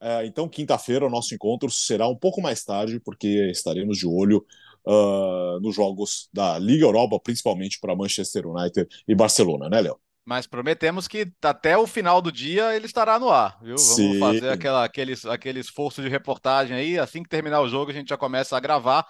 É, 0.00 0.26
então, 0.26 0.48
quinta-feira, 0.48 1.06
o 1.06 1.10
nosso 1.10 1.34
encontro 1.34 1.70
será 1.70 2.06
um 2.06 2.16
pouco 2.16 2.40
mais 2.40 2.64
tarde, 2.64 3.00
porque 3.00 3.50
estaremos 3.50 3.98
de 3.98 4.06
olho 4.06 4.44
uh, 4.86 5.58
nos 5.60 5.74
jogos 5.74 6.28
da 6.32 6.58
Liga 6.58 6.84
Europa, 6.84 7.18
principalmente 7.18 7.80
para 7.80 7.96
Manchester 7.96 8.46
United 8.46 8.86
e 9.08 9.14
Barcelona, 9.14 9.68
né, 9.68 9.80
Léo? 9.80 9.98
Mas 10.24 10.46
prometemos 10.46 11.08
que 11.08 11.32
até 11.42 11.76
o 11.76 11.86
final 11.86 12.20
do 12.20 12.30
dia 12.30 12.76
ele 12.76 12.84
estará 12.84 13.18
no 13.18 13.30
ar, 13.30 13.58
viu? 13.62 13.76
Vamos 13.76 13.80
Sim. 13.80 14.18
fazer 14.18 14.50
aquela, 14.50 14.84
aquele, 14.84 15.14
aquele 15.30 15.58
esforço 15.58 16.02
de 16.02 16.08
reportagem 16.08 16.76
aí. 16.76 16.98
Assim 16.98 17.22
que 17.22 17.30
terminar 17.30 17.62
o 17.62 17.68
jogo, 17.68 17.90
a 17.90 17.94
gente 17.94 18.10
já 18.10 18.16
começa 18.16 18.54
a 18.54 18.60
gravar 18.60 19.06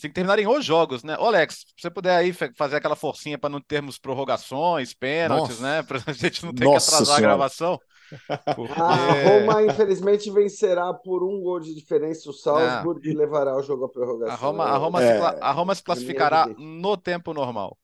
tem 0.00 0.10
que 0.10 0.14
terminarem 0.14 0.46
os 0.46 0.64
jogos, 0.64 1.02
né? 1.02 1.16
Ô, 1.18 1.26
Alex, 1.26 1.64
se 1.76 1.82
você 1.82 1.90
puder 1.90 2.16
aí 2.16 2.32
fazer 2.32 2.76
aquela 2.76 2.96
forcinha 2.96 3.38
para 3.38 3.50
não 3.50 3.60
termos 3.60 3.98
prorrogações, 3.98 4.94
pênaltis, 4.94 5.60
Nossa. 5.60 5.62
né? 5.62 5.82
Para 5.82 6.00
a 6.06 6.12
gente 6.12 6.44
não 6.44 6.52
ter 6.52 6.64
Nossa 6.64 6.90
que 6.90 6.94
atrasar 6.94 7.16
senhora. 7.16 7.34
a 7.34 7.36
gravação. 7.36 7.78
Porque... 8.56 8.80
A 8.80 8.94
Roma, 8.94 9.62
infelizmente, 9.62 10.30
vencerá 10.30 10.92
por 10.92 11.22
um 11.22 11.40
gol 11.40 11.60
de 11.60 11.74
diferença 11.74 12.28
o 12.28 12.32
Salzburg 12.32 13.08
e 13.08 13.12
levará 13.14 13.56
o 13.56 13.62
jogo 13.62 13.84
à 13.84 13.88
prorrogação. 13.88 14.34
A 14.34 14.36
Roma, 14.36 14.64
a 14.64 14.76
Roma, 14.76 15.02
é... 15.02 15.16
se, 15.16 15.38
a 15.40 15.52
Roma 15.52 15.74
se 15.74 15.82
classificará 15.82 16.48
no 16.58 16.96
tempo 16.96 17.32
normal. 17.32 17.76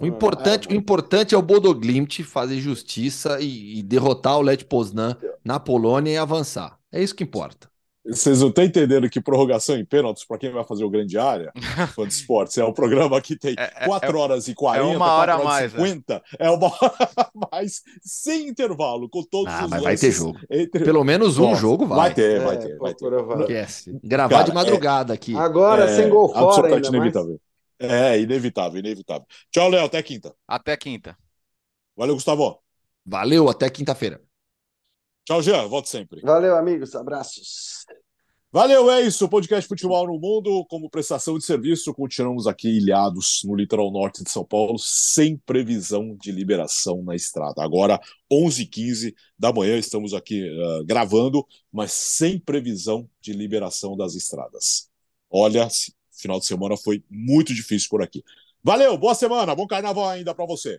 O 0.00 0.06
importante, 0.06 0.68
é, 0.68 0.72
o 0.72 0.76
importante 0.76 1.34
é 1.36 1.38
o 1.38 1.42
Bodoglimt 1.42 2.24
fazer 2.24 2.58
justiça 2.58 3.40
e, 3.40 3.78
e 3.78 3.82
derrotar 3.82 4.36
o 4.36 4.42
Lech 4.42 4.64
Poznan 4.64 5.16
na 5.44 5.60
Polônia 5.60 6.10
e 6.10 6.16
avançar. 6.16 6.76
É 6.90 7.00
isso 7.00 7.14
que 7.14 7.22
importa. 7.22 7.70
Vocês 8.04 8.40
não 8.40 8.48
estão 8.48 8.64
entendendo 8.64 9.08
que 9.08 9.20
prorrogação 9.20 9.76
em 9.76 9.84
pênaltis, 9.84 10.24
para 10.24 10.36
quem 10.36 10.50
vai 10.50 10.64
fazer 10.64 10.82
o 10.82 10.90
grande 10.90 11.16
área, 11.16 11.52
fã 11.94 12.06
de 12.06 12.12
esportes, 12.12 12.58
é 12.58 12.64
um 12.64 12.72
programa 12.72 13.20
que 13.20 13.36
tem 13.36 13.54
4 13.54 14.08
é, 14.08 14.12
é, 14.12 14.22
horas 14.22 14.48
e 14.48 14.54
40, 14.54 14.84
é 14.84 14.96
uma 14.96 15.12
hora 15.12 15.38
mais, 15.38 15.70
50, 15.70 16.22
é. 16.38 16.46
é 16.46 16.50
uma 16.50 16.66
hora 16.66 17.10
a 17.16 17.48
mais, 17.52 17.82
sem 18.02 18.48
intervalo, 18.48 19.08
com 19.08 19.22
todos 19.22 19.52
ah, 19.52 19.64
os 19.64 19.70
mas 19.70 19.82
vai 19.82 19.96
ter 19.96 20.10
jogo. 20.10 20.38
Entre... 20.50 20.84
Pelo 20.84 21.04
menos 21.04 21.38
um 21.38 21.50
Nossa, 21.50 21.60
jogo 21.60 21.86
vai. 21.86 21.98
Vai 21.98 22.14
ter, 22.14 22.40
vai 22.40 22.58
ter, 22.58 22.76
vai 22.76 22.94
ter. 22.94 23.40
Esquece. 23.40 24.00
Gravar 24.02 24.36
Cara, 24.36 24.44
de 24.44 24.52
madrugada 24.52 25.14
aqui. 25.14 25.36
Agora, 25.36 25.86
sem 25.94 26.08
gol 26.08 26.28
fora 26.28 26.46
Absolutamente 26.46 26.88
inevitável. 26.88 27.40
Mais. 27.80 27.92
É, 27.92 28.20
inevitável, 28.20 28.78
inevitável. 28.80 29.26
Tchau, 29.50 29.68
Léo, 29.68 29.84
até 29.84 30.02
quinta. 30.02 30.34
Até 30.46 30.76
quinta. 30.76 31.16
Valeu, 31.96 32.14
Gustavo. 32.14 32.58
Valeu, 33.04 33.48
até 33.48 33.70
quinta-feira. 33.70 34.20
Tchau, 35.24 35.40
Jean. 35.42 35.68
Volte 35.68 35.88
sempre. 35.88 36.20
Valeu, 36.20 36.56
amigos. 36.56 36.94
Abraços. 36.94 37.84
Valeu, 38.54 38.90
é 38.90 39.00
isso. 39.00 39.26
Podcast 39.30 39.66
Futebol 39.66 40.06
no 40.06 40.18
Mundo, 40.18 40.66
como 40.66 40.90
prestação 40.90 41.38
de 41.38 41.44
serviço, 41.44 41.94
continuamos 41.94 42.46
aqui 42.46 42.68
ilhados 42.68 43.40
no 43.44 43.54
litoral 43.54 43.90
norte 43.90 44.22
de 44.22 44.30
São 44.30 44.44
Paulo, 44.44 44.78
sem 44.78 45.38
previsão 45.38 46.14
de 46.20 46.30
liberação 46.30 47.02
na 47.02 47.14
estrada. 47.14 47.62
Agora, 47.62 47.98
11h15 48.30 49.14
da 49.38 49.50
manhã, 49.52 49.78
estamos 49.78 50.12
aqui 50.12 50.42
uh, 50.42 50.84
gravando, 50.84 51.46
mas 51.72 51.92
sem 51.92 52.38
previsão 52.38 53.08
de 53.22 53.32
liberação 53.32 53.96
das 53.96 54.14
estradas. 54.14 54.90
Olha, 55.30 55.66
final 56.10 56.38
de 56.38 56.44
semana 56.44 56.76
foi 56.76 57.02
muito 57.08 57.54
difícil 57.54 57.88
por 57.88 58.02
aqui. 58.02 58.22
Valeu, 58.62 58.98
boa 58.98 59.14
semana, 59.14 59.54
bom 59.54 59.66
carnaval 59.66 60.10
ainda 60.10 60.34
para 60.34 60.44
você. 60.44 60.78